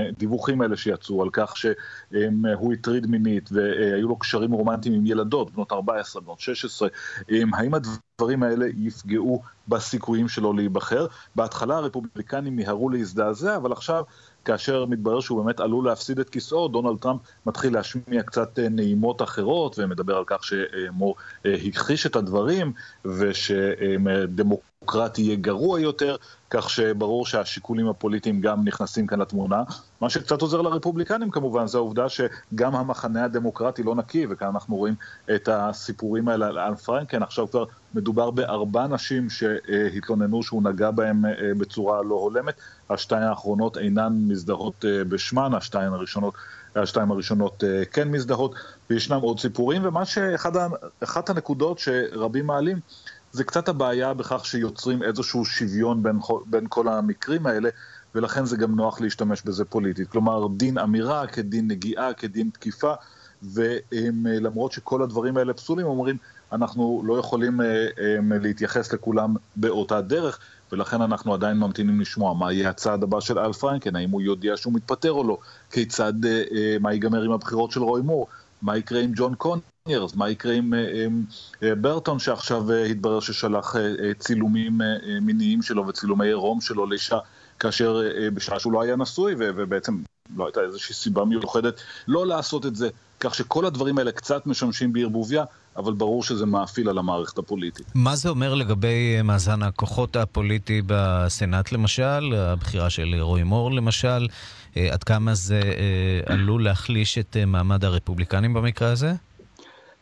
הדיווחים 0.10 0.62
האלה 0.62 0.78
שיצאו 0.78 1.24
על 1.24 1.30
כך 1.34 1.58
שהוא 1.58 2.74
הטריד 2.74 3.08
מינית 3.08 3.50
והיו 3.52 4.08
לו 4.08 4.20
קשרים 4.20 4.52
רומנטיים 4.52 4.96
עם 4.96 5.06
ילדות, 5.06 5.52
בנות 5.52 5.72
14, 5.72 6.22
בנות 6.22 6.40
16, 6.40 6.90
האם 7.30 7.74
הדברים 7.74 8.44
האלה 8.44 8.66
יפגעו 8.78 9.42
בסיכויים 9.68 10.28
שלו 10.28 10.54
להיבחר? 10.54 11.08
בהתחלה 11.36 11.78
הרפובליקנים 11.78 12.56
מיהרו 12.56 12.90
להזדעזע, 12.90 13.56
אבל 13.56 13.72
עכשיו... 13.72 14.04
כאשר 14.46 14.86
מתברר 14.86 15.20
שהוא 15.20 15.44
באמת 15.44 15.60
עלול 15.60 15.86
להפסיד 15.86 16.20
את 16.20 16.30
כיסאו, 16.30 16.68
דונלד 16.68 17.00
טראמפ 17.00 17.22
מתחיל 17.46 17.74
להשמיע 17.74 18.24
קצת 18.24 18.60
אה, 18.60 18.70
נעימות 18.70 19.22
אחרות, 19.22 19.80
ומדבר 19.80 20.18
על 20.18 20.24
כך 20.28 20.44
שמור 20.44 21.16
אה, 21.46 21.56
הכחיש 21.68 22.06
את 22.06 22.16
הדברים, 22.16 22.74
ושדמוקרטי 23.06 25.22
יהיה 25.22 25.36
גרוע 25.36 25.80
יותר, 25.80 26.16
כך 26.50 26.70
שברור 26.70 27.26
שהשיקולים 27.26 27.88
הפוליטיים 27.88 28.42
גם 28.42 28.68
נכנסים 28.68 29.08
כאן 29.08 29.22
לתמונה. 29.22 29.64
מה 30.02 30.10
שקצת 30.10 30.42
עוזר 30.42 30.62
לרפובליקנים 30.62 31.32
כמובן, 31.32 31.68
זה 31.68 31.78
העובדה 31.78 32.06
שגם 32.10 32.76
המחנה 32.76 33.24
הדמוקרטי 33.24 33.84
לא 33.84 33.96
נקי, 33.96 34.28
וכאן 34.30 34.48
אנחנו 34.48 34.76
רואים 34.76 34.96
את 35.36 35.50
הסיפורים 35.52 36.30
האלה 36.30 36.48
על 36.48 36.60
אל 36.60 36.76
פרנקן, 36.76 37.24
עכשיו 37.24 37.50
כבר 37.50 37.66
מדובר 37.94 38.32
בארבע 38.32 38.88
נשים 38.88 39.30
שהתלוננו 39.30 40.44
שהוא 40.44 40.64
נגע 40.64 40.92
בהם 40.92 41.26
אה, 41.26 41.32
בצורה 41.58 42.04
לא 42.04 42.16
הולמת, 42.16 42.54
השתיים 42.90 43.24
האחרונות 43.24 43.78
אינן 43.78 44.14
מזדהות 44.28 44.86
אה, 44.86 45.04
בשמן, 45.04 45.54
השתיים 45.54 45.94
הראשונות, 45.94 46.34
השתיים 46.76 47.12
הראשונות 47.12 47.64
אה, 47.64 47.86
כן 47.86 48.08
מזדהות, 48.08 48.56
וישנם 48.90 49.22
עוד 49.22 49.40
סיפורים, 49.40 49.82
ומה 49.86 50.06
שאחת 50.06 51.30
הנקודות 51.30 51.80
שרבים 51.80 52.46
מעלים, 52.46 52.80
זה 53.32 53.44
קצת 53.44 53.70
הבעיה 53.70 54.14
בכך 54.14 54.46
שיוצרים 54.46 55.04
איזשהו 55.04 55.46
שוויון 55.46 56.04
בין, 56.04 56.20
בין 56.46 56.66
כל 56.70 56.88
המקרים 56.88 57.46
האלה, 57.46 57.70
ולכן 58.16 58.46
זה 58.46 58.58
גם 58.58 58.76
נוח 58.76 59.02
להשתמש 59.02 59.42
בזה 59.42 59.66
פוליטית. 59.66 60.10
כלומר, 60.10 60.48
דין 60.58 60.78
אמירה 60.78 61.28
כדין 61.28 61.68
נגיעה, 61.68 62.14
כדין 62.14 62.50
תקיפה, 62.50 62.94
ולמרות 63.44 64.72
שכל 64.72 65.04
הדברים 65.04 65.38
האלה 65.38 65.54
פסולים, 65.54 65.86
אומרים, 65.86 66.18
אנחנו 66.52 67.04
לא 67.06 67.20
יכולים 67.20 67.60
להתייחס 68.42 68.94
לכולם 68.94 69.36
באותה 69.56 70.02
דרך, 70.02 70.40
ולכן 70.72 71.02
אנחנו 71.02 71.34
עדיין 71.34 71.58
ממתינים 71.58 72.02
לשמוע 72.02 72.34
מה 72.34 72.54
יהיה 72.54 72.70
הצעד 72.70 73.04
הבא 73.04 73.20
של 73.20 73.40
אל 73.40 73.54
פרנקן, 73.54 73.96
האם 73.96 74.10
הוא 74.10 74.22
יודיע 74.22 74.58
שהוא 74.58 74.74
מתפטר 74.74 75.12
או 75.12 75.24
לא, 75.24 75.38
כיצד, 75.72 76.14
מה 76.80 76.94
ייגמר 76.94 77.22
עם 77.22 77.32
הבחירות 77.32 77.72
של 77.72 77.84
רוי 77.84 78.02
מור, 78.02 78.28
מה 78.62 78.78
יקרה 78.78 79.02
עם 79.02 79.12
ג'ון 79.16 79.36
קוניירס, 79.90 80.16
מה 80.16 80.30
יקרה 80.30 80.54
עם, 80.54 80.74
עם 81.06 81.24
ברטון 81.82 82.20
שעכשיו 82.20 82.74
התברר 82.74 83.20
ששלח 83.20 83.76
צילומים 84.20 84.82
מיניים 85.22 85.62
שלו 85.62 85.88
וצילומי 85.88 86.26
עירום 86.26 86.62
שלו 86.62 86.86
לאישה, 86.86 87.18
כאשר 87.60 88.02
בשעה 88.34 88.60
שהוא 88.60 88.74
לא 88.74 88.82
היה 88.82 88.96
נשוי 88.96 89.36
ובעצם 89.38 89.98
לא 90.38 90.46
הייתה 90.46 90.62
איזושהי 90.62 90.96
סיבה 90.96 91.26
מיוחדת 91.26 91.82
לא 92.08 92.28
לעשות 92.28 92.66
את 92.66 92.76
זה, 92.76 92.90
כך 93.20 93.36
שכל 93.36 93.66
הדברים 93.66 93.98
האלה 93.98 94.12
קצת 94.12 94.48
משמשים 94.48 94.94
בערבוביה, 94.94 95.44
אבל 95.78 95.94
ברור 95.94 96.24
שזה 96.24 96.46
מאפיל 96.46 96.90
על 96.90 96.98
המערכת 96.98 97.38
הפוליטית. 97.38 97.86
מה 97.96 98.16
זה 98.16 98.30
אומר 98.30 98.54
לגבי 98.54 99.22
מאזן 99.24 99.64
הכוחות 99.64 100.16
הפוליטי 100.16 100.82
בסנאט 100.86 101.72
למשל, 101.72 102.34
הבחירה 102.36 102.90
של 102.90 103.16
רועי 103.22 103.44
מור 103.44 103.72
למשל, 103.72 104.28
עד 104.76 105.04
כמה 105.04 105.34
זה 105.34 105.62
עלול 106.26 106.64
להחליש 106.64 107.18
את 107.18 107.38
מעמד 107.48 107.86
הרפובליקנים 107.86 108.54
במקרה 108.54 108.92
הזה? 108.92 109.14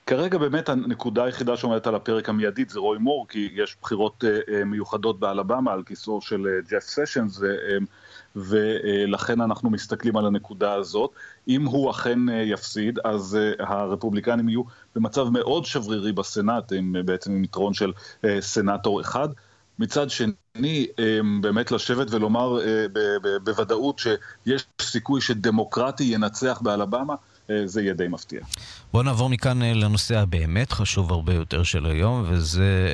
כרגע 0.07 0.37
באמת 0.37 0.69
הנקודה 0.69 1.23
היחידה 1.23 1.57
שעומדת 1.57 1.87
על 1.87 1.95
הפרק 1.95 2.29
המיידית 2.29 2.69
זה 2.69 2.79
רוי 2.79 2.97
מור, 2.97 3.25
כי 3.29 3.49
יש 3.53 3.77
בחירות 3.81 4.23
מיוחדות 4.65 5.19
באלבמה 5.19 5.73
על 5.73 5.83
כיסאו 5.83 6.21
של 6.21 6.47
ג'ף 6.69 6.83
סשנס, 6.83 7.41
ולכן 8.35 9.41
אנחנו 9.41 9.69
מסתכלים 9.69 10.17
על 10.17 10.25
הנקודה 10.25 10.73
הזאת. 10.73 11.11
אם 11.47 11.65
הוא 11.65 11.91
אכן 11.91 12.19
יפסיד, 12.29 12.99
אז 13.03 13.37
הרפובליקנים 13.59 14.49
יהיו 14.49 14.61
במצב 14.95 15.29
מאוד 15.29 15.65
שברירי 15.65 16.11
בסנאט, 16.11 16.71
עם 16.71 16.95
בעצם 17.05 17.31
עם 17.31 17.43
יתרון 17.43 17.73
של 17.73 17.91
סנאטור 18.39 19.01
אחד. 19.01 19.29
מצד 19.79 20.07
שני, 20.09 20.87
באמת 21.41 21.71
לשבת 21.71 22.07
ולומר 22.11 22.59
בוודאות 23.43 23.99
שיש 23.99 24.65
סיכוי 24.81 25.21
שדמוקרטי 25.21 26.03
ינצח 26.03 26.59
באלבמה, 26.61 27.15
זה 27.65 27.81
יהיה 27.81 27.93
די 27.93 28.07
מפתיע. 28.07 28.41
בואו 28.93 29.03
נעבור 29.03 29.29
מכאן 29.29 29.61
לנושא 29.61 30.17
הבאמת 30.17 30.71
חשוב 30.71 31.11
הרבה 31.11 31.33
יותר 31.33 31.63
של 31.63 31.85
היום, 31.85 32.23
וזה 32.27 32.87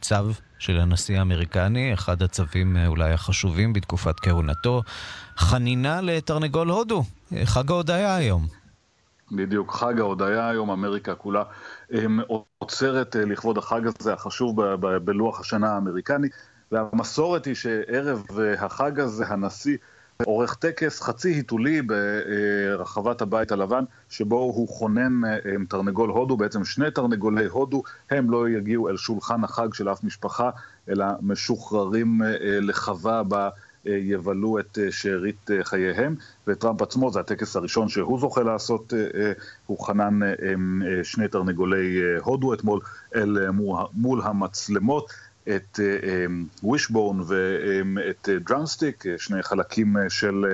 צו 0.00 0.14
של 0.58 0.80
הנשיא 0.80 1.18
האמריקני, 1.18 1.94
אחד 1.94 2.22
הצווים 2.22 2.76
אולי 2.86 3.12
החשובים 3.12 3.72
בתקופת 3.72 4.20
כהונתו, 4.20 4.82
חנינה 5.36 6.00
לתרנגול 6.00 6.68
הודו, 6.68 7.04
חג 7.44 7.70
ההודיה 7.70 8.16
היום. 8.16 8.46
בדיוק, 9.32 9.72
חג 9.72 10.00
ההודיה 10.00 10.48
היום, 10.48 10.70
אמריקה 10.70 11.14
כולה 11.14 11.42
עוצרת 12.58 13.16
לכבוד 13.18 13.58
החג 13.58 13.80
הזה 13.86 14.12
החשוב 14.12 14.62
בלוח 15.04 15.40
השנה 15.40 15.74
האמריקני, 15.74 16.28
והמסורת 16.72 17.44
היא 17.44 17.54
שערב 17.54 18.26
החג 18.58 19.00
הזה 19.00 19.24
הנשיא 19.26 19.76
עורך 20.24 20.54
טקס 20.54 21.00
חצי 21.02 21.28
היתולי 21.28 21.82
ברחבת 21.82 23.22
הבית 23.22 23.52
הלבן, 23.52 23.84
שבו 24.08 24.36
הוא 24.36 24.68
חונן 24.68 25.20
תרנגול 25.68 26.10
הודו, 26.10 26.36
בעצם 26.36 26.64
שני 26.64 26.90
תרנגולי 26.90 27.46
הודו, 27.46 27.82
הם 28.10 28.30
לא 28.30 28.48
יגיעו 28.48 28.88
אל 28.88 28.96
שולחן 28.96 29.44
החג 29.44 29.74
של 29.74 29.92
אף 29.92 30.04
משפחה, 30.04 30.50
אלא 30.88 31.06
משוחררים 31.22 32.20
לחווה 32.40 33.22
בה 33.22 33.48
יבלו 33.84 34.58
את 34.58 34.78
שארית 34.90 35.50
חייהם, 35.62 36.14
וטראמפ 36.46 36.82
עצמו, 36.82 37.10
זה 37.10 37.20
הטקס 37.20 37.56
הראשון 37.56 37.88
שהוא 37.88 38.20
זוכה 38.20 38.42
לעשות, 38.42 38.92
הוא 39.66 39.86
חנן 39.86 40.20
שני 41.02 41.28
תרנגולי 41.28 41.98
הודו 42.20 42.54
אתמול 42.54 42.80
אל 43.14 43.50
מול 43.94 44.20
המצלמות. 44.22 45.27
את 45.56 45.80
ווישבון 46.62 47.20
ואת 47.26 48.28
דראמסטיק, 48.48 49.04
שני 49.16 49.42
חלקים 49.42 49.96
של, 50.08 50.44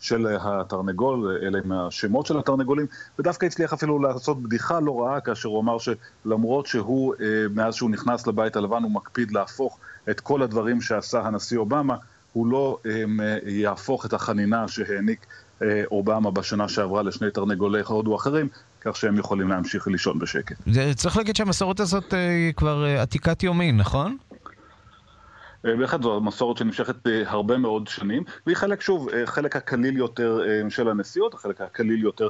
של 0.00 0.26
התרנגול, 0.40 1.38
אלה 1.42 1.58
הם 1.64 1.72
השמות 1.72 2.26
של 2.26 2.38
התרנגולים, 2.38 2.86
ודווקא 3.18 3.46
הצליח 3.46 3.72
אפילו 3.72 3.98
לעשות 3.98 4.42
בדיחה 4.42 4.80
לא 4.80 5.00
רעה 5.00 5.20
כאשר 5.20 5.48
הוא 5.48 5.60
אמר 5.60 5.76
שלמרות 5.78 6.66
שהוא, 6.66 7.14
מאז 7.54 7.74
שהוא 7.74 7.90
נכנס 7.90 8.26
לבית 8.26 8.56
הלבן, 8.56 8.82
הוא 8.82 8.90
מקפיד 8.90 9.30
להפוך 9.30 9.78
את 10.10 10.20
כל 10.20 10.42
הדברים 10.42 10.80
שעשה 10.80 11.20
הנשיא 11.20 11.58
אובמה, 11.58 11.96
הוא 12.32 12.46
לא 12.46 12.78
יהפוך 13.46 14.06
את 14.06 14.12
החנינה 14.12 14.68
שהעניק 14.68 15.26
אובמה 15.90 16.30
בשנה 16.30 16.68
שעברה 16.68 17.02
לשני 17.02 17.30
תרנגולי 17.30 17.80
הודו 17.86 18.16
אחרים, 18.16 18.48
כך 18.80 18.96
שהם 18.96 19.18
יכולים 19.18 19.48
להמשיך 19.48 19.88
לישון 19.88 20.18
בשקט. 20.18 20.56
צריך 20.94 21.16
להגיד 21.16 21.36
שהמסורת 21.36 21.80
הזאת 21.80 22.12
היא 22.12 22.52
כבר 22.54 22.84
עתיקת 22.98 23.42
יומין, 23.42 23.76
נכון? 23.76 24.16
בהחלט 25.64 26.02
זו 26.02 26.20
מסורת 26.20 26.56
שנמשכת 26.56 26.96
הרבה 27.26 27.58
מאוד 27.58 27.88
שנים, 27.88 28.22
והיא 28.46 28.56
חלק, 28.56 28.80
שוב, 28.80 29.08
חלק 29.24 29.56
הקליל 29.56 29.96
יותר 29.96 30.40
של 30.68 30.88
הנסיעות, 30.88 31.34
החלק 31.34 31.60
הקליל 31.60 32.02
יותר 32.02 32.28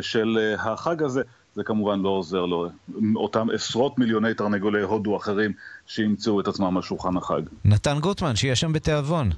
של 0.00 0.54
החג 0.58 1.02
הזה. 1.02 1.22
זה 1.54 1.64
כמובן 1.64 2.00
לא 2.00 2.08
עוזר 2.08 2.46
לו, 2.46 2.68
אותם 3.16 3.46
עשרות 3.54 3.98
מיליוני 3.98 4.34
תרנגולי 4.34 4.82
הודו 4.82 5.16
אחרים 5.16 5.52
שימצאו 5.86 6.40
את 6.40 6.48
עצמם 6.48 6.76
על 6.76 6.82
שולחן 6.82 7.16
החג. 7.16 7.42
נתן 7.64 7.98
גוטמן, 8.00 8.36
שיהיה 8.36 8.56
שם 8.56 8.72
בתיאבון. 8.72 9.30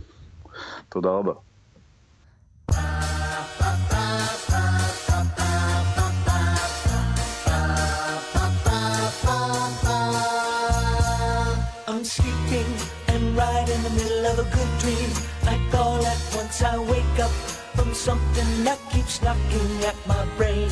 תודה 0.88 1.08
רבה. 1.08 1.32
Up 17.20 17.30
from 17.76 17.92
something 17.92 18.64
that 18.64 18.78
keeps 18.90 19.22
knocking 19.22 19.84
at 19.84 19.96
my 20.06 20.24
brain. 20.36 20.68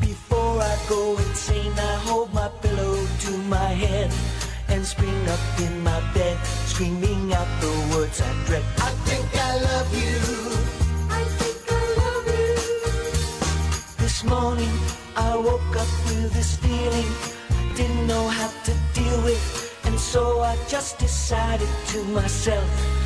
Before 0.00 0.60
I 0.60 0.76
go 0.88 1.16
insane, 1.18 1.72
I 1.72 1.94
hold 2.06 2.32
my 2.34 2.48
pillow 2.62 2.96
to 3.24 3.30
my 3.56 3.70
head 3.84 4.10
and 4.68 4.84
spring 4.84 5.28
up 5.28 5.40
in 5.60 5.82
my 5.82 6.00
bed, 6.12 6.36
screaming 6.66 7.32
out 7.32 7.48
the 7.60 7.72
words 7.94 8.20
I 8.20 8.32
dread. 8.46 8.64
I 8.78 8.90
think 9.08 9.28
I 9.34 9.52
love 9.70 9.90
you. 10.02 10.18
I 11.20 11.22
think 11.38 11.58
I 11.70 11.84
love 12.02 12.26
you. 12.38 12.54
This 14.02 14.24
morning 14.24 14.74
I 15.16 15.36
woke 15.36 15.76
up 15.82 15.92
with 16.06 16.32
this 16.34 16.56
feeling 16.56 17.10
I 17.50 17.74
didn't 17.76 18.06
know 18.06 18.26
how 18.28 18.50
to 18.66 18.72
deal 18.94 19.22
with. 19.22 19.42
And 19.84 19.98
so 19.98 20.40
I 20.40 20.56
just 20.68 20.98
decided 20.98 21.68
to 21.88 22.02
myself 22.04 23.03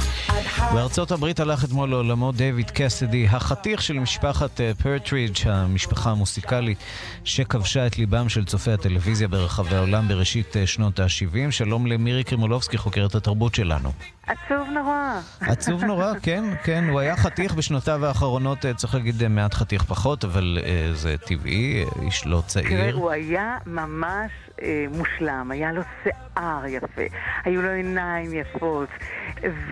בארצות 0.74 1.10
הברית 1.10 1.40
הלך 1.40 1.64
אתמול 1.64 1.90
לעולמו 1.90 2.32
דיוויד 2.32 2.70
קסדי, 2.70 3.26
החתיך 3.26 3.82
של 3.82 3.98
משפחת 3.98 4.60
פרטרידג', 4.82 5.36
המשפחה 5.46 6.10
המוסיקלית 6.10 6.78
שכבשה 7.24 7.86
את 7.86 7.98
ליבם 7.98 8.28
של 8.28 8.44
צופי 8.44 8.70
הטלוויזיה 8.70 9.28
ברחבי 9.28 9.76
העולם 9.76 10.08
בראשית 10.08 10.56
שנות 10.66 11.00
ה-70. 11.00 11.50
שלום 11.50 11.86
למירי 11.86 12.24
קרימולובסקי, 12.24 12.78
חוקרת 12.78 13.14
התרבות 13.14 13.54
שלנו. 13.54 13.92
עצוב 14.26 14.68
נורא. 14.74 15.20
עצוב 15.40 15.84
נורא, 15.84 16.12
כן, 16.22 16.44
כן. 16.64 16.84
הוא 16.88 17.00
היה 17.00 17.16
חתיך 17.16 17.54
בשנותיו 17.54 18.06
האחרונות, 18.06 18.58
צריך 18.76 18.94
להגיד 18.94 19.28
מעט 19.28 19.54
חתיך 19.54 19.84
פחות, 19.84 20.24
אבל 20.24 20.58
זה 20.92 21.16
טבעי, 21.26 21.84
איש 22.02 22.26
לא 22.26 22.42
צעיר. 22.46 22.68
תראה, 22.68 22.92
הוא 22.92 23.10
היה 23.10 23.56
ממש 23.66 24.30
uh, 24.58 24.62
מושלם, 24.96 25.50
היה 25.50 25.72
לו 25.72 25.82
שיער 26.02 26.66
יפה, 26.66 27.02
היו 27.44 27.62
לו 27.62 27.70
עיניים 27.70 28.34
יפות, 28.34 28.88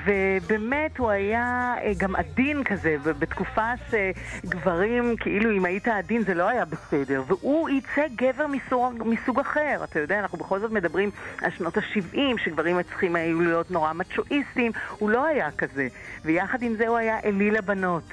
ובאמת 0.04 0.98
הוא 0.98 1.10
היה 1.10 1.74
uh, 1.78 1.84
גם 1.98 2.16
עדין 2.16 2.64
כזה, 2.64 2.96
בתקופה 3.18 3.72
שגברים, 3.90 5.16
כאילו 5.16 5.50
אם 5.56 5.64
היית 5.64 5.88
עדין 5.88 6.22
זה 6.22 6.34
לא 6.34 6.48
היה 6.48 6.64
בסדר, 6.64 7.22
והוא 7.26 7.68
ייצג 7.68 8.08
גבר 8.16 8.46
מסוג, 8.46 9.02
מסוג 9.06 9.40
אחר. 9.40 9.80
אתה 9.84 10.00
יודע, 10.00 10.20
אנחנו 10.20 10.38
בכל 10.38 10.58
זאת 10.58 10.70
מדברים 10.70 11.10
על 11.42 11.50
שנות 11.50 11.76
ה-70, 11.76 12.18
שגברים 12.44 12.82
צריכים 12.82 13.16
היו 13.16 13.40
להיות 13.40 13.70
נורא 13.70 13.92
מצ'ואיסטים. 13.92 14.72
הוא 14.98 15.10
לא 15.10 15.24
היה 15.26 15.50
כזה, 15.50 15.88
ויחד 16.24 16.62
עם 16.62 16.74
זה 16.74 16.88
הוא 16.88 16.96
היה 16.96 17.18
אליל 17.24 17.56
הבנות. 17.56 18.12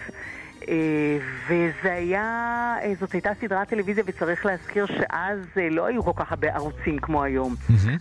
וזה 1.47 1.93
היה, 1.93 2.75
זאת 2.99 3.11
הייתה 3.11 3.29
סדרת 3.41 3.69
טלוויזיה 3.69 4.03
וצריך 4.07 4.45
להזכיר 4.45 4.85
שאז 4.85 5.37
לא 5.71 5.85
היו 5.85 6.03
כל 6.03 6.11
כך 6.15 6.31
הרבה 6.31 6.55
ערוצים 6.55 6.99
כמו 6.99 7.23
היום. 7.23 7.55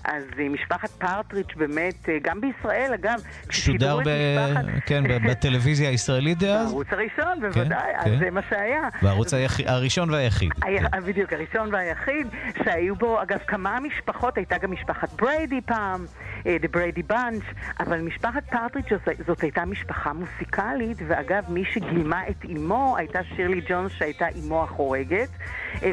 אז 0.04 0.24
משפחת 0.50 0.90
פרטריץ' 0.90 1.54
באמת, 1.56 2.08
גם 2.22 2.40
בישראל 2.40 2.92
אגב, 2.94 3.22
שודר 3.50 3.98
ב... 4.04 4.08
משפחת... 4.08 4.64
כן, 4.86 5.04
בטלוויזיה 5.28 5.88
הישראלית 5.88 6.38
דאז? 6.38 6.68
בערוץ 6.68 6.86
הראשון, 6.90 7.40
בוודאי, 7.40 7.92
אז 7.96 8.12
זה 8.18 8.30
מה 8.30 8.40
שהיה. 8.50 8.88
בערוץ 9.02 9.34
הראשון 9.66 10.10
והיחיד. 10.10 10.50
בדיוק, 11.06 11.32
הראשון 11.32 11.74
והיחיד, 11.74 12.26
שהיו 12.64 12.96
בו 12.96 13.22
אגב 13.22 13.38
כמה 13.46 13.80
משפחות, 13.80 14.36
הייתה 14.36 14.58
גם 14.58 14.72
משפחת 14.72 15.12
בריידי 15.12 15.60
פעם, 15.60 16.04
The 16.42 16.76
Brady 16.76 17.12
Bunch, 17.12 17.54
אבל 17.80 18.00
משפחת 18.00 18.42
פרטריץ' 18.50 18.92
זאת 19.26 19.40
הייתה 19.40 19.64
משפחה 19.64 20.12
מוסיקלית, 20.12 20.98
ואגב, 21.06 21.44
מי 21.48 21.64
שגילמה 21.64 22.28
את 22.30 22.44
אמו 22.56 22.96
הייתה 22.98 23.18
שירלי 23.24 23.60
ג'ונס 23.68 23.92
שהייתה 23.92 24.26
אמו 24.38 24.62
החורגת. 24.62 25.28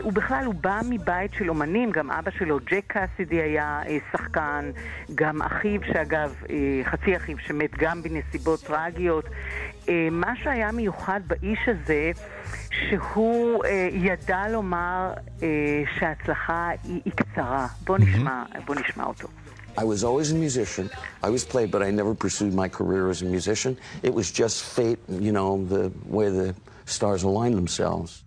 ובכלל 0.05 0.45
הוא 0.45 0.55
בא 0.55 0.79
מבית 0.89 1.33
של 1.33 1.49
אומנים, 1.49 1.91
גם 1.91 2.11
אבא 2.11 2.31
שלו, 2.31 2.59
ג'ק 2.65 2.83
קאסידי 2.87 3.41
היה 3.41 3.81
שחקן, 4.11 4.71
גם 5.15 5.41
אחיו 5.41 5.81
שאגב, 5.93 6.35
חצי 6.83 7.15
אחיו 7.15 7.37
שמת 7.39 7.77
גם 7.77 8.03
בנסיבות 8.03 8.63
טרגיות. 8.63 9.25
מה 10.11 10.35
שהיה 10.35 10.71
מיוחד 10.71 11.19
באיש 11.27 11.59
הזה, 11.67 12.11
שהוא 12.71 13.65
ידע 13.91 14.47
לומר 14.51 15.13
שההצלחה 15.99 16.69
היא, 16.83 17.01
היא 17.05 17.13
קצרה. 17.15 17.67
בוא 17.83 17.97
נשמע, 17.97 18.43
בוא 18.65 18.75
נשמע 18.75 19.03
אותו. 19.03 19.27
I 19.77 19.83
was 19.83 20.03
always 20.03 20.31
a 20.31 20.35
musician. 20.35 20.89
I 21.23 21.29
was 21.29 21.45
played, 21.45 21.71
but 21.71 21.81
I 21.81 21.91
never 21.91 22.13
pursued 22.13 22.53
my 22.53 22.67
career 22.67 23.09
as 23.09 23.21
a 23.21 23.25
musician. 23.25 23.77
It 24.03 24.13
was 24.13 24.31
just 24.31 24.63
fate, 24.63 24.99
you 25.07 25.31
know, 25.31 25.65
the 25.65 25.91
way 26.05 26.29
the 26.29 26.55
stars 26.85 27.23
aligned 27.23 27.55
themselves. 27.55 28.23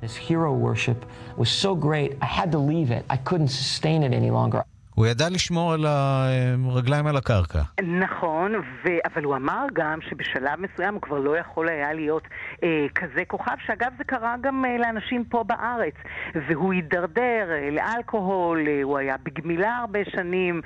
This 0.00 0.16
hero 0.16 0.52
worship 0.52 1.06
was 1.36 1.50
so 1.50 1.74
great, 1.74 2.16
I 2.20 2.26
had 2.26 2.50
to 2.52 2.58
leave 2.58 2.90
it. 2.90 3.04
I 3.08 3.16
couldn't 3.16 3.48
sustain 3.48 4.02
it 4.02 4.12
any 4.12 4.30
longer. 4.30 4.64
הוא 4.94 5.06
ידע 5.06 5.24
לשמור 5.30 5.72
על 5.72 5.84
הרגליים 5.86 7.06
על 7.06 7.16
הקרקע. 7.16 7.58
נכון, 7.82 8.54
ו... 8.54 8.88
אבל 9.14 9.24
הוא 9.24 9.36
אמר 9.36 9.66
גם 9.72 9.98
שבשלב 10.00 10.58
מסוים 10.58 10.94
הוא 10.94 11.02
כבר 11.02 11.18
לא 11.18 11.38
יכול 11.38 11.68
היה 11.68 11.92
להיות 11.92 12.22
אה, 12.62 12.86
כזה 12.94 13.24
כוכב, 13.26 13.54
שאגב 13.66 13.92
זה 13.98 14.04
קרה 14.04 14.34
גם 14.40 14.64
אה, 14.64 14.76
לאנשים 14.78 15.24
פה 15.24 15.44
בארץ. 15.44 15.94
והוא 16.48 16.72
הידרדר 16.72 17.48
אה, 17.50 17.70
לאלכוהול, 17.70 18.68
אה, 18.68 18.80
הוא 18.82 18.98
היה 18.98 19.16
בגמילה 19.22 19.76
הרבה 19.76 19.98
שנים, 20.04 20.60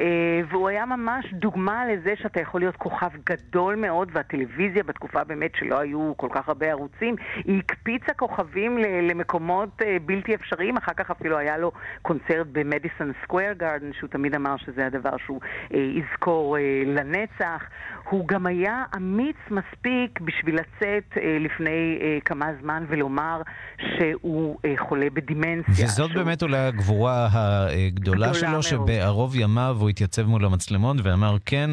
אה, 0.00 0.06
והוא 0.50 0.68
היה 0.68 0.86
ממש 0.86 1.26
דוגמה 1.32 1.86
לזה 1.86 2.14
שאתה 2.22 2.40
יכול 2.40 2.60
להיות 2.60 2.76
כוכב 2.76 3.10
גדול 3.30 3.74
מאוד, 3.74 4.08
והטלוויזיה 4.12 4.82
בתקופה 4.82 5.24
באמת 5.24 5.50
שלא 5.58 5.78
היו 5.78 6.12
כל 6.16 6.28
כך 6.34 6.48
הרבה 6.48 6.66
ערוצים, 6.66 7.16
היא 7.44 7.58
הקפיצה 7.58 8.12
כוכבים 8.16 8.78
למקומות 8.78 9.82
אה, 9.82 9.96
בלתי 10.06 10.34
אפשריים, 10.34 10.76
אחר 10.76 10.92
כך 10.96 11.10
אפילו 11.10 11.38
היה 11.38 11.58
לו 11.58 11.72
קונצרט 12.02 12.46
במדיסון 12.52 13.12
סקוויר 13.22 13.54
גארדן, 13.70 13.90
שהוא 13.98 14.08
תמיד 14.08 14.34
אמר 14.34 14.56
שזה 14.56 14.86
הדבר 14.86 15.16
שהוא 15.24 15.40
אה, 15.74 15.78
יזכור 15.78 16.56
אה, 16.56 16.62
לנצח. 16.86 17.62
הוא 18.10 18.28
גם 18.28 18.46
היה 18.46 18.84
אמיץ 18.96 19.36
מספיק 19.50 20.20
בשביל 20.20 20.54
לצאת 20.54 21.16
אה, 21.16 21.38
לפני 21.40 21.98
אה, 22.00 22.18
כמה 22.24 22.46
זמן 22.62 22.84
ולומר 22.88 23.42
שהוא 23.78 24.58
אה, 24.64 24.74
חולה 24.88 25.06
בדימנציה. 25.14 25.84
וזאת 25.84 26.10
שהוא... 26.10 26.24
באמת 26.24 26.42
אולי 26.42 26.58
הגבורה 26.58 27.28
הגדולה 27.86 28.34
שלו, 28.34 28.50
מאוד. 28.50 28.62
שבערוב 28.62 29.36
ימיו 29.36 29.76
הוא 29.80 29.88
התייצב 29.88 30.26
מול 30.26 30.44
המצלמות 30.44 30.96
ואמר, 31.02 31.36
כן, 31.46 31.70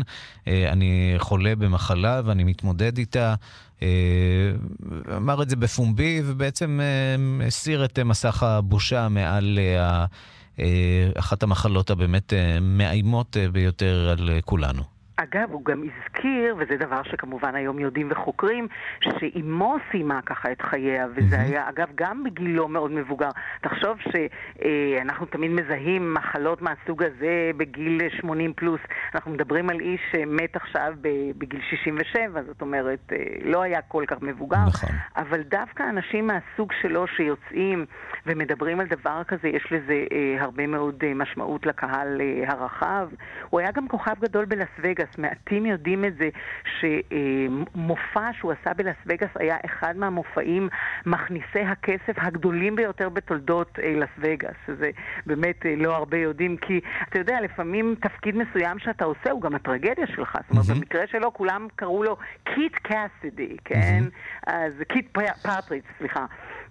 אה, 0.47 0.69
אני 0.71 1.15
חולה 1.17 1.55
במחלה 1.55 2.21
ואני 2.25 2.43
מתמודד 2.43 2.97
איתה. 2.97 3.35
אמר 5.17 5.41
את 5.41 5.49
זה 5.49 5.55
בפומבי, 5.55 6.21
ובעצם 6.25 6.79
הסיר 7.47 7.85
את 7.85 7.99
מסך 7.99 8.43
הבושה 8.43 9.07
מעל 9.09 9.59
אחת 11.15 11.43
המחלות 11.43 11.89
הבאמת 11.89 12.33
מאיימות 12.61 13.37
ביותר 13.51 14.09
על 14.09 14.29
כולנו. 14.45 14.96
אגב, 15.17 15.51
הוא 15.51 15.65
גם 15.65 15.83
הזכיר, 15.83 16.55
וזה 16.57 16.77
דבר 16.77 17.03
שכמובן 17.03 17.55
היום 17.55 17.79
יודעים 17.79 18.07
וחוקרים, 18.11 18.67
שאימו 19.01 19.75
סיימה 19.91 20.21
ככה 20.21 20.51
את 20.51 20.61
חייה, 20.61 21.07
וזה 21.15 21.39
היה, 21.41 21.69
אגב, 21.69 21.87
גם 21.95 22.23
בגילו 22.23 22.67
מאוד 22.67 22.91
מבוגר. 22.91 23.29
תחשוב 23.61 23.97
שאנחנו 23.99 25.25
תמיד 25.25 25.51
מזהים 25.51 26.13
מחלות 26.13 26.61
מהסוג 26.61 27.03
הזה 27.03 27.51
בגיל 27.57 28.01
80 28.09 28.53
פלוס. 28.53 28.81
אנחנו 29.15 29.31
מדברים 29.31 29.69
על 29.69 29.79
איש 29.79 30.01
שמת 30.11 30.55
עכשיו 30.55 30.93
בגיל 31.37 31.61
67, 31.69 32.43
זאת 32.43 32.61
אומרת, 32.61 32.99
אה, 33.11 33.17
לא 33.43 33.61
היה 33.61 33.81
כל 33.81 34.03
כך 34.07 34.21
מבוגר. 34.21 34.65
נכון. 34.67 34.89
אבל 35.17 35.41
דווקא 35.41 35.83
אנשים 35.89 36.27
מהסוג 36.27 36.73
שלו 36.81 37.07
שיוצאים 37.07 37.85
ומדברים 38.25 38.79
על 38.79 38.87
דבר 38.87 39.23
כזה, 39.27 39.47
יש 39.47 39.67
לזה 39.71 40.05
אה, 40.11 40.43
הרבה 40.43 40.67
מאוד 40.67 41.03
אה, 41.03 41.13
משמעות 41.13 41.65
לקהל 41.65 42.21
הרחב. 42.47 43.09
הוא 43.49 43.59
היה 43.59 43.71
גם 43.71 43.87
כוכב 43.87 44.15
גדול 44.19 44.45
בלס 44.45 44.69
וגאס. 44.79 45.06
וגאס. 45.07 45.17
מעטים 45.17 45.65
יודעים 45.65 46.05
את 46.05 46.13
זה 46.17 46.29
שמופע 46.79 48.29
שהוא 48.33 48.51
עשה 48.51 48.73
בלאס 48.73 48.95
וגאס 49.05 49.29
היה 49.35 49.57
אחד 49.65 49.97
מהמופעים 49.97 50.69
מכניסי 51.05 51.59
הכסף 51.59 52.13
הגדולים 52.17 52.75
ביותר 52.75 53.09
בתולדות 53.09 53.79
אה, 53.83 53.93
לס 53.95 54.09
וגאס. 54.17 54.55
שזה 54.67 54.89
באמת 55.25 55.65
אה, 55.65 55.75
לא 55.77 55.95
הרבה 55.95 56.17
יודעים, 56.17 56.57
כי 56.57 56.79
אתה 57.09 57.19
יודע, 57.19 57.41
לפעמים 57.41 57.95
תפקיד 58.01 58.35
מסוים 58.35 58.79
שאתה 58.79 59.05
עושה 59.05 59.31
הוא 59.31 59.41
גם 59.41 59.55
הטרגדיה 59.55 60.07
שלך. 60.07 60.37
זאת 60.41 60.51
אומרת, 60.51 60.65
mm-hmm. 60.65 60.73
במקרה 60.73 61.07
שלו 61.07 61.33
כולם 61.33 61.67
קראו 61.75 62.03
לו 62.03 62.17
קיט 62.43 62.75
קאסידי, 62.75 63.57
כן? 63.65 64.03
Mm-hmm. 64.03 64.51
אז 64.53 64.73
קית' 64.87 65.17
פרטרידג', 65.41 65.85
סליחה. 65.97 66.25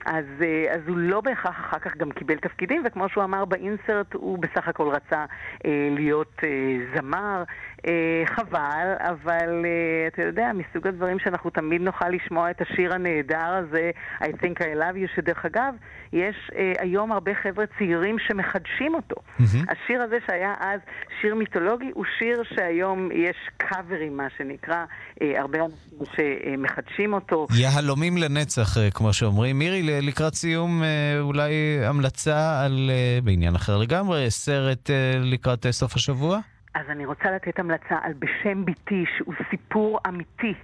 אז, 0.07 0.25
אה, 0.43 0.75
אז 0.75 0.81
הוא 0.89 0.97
לא 0.97 1.21
בהכרח 1.21 1.61
אחר 1.61 1.79
כך 1.79 1.97
גם 1.97 2.11
קיבל 2.11 2.37
תפקידים, 2.37 2.83
וכמו 2.87 3.09
שהוא 3.09 3.25
אמר 3.25 3.45
באינסרט, 3.45 4.15
הוא 4.15 4.39
בסך 4.39 4.69
הכל 4.69 4.89
רצה 4.89 5.25
אה, 5.67 5.89
להיות 5.91 6.33
אה, 6.45 6.49
זמר. 6.95 7.43
אה, 7.87 8.23
חבל, 8.37 8.95
אבל 8.99 9.65
אה, 9.65 10.07
אתה 10.07 10.23
יודע, 10.23 10.51
מסוג 10.55 10.87
הדברים 10.87 11.19
שאנחנו 11.19 11.51
תמיד 11.51 11.81
נוכל 11.81 12.09
לשמוע 12.09 12.51
את 12.51 12.61
השיר 12.61 12.95
הנהדר 12.95 13.39
הזה, 13.39 13.91
I 14.21 14.27
think 14.27 14.59
I 14.59 14.79
love 14.81 14.97
you, 14.97 15.17
שדרך 15.17 15.45
אגב, 15.45 15.75
יש 16.13 16.37
אה, 16.57 16.73
היום 16.79 17.13
הרבה 17.13 17.31
חבר'ה 17.43 17.65
צעירים 17.79 18.17
שמחדשים 18.19 18.95
אותו. 18.95 19.17
Mm-hmm. 19.17 19.73
השיר 19.73 20.03
הזה 20.03 20.17
שהיה 20.27 20.55
אז 20.61 20.81
שיר 21.21 21.35
מיתולוגי, 21.35 21.91
הוא 21.95 22.05
שיר 22.19 22.43
שהיום 22.55 23.09
יש 23.13 23.37
קאברים, 23.57 24.17
מה 24.17 24.27
שנקרא, 24.39 24.85
הרבה 25.21 25.59
אנשים 25.65 25.99
שמחדשים 26.17 27.15
אותו. 27.15 27.47
יהלומים 27.59 28.17
לנצח, 28.17 28.77
כמו 28.95 29.13
שאומרים. 29.13 29.59
מירי, 29.59 29.83
לקראת 30.03 30.35
סיום, 30.35 30.83
אולי 31.21 31.53
המלצה 31.85 32.65
על, 32.65 32.91
בעניין 33.25 33.55
אחר 33.55 33.77
לגמרי, 33.77 34.31
סרט 34.31 34.91
לקראת 35.21 35.67
סוף 35.71 35.97
השבוע? 35.97 36.41
אז 36.77 36.91
אני 36.91 37.07
רוצה 37.07 37.31
לתת 37.31 37.59
המלצה 37.59 37.99
על 38.03 38.13
בשם 38.19 38.65
ביתי, 38.65 39.05
שהוא 39.17 39.35
סיפור 39.51 39.99
אמיתי. 40.09 40.55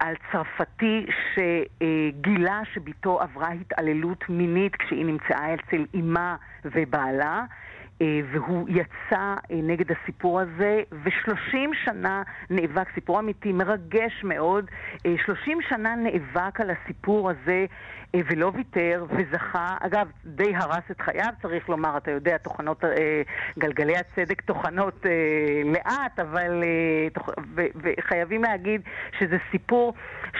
על 0.00 0.14
צרפתי 0.32 1.06
שגילה 1.34 2.60
שבתו 2.74 3.20
עברה 3.20 3.48
התעללות 3.48 4.24
מינית 4.28 4.76
כשהיא 4.76 5.06
נמצאה 5.06 5.54
אצל 5.54 5.84
אימה 5.94 6.36
ובעלה. 6.64 7.44
אה, 8.02 8.20
והוא 8.32 8.68
יצא 8.68 9.16
אה, 9.20 9.34
נגד 9.50 9.86
הסיפור 9.92 10.40
הזה, 10.40 10.82
ושלושים 11.04 11.70
שנה 11.84 12.22
נאבק, 12.50 12.88
סיפור 12.94 13.18
אמיתי, 13.18 13.52
מרגש 13.52 14.24
מאוד, 14.24 14.70
אה, 15.06 15.14
שלושים 15.26 15.58
שנה 15.68 15.94
נאבק 15.94 16.60
על 16.60 16.70
הסיפור 16.70 17.30
הזה 17.30 17.66
ולא 18.16 18.52
ויתר, 18.54 19.06
וזכה, 19.10 19.76
אגב, 19.80 20.08
די 20.24 20.56
הרס 20.56 20.90
את 20.90 21.00
חייו, 21.00 21.32
צריך 21.42 21.68
לומר, 21.68 21.96
אתה 21.96 22.10
יודע, 22.10 22.38
תוכנות, 22.38 22.84
גלגלי 23.58 23.94
הצדק 23.96 24.40
טוחנות 24.40 25.06
לאט, 25.64 26.20
אבל, 26.20 26.64
וחייבים 27.54 28.42
להגיד 28.42 28.80
שזה 29.18 29.36
סיפור 29.50 29.94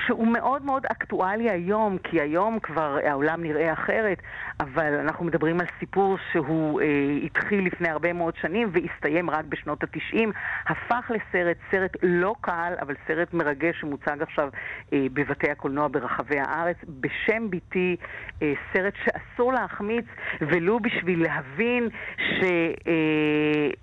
שהוא 0.06 0.26
מאוד 0.26 0.64
מאוד 0.64 0.86
אקטואלי 0.86 1.50
היום, 1.50 1.98
כי 1.98 2.20
היום 2.20 2.59
כבר 2.59 2.98
העולם 3.04 3.42
נראה 3.42 3.72
אחרת, 3.72 4.22
אבל 4.61 4.94
אנחנו 4.94 5.24
מדברים 5.24 5.61
על 5.61 5.66
סיפור 5.80 6.16
שהוא 6.32 6.80
התחיל... 7.24 7.47
התחיל 7.49 7.66
לפני 7.66 7.88
הרבה 7.88 8.12
מאוד 8.12 8.34
שנים 8.40 8.70
והסתיים 8.72 9.30
רק 9.30 9.44
בשנות 9.44 9.82
התשעים, 9.82 10.32
הפך 10.66 11.11
לסרט, 11.11 11.57
סרט 11.70 11.96
לא 12.03 12.34
קל, 12.40 12.72
אבל 12.80 12.94
סרט 13.07 13.34
מרגש 13.34 13.80
שמוצג 13.80 14.22
עכשיו 14.22 14.49
אה, 14.92 15.07
בבתי 15.12 15.51
הקולנוע 15.51 15.88
ברחבי 15.88 16.38
הארץ, 16.38 16.76
בשם 16.88 17.51
ביתי, 17.51 17.96
אה, 18.42 18.53
סרט 18.72 18.94
שאסור 19.05 19.53
להחמיץ, 19.53 20.05
ולו 20.40 20.80
בשביל 20.80 21.22
להבין 21.22 21.88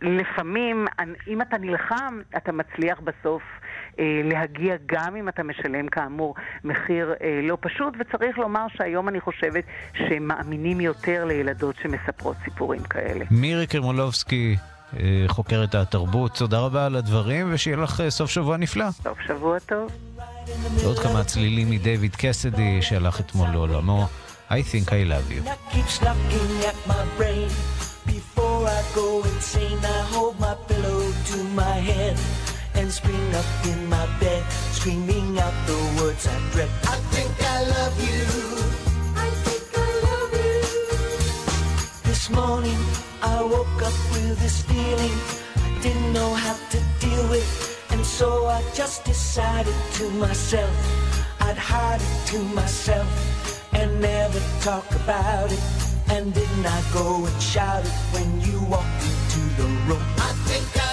שלפעמים, 0.01 0.85
אה, 0.99 1.05
אם 1.27 1.41
אתה 1.41 1.57
נלחם, 1.57 2.19
אתה 2.37 2.51
מצליח 2.51 2.99
בסוף. 2.99 3.43
אה, 3.99 4.21
להגיע 4.23 4.75
גם 4.85 5.15
אם 5.15 5.29
אתה 5.29 5.43
משלם 5.43 5.87
כאמור 5.87 6.35
מחיר 6.63 7.13
אה, 7.23 7.39
לא 7.43 7.57
פשוט, 7.61 7.93
וצריך 7.99 8.37
לומר 8.37 8.65
שהיום 8.77 9.09
אני 9.09 9.21
חושבת 9.21 9.63
שהם 9.93 10.27
מאמינים 10.27 10.81
יותר 10.81 11.25
לילדות 11.25 11.75
שמספרות 11.81 12.35
סיפורים 12.43 12.83
כאלה. 12.83 13.25
מירי 13.31 13.67
קרמולובסקי, 13.67 14.55
אה, 14.99 15.23
חוקרת 15.27 15.75
התרבות, 15.75 16.35
תודה 16.35 16.59
רבה 16.59 16.85
על 16.85 16.95
הדברים, 16.95 17.53
ושיהיה 17.53 17.77
לך 17.77 18.03
סוף 18.09 18.29
שבוע 18.29 18.57
נפלא. 18.57 18.91
סוף 18.91 19.17
שבוע 19.27 19.59
טוב. 19.59 19.91
ועוד 20.83 20.99
כמה 20.99 21.23
צלילים 21.23 21.69
מדייוויד 21.69 22.15
קסדי 22.15 22.81
שהלך 22.81 23.19
אתמול 23.19 23.47
לעולמו. 23.49 24.07
I 24.49 24.61
think 24.61 24.91
I 24.91 25.03
love 25.03 25.31
you. 25.31 25.41
Before 28.05 28.67
I 28.67 28.81
go 28.93 29.23
insane, 29.23 29.79
I 29.83 30.01
hold 30.13 30.39
my 30.39 30.55
pillow 30.67 31.01
to 31.29 31.37
my 31.61 31.77
head. 31.89 32.44
And 32.75 32.91
spring 32.91 33.35
up 33.35 33.45
in 33.65 33.89
my 33.89 34.05
bed, 34.19 34.43
screaming 34.71 35.39
out 35.39 35.53
the 35.65 35.79
words 35.97 36.27
I 36.27 36.37
dread. 36.51 36.69
I 36.83 36.97
think 37.13 37.33
I 37.41 37.59
love 37.75 37.95
you. 38.09 38.23
I 39.25 39.29
think 39.45 39.63
I 39.87 39.89
love 40.07 40.31
you. 40.43 40.61
This 42.09 42.29
morning 42.29 42.79
I 43.21 43.41
woke 43.41 43.81
up 43.89 43.97
with 44.13 44.39
this 44.39 44.61
feeling 44.63 45.15
I 45.55 45.81
didn't 45.81 46.13
know 46.13 46.33
how 46.33 46.55
to 46.73 46.79
deal 46.99 47.29
with, 47.29 47.49
and 47.91 48.05
so 48.05 48.47
I 48.47 48.61
just 48.73 49.05
decided 49.05 49.75
to 49.93 50.09
myself 50.11 50.75
I'd 51.45 51.57
hide 51.57 52.01
it 52.01 52.27
to 52.31 52.39
myself 52.55 53.07
and 53.73 54.01
never 54.01 54.39
talk 54.61 54.89
about 54.95 55.51
it. 55.51 55.61
And 56.09 56.33
didn't 56.33 56.65
I 56.65 56.81
go 56.93 57.25
and 57.25 57.41
shout 57.41 57.85
it 57.85 57.91
when 58.13 58.41
you 58.41 58.59
walked 58.65 59.03
into 59.11 59.41
the 59.61 59.67
room? 59.87 60.03
I 60.17 60.31
think 60.47 60.81
I. 60.81 60.84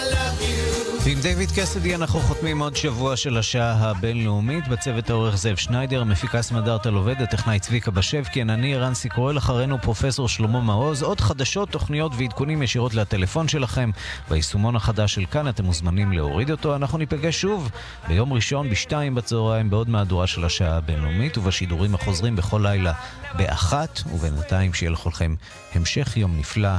ועם 1.05 1.21
דיוויד 1.21 1.51
קסדי 1.57 1.95
אנחנו 1.95 2.21
חותמים 2.21 2.59
עוד 2.59 2.77
שבוע 2.77 3.17
של 3.17 3.39
השעה 3.39 3.91
הבינלאומית. 3.91 4.69
בצוות 4.69 5.11
העורך 5.11 5.37
זאב 5.37 5.57
שניידר, 5.57 6.05
מפיקה 6.05 6.43
סמדארטה 6.43 6.91
לובד, 6.91 7.23
הטכנאי 7.23 7.61
צביקה 7.61 7.91
בשבקין, 7.91 8.51
אני 8.51 8.77
רנסי 8.77 9.09
קורל, 9.09 9.39
אחרינו 9.39 9.79
פרופסור 9.83 10.29
שלמה 10.29 10.61
מעוז. 10.61 11.03
עוד 11.03 11.21
חדשות, 11.21 11.71
תוכניות 11.71 12.13
ועדכונים 12.19 12.63
ישירות 12.63 12.95
לטלפון 12.95 13.49
שלכם. 13.49 13.91
ביישומון 14.31 14.77
החדש 14.77 15.15
של 15.15 15.25
כאן 15.31 15.49
אתם 15.49 15.65
מוזמנים 15.65 16.13
להוריד 16.13 16.51
אותו. 16.51 16.77
אנחנו 16.77 16.99
ניפגש 16.99 17.41
שוב 17.41 17.71
ביום 18.09 18.33
ראשון 18.33 18.71
בשתיים 18.71 19.15
בצהריים 19.15 19.71
בעוד 19.71 19.89
מהדורה 19.89 20.27
של 20.27 20.45
השעה 20.45 20.77
הבינלאומית, 20.77 21.39
ובשידורים 21.39 21.95
החוזרים 21.95 22.37
בכל 22.37 22.61
לילה 22.63 22.93
באחת, 23.35 24.01
ובינתיים 24.13 24.75
שיהיה 24.75 24.91
לכולכם 24.91 25.35
המשך 25.75 26.17
יום 26.17 26.39
נפלא 26.39 26.73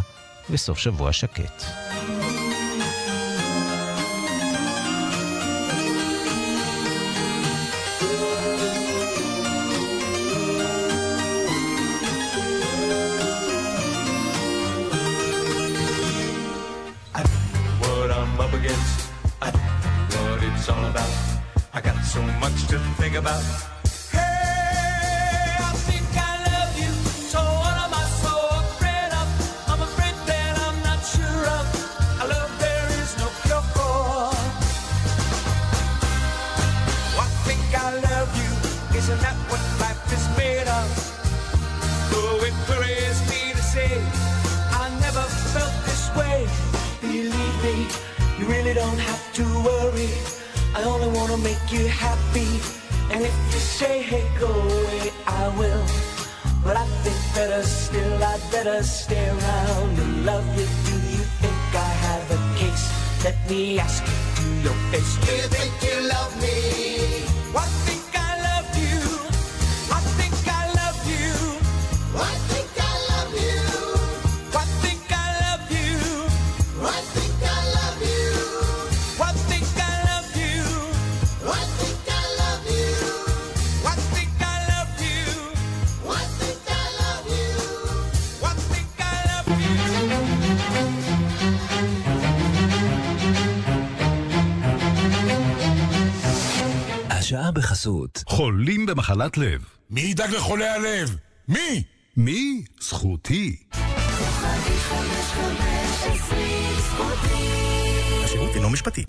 וסוף 0.49 0.78
שבוע 0.78 1.11
שקט. 1.13 1.63
to 22.74 22.80
think 22.95 23.15
about. 23.15 23.72
Wanna 51.24 51.38
make 51.38 51.71
you 51.71 51.88
happy. 51.88 52.51
And 53.09 53.24
if 53.24 53.36
you 53.53 53.59
say, 53.59 54.01
hey, 54.01 54.28
go 54.38 54.51
away, 54.51 55.09
I 55.26 55.47
will. 55.57 55.86
But 56.65 56.76
I 56.76 56.86
think 57.03 57.15
better 57.34 57.63
still, 57.63 58.21
I'd 58.21 58.41
better 58.51 58.84
stay 58.84 59.30
around 59.30 59.99
and 59.99 60.26
love 60.26 60.45
you. 60.59 60.67
Do 60.89 60.95
you 61.15 61.24
think 61.39 61.55
I 61.74 61.91
have 62.07 62.26
a 62.30 62.39
case? 62.59 62.86
Let 63.24 63.38
me 63.49 63.80
ask 63.80 64.03
you 64.03 64.19
to 64.36 64.45
your 64.67 64.78
face. 64.91 65.15
Do 65.26 65.32
you 65.32 65.47
think 65.47 65.71
you 65.88 66.02
בחסות. 97.84 98.23
חולים 98.27 98.86
במחלת 98.86 99.38
לב. 99.38 99.65
מי 99.89 100.01
ידאג 100.01 100.31
לחולי 100.31 100.67
הלב? 100.67 101.15
מי? 101.47 101.84
מי? 102.17 102.63
זכותי. 102.81 103.55
השירות 108.23 108.55
אינו 108.55 108.69
משפטי. 108.69 109.03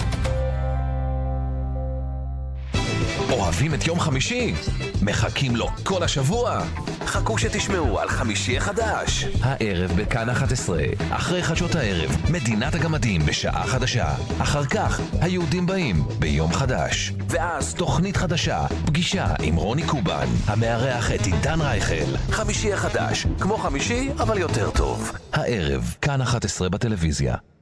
אוהבים 3.30 3.74
את 3.74 3.86
יום 3.86 4.00
חמישי? 4.00 4.54
מחכים 5.02 5.56
לו 5.56 5.68
כל 5.82 6.02
השבוע? 6.02 6.62
חכו 7.06 7.38
שתשמעו 7.38 8.00
על 8.00 8.08
חמישי 8.08 8.56
החדש. 8.56 9.24
הערב 9.42 9.92
בכאן 9.96 10.28
11, 10.28 10.82
אחרי 11.10 11.42
חדשות 11.42 11.74
הערב, 11.74 12.16
מדינת 12.30 12.74
הגמדים 12.74 13.26
בשעה 13.26 13.66
חדשה. 13.66 14.14
אחר 14.38 14.64
כך, 14.64 15.00
היהודים 15.20 15.66
באים 15.66 16.04
ביום 16.18 16.52
חדש. 16.52 17.12
ואז 17.28 17.74
תוכנית 17.74 18.16
חדשה, 18.16 18.66
פגישה 18.86 19.26
עם 19.42 19.56
רוני 19.56 19.86
קובן, 19.86 20.26
המארח 20.46 21.12
את 21.12 21.26
עידן 21.26 21.60
רייכל. 21.60 22.16
חמישי 22.30 22.72
החדש, 22.72 23.26
כמו 23.40 23.56
חמישי, 23.58 24.10
אבל 24.18 24.38
יותר 24.38 24.70
טוב. 24.70 25.12
הערב, 25.32 25.94
כאן 26.02 26.20
11 26.20 26.68
בטלוויזיה. 26.68 27.53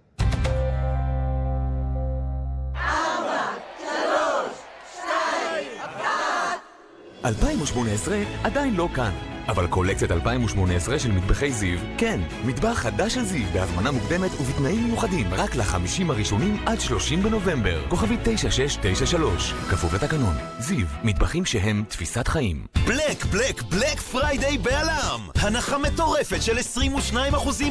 2018 7.24 8.16
עדיין 8.44 8.74
לא 8.74 8.88
כאן, 8.94 9.31
אבל 9.49 9.66
קולקציית 9.66 10.11
2018 10.11 10.99
של 10.99 11.12
מטבחי 11.12 11.53
זיו, 11.53 11.78
כן, 11.99 12.20
מטבח 12.45 12.78
חדש 12.78 13.14
של 13.14 13.24
זיו 13.24 13.47
בהזמנה 13.53 13.90
מוקדמת 13.90 14.30
ובתנאים 14.40 14.84
מיוחדים 14.84 15.34
רק 15.34 15.57
לחמישים 15.57 16.11
הראשונים 16.11 16.62
עד 16.66 16.80
30 16.80 17.22
בנובמבר. 17.22 17.82
כוכבית 17.88 18.16
9693, 18.22 19.53
כפוף 19.70 19.95
לתקנון. 19.95 20.34
זיו, 20.59 20.86
מטבחים 21.05 21.45
שהם 21.45 21.84
תפיסת 21.88 22.28
חיים. 22.28 22.66
בלק, 22.86 23.24
בלק, 23.24 23.62
בלק 23.62 24.01
פריידיי 24.01 24.59
בעלם! 24.59 25.20
הנחה 25.40 25.78
מטורפת 25.78 26.43
של 26.43 26.59
22% 27.14 27.16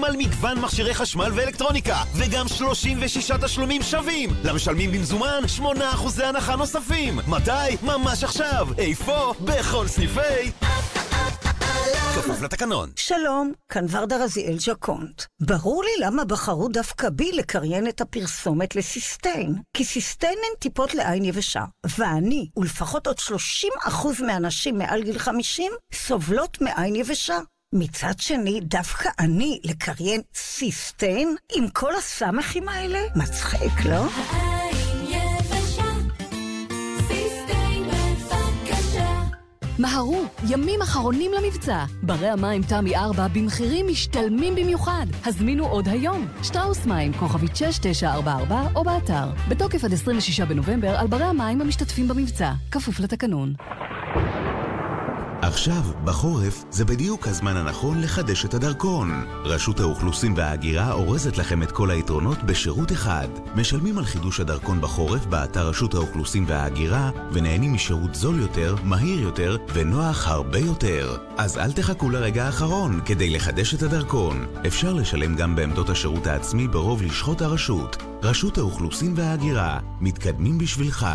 על 0.03 0.17
מגוון 0.17 0.59
מכשירי 0.59 0.93
חשמל 0.93 1.31
ואלקטרוניקה, 1.35 1.97
וגם 2.15 2.47
36 2.47 3.31
תשלומים 3.31 3.81
שווים! 3.81 4.29
למשלמים 4.43 4.91
במזומן, 4.91 5.41
8% 5.59 5.63
הנחה 6.23 6.55
נוספים! 6.55 7.19
מתי? 7.27 7.75
ממש 7.83 8.23
עכשיו! 8.23 8.67
איפה? 8.77 9.33
בכל 9.39 9.87
סניפי... 9.87 10.51
כפוף 12.15 12.41
לתקנון. 12.41 12.91
שלום, 12.95 13.51
כאן 13.71 13.85
ורדה 13.89 14.23
רזיאל 14.23 14.59
ז'קונט. 14.59 15.23
ברור 15.41 15.83
לי 15.83 16.05
למה 16.05 16.25
בחרו 16.25 16.67
דווקא 16.67 17.09
בי 17.09 17.31
לקריין 17.31 17.87
את 17.87 18.01
הפרסומת 18.01 18.75
לסיסטיין. 18.75 19.55
כי 19.73 19.85
סיסטיין 19.85 20.39
הן 20.49 20.59
טיפות 20.59 20.93
לעין 20.93 21.25
יבשה, 21.25 21.63
ואני, 21.97 22.49
ולפחות 22.57 23.07
עוד 23.07 23.19
30% 23.19 24.23
מהנשים 24.25 24.77
מעל 24.77 25.03
גיל 25.03 25.19
50, 25.19 25.71
סובלות 25.93 26.61
מעין 26.61 26.95
יבשה. 26.95 27.39
מצד 27.73 28.13
שני, 28.17 28.59
דווקא 28.61 29.09
אני 29.19 29.59
לקריין 29.63 30.21
סיסטיין 30.35 31.35
עם 31.55 31.69
כל 31.69 31.95
הסמכים 31.95 32.69
האלה? 32.69 32.99
מצחיק, 33.15 33.85
לא? 33.85 34.03
מהרו, 39.81 40.23
ימים 40.49 40.81
אחרונים 40.81 41.31
למבצע. 41.33 41.85
ברי 42.03 42.29
המים 42.29 42.61
תמי 42.61 42.95
4 42.95 43.27
במחירים 43.27 43.87
משתלמים 43.87 44.55
במיוחד. 44.55 45.05
הזמינו 45.25 45.67
עוד 45.67 45.87
היום. 45.87 46.27
שטראוס 46.43 46.85
מים, 46.85 47.13
כוכבית 47.13 47.55
6944 47.55 48.67
או 48.75 48.83
באתר. 48.83 49.29
בתוקף 49.49 49.83
עד 49.83 49.93
26 49.93 50.39
בנובמבר 50.39 50.95
על 50.95 51.07
ברי 51.07 51.23
המים 51.23 51.61
המשתתפים 51.61 52.07
במבצע. 52.07 52.51
כפוף 52.71 52.99
לתקנון. 52.99 53.53
עכשיו, 55.41 55.83
בחורף, 56.03 56.63
זה 56.71 56.85
בדיוק 56.85 57.27
הזמן 57.27 57.57
הנכון 57.57 58.01
לחדש 58.01 58.45
את 58.45 58.53
הדרכון. 58.53 59.25
רשות 59.43 59.79
האוכלוסין 59.79 60.33
וההגירה 60.37 60.91
אורזת 60.91 61.37
לכם 61.37 61.63
את 61.63 61.71
כל 61.71 61.91
היתרונות 61.91 62.43
בשירות 62.43 62.91
אחד. 62.91 63.27
משלמים 63.55 63.97
על 63.97 64.05
חידוש 64.05 64.39
הדרכון 64.39 64.81
בחורף 64.81 65.25
באתר 65.25 65.67
רשות 65.67 65.93
האוכלוסין 65.93 66.45
וההגירה, 66.47 67.11
ונהנים 67.31 67.73
משירות 67.73 68.15
זול 68.15 68.39
יותר, 68.39 68.75
מהיר 68.83 69.19
יותר, 69.19 69.57
ונוח 69.73 70.27
הרבה 70.27 70.59
יותר. 70.59 71.17
אז 71.37 71.57
אל 71.57 71.71
תחכו 71.71 72.09
לרגע 72.09 72.45
האחרון 72.45 73.01
כדי 73.05 73.29
לחדש 73.29 73.73
את 73.73 73.81
הדרכון. 73.81 74.45
אפשר 74.67 74.93
לשלם 74.93 75.35
גם 75.35 75.55
בעמדות 75.55 75.89
השירות 75.89 76.27
העצמי 76.27 76.67
ברוב 76.67 77.01
לשכות 77.01 77.41
הרשות. 77.41 78.03
רשות 78.23 78.57
האוכלוסין 78.57 79.13
וההגירה, 79.15 79.79
מתקדמים 80.01 80.57
בשבילך. 80.57 81.07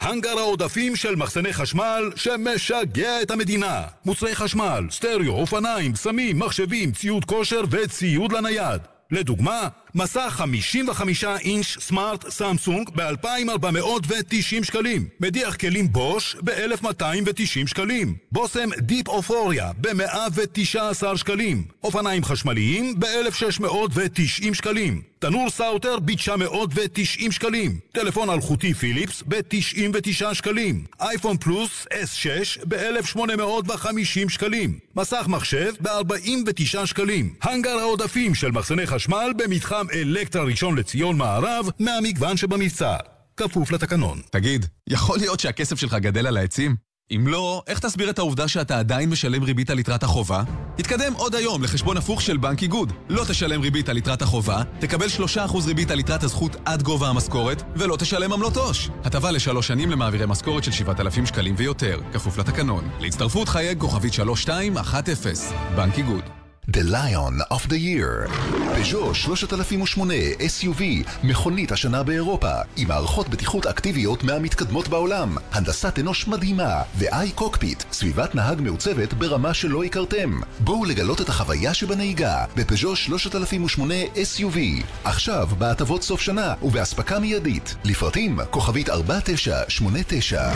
הנגר 0.00 0.38
העודפים 0.38 0.96
של 0.96 1.16
מחסני 1.16 1.52
חשמל 1.52 2.10
שמשגע 2.16 3.22
את 3.22 3.30
המדינה. 3.30 3.82
מוצרי 4.04 4.34
חשמל, 4.34 4.84
סטריאו, 4.90 5.32
אופניים, 5.32 5.94
סמים, 5.94 6.38
מחשבים, 6.38 6.92
ציוד 6.92 7.24
כושר 7.24 7.60
וציוד 7.70 8.32
לנייד. 8.32 8.80
לדוגמה, 9.10 9.68
מסך 9.94 10.34
55 10.36 11.24
אינץ' 11.24 11.76
smart 11.80 12.30
סמסונג 12.30 12.90
ב-2,490 12.94 14.64
שקלים. 14.64 15.08
מדיח 15.20 15.56
כלים 15.56 15.92
בוש 15.92 16.36
ב-1,290 16.44 17.66
שקלים. 17.66 18.14
בושם 18.32 18.68
Deep 18.78 19.08
Euphoria 19.08 19.70
ב-119 19.80 21.16
שקלים. 21.16 21.64
אופניים 21.84 22.24
חשמליים 22.24 23.00
ב-1,690 23.00 24.54
שקלים. 24.54 25.02
תנור 25.18 25.50
סאוטר 25.50 25.98
ב-990 25.98 27.30
שקלים. 27.30 27.78
טלפון 27.92 28.30
אלחוטי 28.30 28.74
פיליפס 28.74 29.22
ב-99 29.28 30.34
שקלים. 30.34 30.84
אייפון 31.00 31.36
פלוס 31.36 31.86
S6 31.90 32.64
ב-1,850 32.68 34.28
שקלים. 34.28 34.78
מסך 34.96 35.26
מחשב 35.28 35.72
ב-49 35.80 36.86
שקלים. 36.86 37.34
הנגר 37.42 37.78
העודפים 37.78 38.34
של 38.34 38.50
מחסני 38.50 38.86
חשמל 38.86 39.32
במתחם 39.36 39.77
אלקטרה 39.94 40.44
ראשון 40.44 40.78
לציון 40.78 41.16
מערב 41.16 41.68
מהמגוון 41.78 42.36
שבמבצע. 42.36 42.96
כפוף 43.36 43.72
לתקנון. 43.72 44.20
תגיד, 44.30 44.66
יכול 44.88 45.18
להיות 45.18 45.40
שהכסף 45.40 45.78
שלך 45.78 45.94
גדל 45.94 46.26
על 46.26 46.36
העצים? 46.36 46.76
אם 47.16 47.26
לא, 47.26 47.62
איך 47.66 47.78
תסביר 47.78 48.10
את 48.10 48.18
העובדה 48.18 48.48
שאתה 48.48 48.78
עדיין 48.78 49.10
משלם 49.10 49.42
ריבית 49.42 49.70
על 49.70 49.78
יתרת 49.78 50.02
החובה? 50.02 50.42
תתקדם 50.76 51.12
עוד 51.12 51.34
היום 51.34 51.62
לחשבון 51.62 51.96
הפוך 51.96 52.22
של 52.22 52.36
בנק 52.36 52.62
איגוד. 52.62 52.92
לא 53.08 53.24
תשלם 53.28 53.60
ריבית 53.60 53.88
על 53.88 53.96
יתרת 53.96 54.22
החובה, 54.22 54.62
תקבל 54.80 55.06
3% 55.06 55.66
ריבית 55.66 55.90
על 55.90 56.00
יתרת 56.00 56.22
הזכות 56.22 56.56
עד 56.64 56.82
גובה 56.82 57.08
המשכורת, 57.08 57.62
ולא 57.76 57.96
תשלם 57.96 58.32
עמלות 58.32 58.56
עו"ש. 58.56 58.88
הטבה 59.04 59.30
לשלוש 59.30 59.66
שנים 59.66 59.90
למעבירי 59.90 60.26
משכורת 60.26 60.64
של 60.64 60.72
7,000 60.72 61.26
שקלים 61.26 61.54
ויותר, 61.58 62.00
כפוף 62.12 62.38
לתקנון. 62.38 62.88
להצטרפות 63.00 63.48
חייג 63.48 63.80
כוכבית 63.80 64.12
3210. 64.12 65.56
בנק 65.76 65.98
איגוד. 65.98 66.37
The 66.76 66.80
Lion 66.80 67.52
of 67.52 67.66
the 67.68 67.78
Year. 67.78 68.30
פז'ו 68.76 69.14
3008 69.14 70.14
SUV, 70.38 70.82
מכונית 71.24 71.72
השנה 71.72 72.02
באירופה, 72.02 72.50
עם 72.76 72.88
מערכות 72.88 73.28
בטיחות 73.28 73.66
אקטיביות 73.66 74.24
מהמתקדמות 74.24 74.88
בעולם, 74.88 75.36
הנדסת 75.52 75.98
אנוש 75.98 76.28
מדהימה, 76.28 76.82
ו-i 76.96 77.32
קוקפיט, 77.34 77.84
סביבת 77.92 78.34
נהג 78.34 78.60
מעוצבת 78.60 79.12
ברמה 79.12 79.54
שלא 79.54 79.84
הכרתם. 79.84 80.40
בואו 80.60 80.84
לגלות 80.84 81.20
את 81.20 81.28
החוויה 81.28 81.74
שבנהיגה, 81.74 82.44
בפז'ו 82.56 82.96
3008 82.96 83.94
SUV. 84.04 84.58
עכשיו, 85.04 85.48
בהטבות 85.58 86.02
סוף 86.02 86.20
שנה, 86.20 86.54
ובאספקה 86.62 87.18
מיידית. 87.18 87.76
לפרטים, 87.84 88.38
כוכבית 88.50 88.90
4989. 88.90 90.50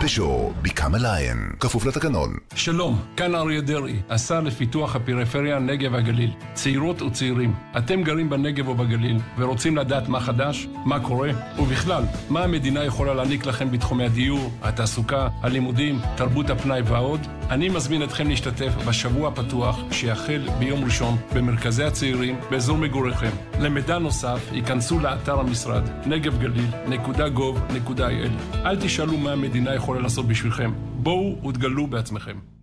פז'ו, 0.00 0.52
become 0.64 0.94
a 0.94 0.98
lion, 0.98 1.56
כפוף 1.60 1.86
לתקנון. 1.86 2.36
שלום, 2.54 3.02
כאן 3.16 3.34
אריה 3.34 3.60
דרעי, 3.60 4.00
השר 4.10 4.40
לפיתוח 4.40 4.96
הפריפריה, 4.96 5.15
נגב 5.60 5.92
והגליל. 5.92 6.30
צעירות 6.54 7.02
וצעירים, 7.02 7.54
אתם 7.78 8.02
גרים 8.02 8.30
בנגב 8.30 8.68
או 8.68 8.74
בגליל 8.74 9.18
ורוצים 9.38 9.76
לדעת 9.76 10.08
מה 10.08 10.20
חדש, 10.20 10.66
מה 10.84 11.00
קורה, 11.00 11.30
ובכלל, 11.58 12.02
מה 12.30 12.44
המדינה 12.44 12.84
יכולה 12.84 13.14
להעניק 13.14 13.46
לכם 13.46 13.70
בתחומי 13.70 14.04
הדיור, 14.04 14.50
התעסוקה, 14.62 15.28
הלימודים, 15.42 15.98
תרבות 16.16 16.50
הפנאי 16.50 16.80
ועוד? 16.84 17.20
אני 17.50 17.68
מזמין 17.68 18.02
אתכם 18.02 18.28
להשתתף 18.28 18.74
בשבוע 18.88 19.28
הפתוח 19.28 19.80
שיחל 19.90 20.48
ביום 20.58 20.84
ראשון 20.84 21.16
במרכזי 21.34 21.84
הצעירים 21.84 22.36
באזור 22.50 22.78
מגוריכם. 22.78 23.30
למידע 23.60 23.98
נוסף, 23.98 24.50
ייכנסו 24.52 24.98
לאתר 24.98 25.40
המשרד 25.40 25.82
נגבגליל.gov.il. 26.06 28.66
אל 28.66 28.76
תשאלו 28.76 29.18
מה 29.18 29.32
המדינה 29.32 29.74
יכולה 29.74 30.00
לעשות 30.00 30.26
בשבילכם. 30.26 30.72
בואו 30.96 31.48
ותגלו 31.48 31.86
בעצמכם. 31.86 32.55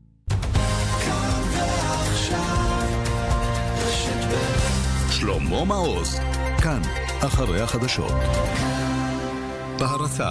שלמה 5.33 5.65
מעוז, 5.65 6.19
כאן, 6.63 6.81
אחרי 7.25 7.61
החדשות. 7.61 8.11
בהרצה 9.79 10.29